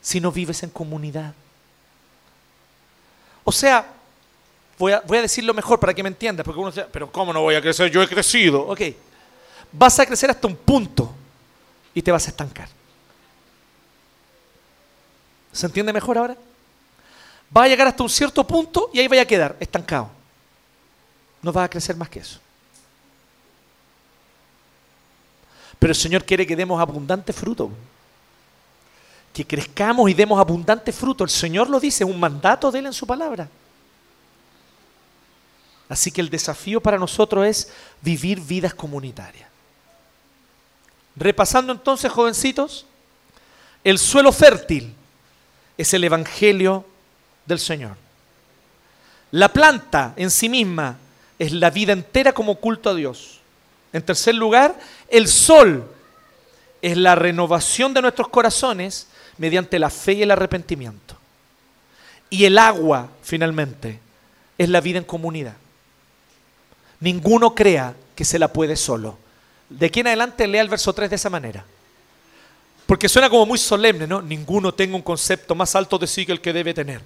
si 0.02 0.20
no 0.20 0.32
vives 0.32 0.64
en 0.64 0.70
comunidad. 0.70 1.34
O 3.44 3.52
sea, 3.52 3.86
voy 4.78 4.92
a, 4.92 5.02
decirlo 5.02 5.54
mejor 5.54 5.80
para 5.80 5.94
que 5.94 6.04
me 6.04 6.10
entiendas, 6.10 6.44
porque 6.44 6.60
uno 6.60 6.72
dice, 6.72 6.88
pero 6.92 7.12
¿cómo 7.12 7.32
no 7.32 7.42
voy 7.42 7.56
a 7.56 7.62
crecer? 7.62 7.92
Yo 7.92 8.02
he 8.02 8.08
crecido. 8.08 8.68
Ok, 8.68 8.82
vas 9.72 10.00
a 10.00 10.06
crecer 10.06 10.30
hasta 10.30 10.48
un 10.48 10.56
punto 10.56 11.14
y 11.94 12.02
te 12.02 12.12
vas 12.12 12.26
a 12.28 12.30
estancar. 12.30 12.70
¿Se 15.52 15.66
entiende 15.66 15.94
mejor 15.94 16.18
ahora? 16.18 16.36
va 17.56 17.64
a 17.64 17.68
llegar 17.68 17.88
hasta 17.88 18.04
un 18.04 18.10
cierto 18.10 18.46
punto 18.46 18.90
y 18.94 19.00
ahí 19.00 19.08
vaya 19.08 19.22
a 19.24 19.28
quedar 19.28 19.56
estancado. 19.60 20.10
no 21.42 21.52
vas 21.54 21.66
a 21.66 21.70
crecer 21.70 21.96
más 21.96 22.10
que 22.10 22.20
eso. 22.20 22.40
Pero 25.78 25.92
el 25.92 25.98
Señor 25.98 26.26
quiere 26.26 26.48
que 26.48 26.56
demos 26.56 26.82
abundante 26.82 27.32
fruto. 27.32 27.70
Que 29.32 29.46
crezcamos 29.46 30.10
y 30.10 30.14
demos 30.14 30.40
abundante 30.40 30.92
fruto. 30.92 31.24
El 31.24 31.30
Señor 31.30 31.70
lo 31.70 31.80
dice, 31.80 32.04
es 32.04 32.10
un 32.10 32.20
mandato 32.20 32.72
de 32.72 32.80
Él 32.80 32.88
en 32.88 32.94
su 32.94 33.06
palabra. 33.06 33.48
Así 35.88 36.12
que 36.12 36.22
el 36.22 36.30
desafío 36.30 36.82
para 36.82 36.98
nosotros 36.98 37.46
es 37.46 37.72
vivir 38.02 38.40
vidas 38.40 38.74
comunitarias. 38.74 39.48
Repasando 41.16 41.72
entonces, 41.72 42.12
jovencitos, 42.12 42.86
el 43.84 44.00
suelo 44.00 44.32
fértil 44.32 44.94
es 45.78 45.94
el 45.94 46.04
Evangelio 46.04 46.86
del 47.46 47.60
Señor. 47.60 47.96
La 49.32 49.52
planta 49.52 50.14
en 50.16 50.32
sí 50.32 50.50
misma 50.50 50.98
es 51.38 51.52
la 51.52 51.70
vida 51.70 51.94
entera 51.94 52.34
como 52.34 52.56
culto 52.56 52.90
a 52.90 52.96
Dios. 52.96 53.40
En 53.94 54.02
tercer 54.02 54.36
lugar, 54.36 54.76
el 55.10 55.28
sol 55.28 55.90
es 56.82 56.98
la 56.98 57.16
renovación 57.16 57.94
de 57.94 58.02
nuestros 58.02 58.28
corazones 58.28 59.08
mediante 59.38 59.80
la 59.80 59.90
fe 59.90 60.14
y 60.14 60.22
el 60.24 60.32
arrepentimiento. 60.32 61.16
Y 62.30 62.46
el 62.46 62.58
agua, 62.58 63.10
finalmente, 63.22 64.00
es 64.58 64.70
la 64.70 64.82
vida 64.82 64.98
en 64.98 65.04
comunidad. 65.04 65.56
Ninguno 67.00 67.54
crea 67.54 67.96
que 68.16 68.26
se 68.26 68.40
la 68.40 68.52
puede 68.52 68.76
solo. 68.76 69.18
De 69.70 69.88
aquí 69.88 70.02
en 70.02 70.08
adelante 70.08 70.48
lea 70.48 70.62
el 70.62 70.70
verso 70.70 70.94
3 70.94 71.10
de 71.10 71.16
esa 71.16 71.30
manera. 71.30 71.66
Porque 72.86 73.10
suena 73.10 73.30
como 73.30 73.46
muy 73.46 73.58
solemne, 73.58 74.06
¿no? 74.06 74.22
Ninguno 74.22 74.74
tenga 74.74 74.96
un 74.96 75.02
concepto 75.02 75.56
más 75.56 75.76
alto 75.76 75.98
de 75.98 76.08
sí 76.08 76.26
que 76.26 76.32
el 76.32 76.42
que 76.42 76.54
debe 76.54 76.74
tener. 76.74 77.02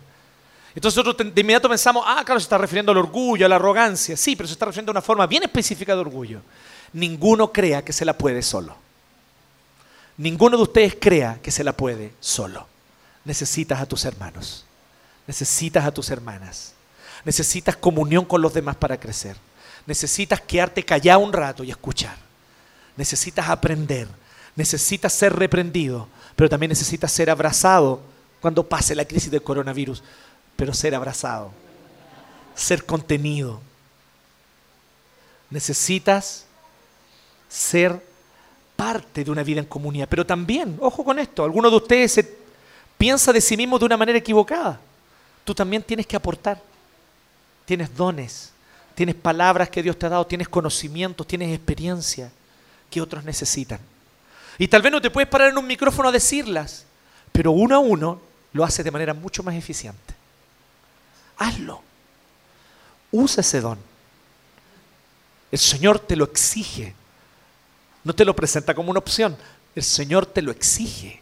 Entonces 0.75 0.97
nosotros 0.97 1.33
de 1.33 1.41
inmediato 1.41 1.69
pensamos, 1.69 2.03
ah, 2.05 2.21
claro, 2.25 2.39
se 2.39 2.43
está 2.43 2.57
refiriendo 2.57 2.91
al 2.91 2.97
orgullo, 2.97 3.45
a 3.45 3.49
la 3.49 3.55
arrogancia. 3.55 4.15
Sí, 4.17 4.35
pero 4.35 4.47
se 4.47 4.53
está 4.53 4.65
refiriendo 4.65 4.91
a 4.91 4.93
una 4.93 5.01
forma 5.01 5.25
bien 5.25 5.43
específica 5.43 5.95
de 5.95 6.01
orgullo. 6.01 6.41
Ninguno 6.93 7.51
crea 7.51 7.83
que 7.83 7.93
se 7.93 8.05
la 8.05 8.17
puede 8.17 8.41
solo. 8.41 8.75
Ninguno 10.17 10.57
de 10.57 10.63
ustedes 10.63 10.97
crea 10.99 11.39
que 11.41 11.51
se 11.51 11.63
la 11.63 11.73
puede 11.73 12.13
solo. 12.19 12.67
Necesitas 13.23 13.79
a 13.79 13.85
tus 13.85 14.03
hermanos. 14.05 14.65
Necesitas 15.27 15.85
a 15.85 15.91
tus 15.91 16.09
hermanas. 16.09 16.73
Necesitas 17.23 17.77
comunión 17.77 18.25
con 18.25 18.41
los 18.41 18.53
demás 18.53 18.75
para 18.75 18.99
crecer. 18.99 19.37
Necesitas 19.85 20.41
quedarte 20.41 20.83
callado 20.83 21.19
un 21.19 21.31
rato 21.31 21.63
y 21.63 21.71
escuchar. 21.71 22.28
Necesitas 22.99 23.49
aprender. 23.49 24.07
Necesitas 24.55 25.11
ser 25.11 25.35
reprendido. 25.35 26.07
Pero 26.35 26.49
también 26.49 26.69
necesitas 26.69 27.11
ser 27.11 27.31
abrazado 27.31 28.01
cuando 28.39 28.67
pase 28.67 28.93
la 28.93 29.05
crisis 29.05 29.31
del 29.31 29.41
coronavirus 29.41 30.03
pero 30.59 30.73
ser 30.73 30.93
abrazado, 30.93 31.53
ser 32.53 32.85
contenido. 32.85 33.61
Necesitas 35.49 36.43
ser 37.47 38.03
parte 38.75 39.23
de 39.23 39.31
una 39.31 39.41
vida 39.41 39.61
en 39.61 39.65
comunidad, 39.65 40.09
pero 40.09 40.25
también, 40.25 40.77
ojo 40.81 41.05
con 41.05 41.17
esto, 41.17 41.45
algunos 41.45 41.71
de 41.71 41.77
ustedes 41.77 42.27
piensa 42.97 43.31
de 43.31 43.39
sí 43.39 43.55
mismo 43.55 43.79
de 43.79 43.85
una 43.85 43.95
manera 43.95 44.19
equivocada. 44.19 44.81
Tú 45.45 45.55
también 45.55 45.81
tienes 45.81 46.05
que 46.05 46.17
aportar. 46.17 46.61
Tienes 47.63 47.95
dones, 47.95 48.51
tienes 48.95 49.15
palabras 49.15 49.69
que 49.69 49.81
Dios 49.81 49.97
te 49.97 50.07
ha 50.07 50.09
dado, 50.09 50.27
tienes 50.27 50.49
conocimientos, 50.49 51.25
tienes 51.25 51.55
experiencia 51.55 52.29
que 52.89 53.01
otros 53.01 53.23
necesitan. 53.23 53.79
Y 54.57 54.67
tal 54.67 54.81
vez 54.81 54.91
no 54.91 55.01
te 55.01 55.11
puedes 55.11 55.29
parar 55.29 55.49
en 55.49 55.57
un 55.57 55.67
micrófono 55.67 56.09
a 56.09 56.11
decirlas, 56.11 56.85
pero 57.31 57.51
uno 57.51 57.75
a 57.75 57.79
uno 57.79 58.21
lo 58.53 58.63
haces 58.63 58.83
de 58.83 58.91
manera 58.91 59.13
mucho 59.13 59.43
más 59.43 59.55
eficiente 59.55 60.19
hazlo. 61.39 61.81
Usa 63.11 63.41
ese 63.41 63.61
don. 63.61 63.79
El 65.51 65.57
Señor 65.57 65.99
te 65.99 66.15
lo 66.15 66.25
exige. 66.25 66.93
No 68.03 68.13
te 68.13 68.25
lo 68.25 68.35
presenta 68.35 68.75
como 68.75 68.91
una 68.91 68.99
opción. 68.99 69.35
El 69.73 69.83
Señor 69.83 70.27
te 70.27 70.43
lo 70.43 70.51
exige. 70.51 71.21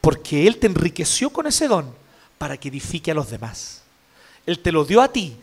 Porque 0.00 0.46
Él 0.46 0.58
te 0.58 0.66
enriqueció 0.66 1.30
con 1.30 1.46
ese 1.46 1.68
don 1.68 1.94
para 2.38 2.56
que 2.56 2.68
edifique 2.68 3.12
a 3.12 3.14
los 3.14 3.30
demás. 3.30 3.82
Él 4.46 4.58
te 4.58 4.72
lo 4.72 4.84
dio 4.84 5.00
a 5.00 5.12
ti 5.12 5.36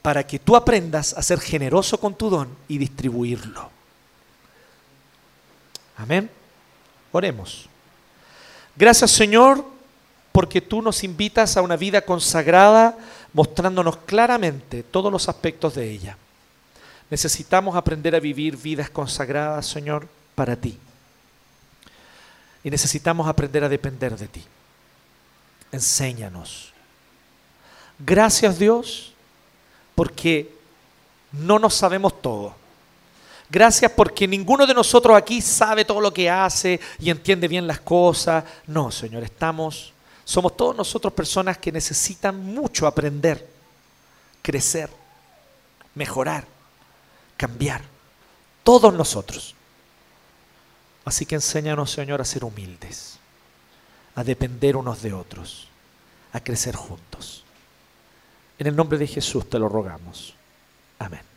para 0.00 0.24
que 0.24 0.38
tú 0.38 0.54
aprendas 0.54 1.14
a 1.14 1.22
ser 1.22 1.40
generoso 1.40 1.98
con 1.98 2.14
tu 2.14 2.30
don 2.30 2.56
y 2.68 2.78
distribuirlo. 2.78 3.75
Amén. 5.96 6.30
Oremos. 7.12 7.68
Gracias 8.76 9.10
Señor 9.10 9.64
porque 10.32 10.60
tú 10.60 10.82
nos 10.82 11.02
invitas 11.02 11.56
a 11.56 11.62
una 11.62 11.76
vida 11.76 12.02
consagrada 12.02 12.98
mostrándonos 13.32 13.96
claramente 13.98 14.82
todos 14.82 15.10
los 15.10 15.28
aspectos 15.28 15.74
de 15.74 15.90
ella. 15.90 16.18
Necesitamos 17.08 17.76
aprender 17.76 18.14
a 18.14 18.20
vivir 18.20 18.56
vidas 18.56 18.90
consagradas, 18.90 19.66
Señor, 19.66 20.08
para 20.34 20.56
ti. 20.56 20.78
Y 22.64 22.70
necesitamos 22.70 23.28
aprender 23.28 23.64
a 23.64 23.68
depender 23.68 24.16
de 24.16 24.28
ti. 24.28 24.44
Enséñanos. 25.72 26.72
Gracias 27.98 28.58
Dios, 28.58 29.12
porque 29.94 30.52
no 31.32 31.58
nos 31.58 31.74
sabemos 31.74 32.20
todo. 32.20 32.54
Gracias 33.48 33.92
porque 33.92 34.26
ninguno 34.26 34.66
de 34.66 34.74
nosotros 34.74 35.16
aquí 35.16 35.40
sabe 35.40 35.84
todo 35.84 36.00
lo 36.00 36.12
que 36.12 36.28
hace 36.28 36.80
y 36.98 37.10
entiende 37.10 37.48
bien 37.48 37.66
las 37.66 37.80
cosas. 37.80 38.44
No, 38.66 38.90
Señor, 38.90 39.22
estamos 39.22 39.92
somos 40.26 40.56
todos 40.56 40.74
nosotros 40.74 41.12
personas 41.12 41.56
que 41.58 41.70
necesitan 41.70 42.36
mucho 42.36 42.88
aprender, 42.88 43.48
crecer, 44.42 44.90
mejorar, 45.94 46.44
cambiar. 47.36 47.80
Todos 48.64 48.92
nosotros. 48.92 49.54
Así 51.04 51.26
que 51.26 51.36
enséñanos, 51.36 51.92
Señor, 51.92 52.20
a 52.20 52.24
ser 52.24 52.42
humildes, 52.42 53.20
a 54.16 54.24
depender 54.24 54.76
unos 54.76 55.00
de 55.00 55.12
otros, 55.12 55.68
a 56.32 56.40
crecer 56.40 56.74
juntos. 56.74 57.44
En 58.58 58.66
el 58.66 58.74
nombre 58.74 58.98
de 58.98 59.06
Jesús 59.06 59.48
te 59.48 59.60
lo 59.60 59.68
rogamos. 59.68 60.34
Amén. 60.98 61.35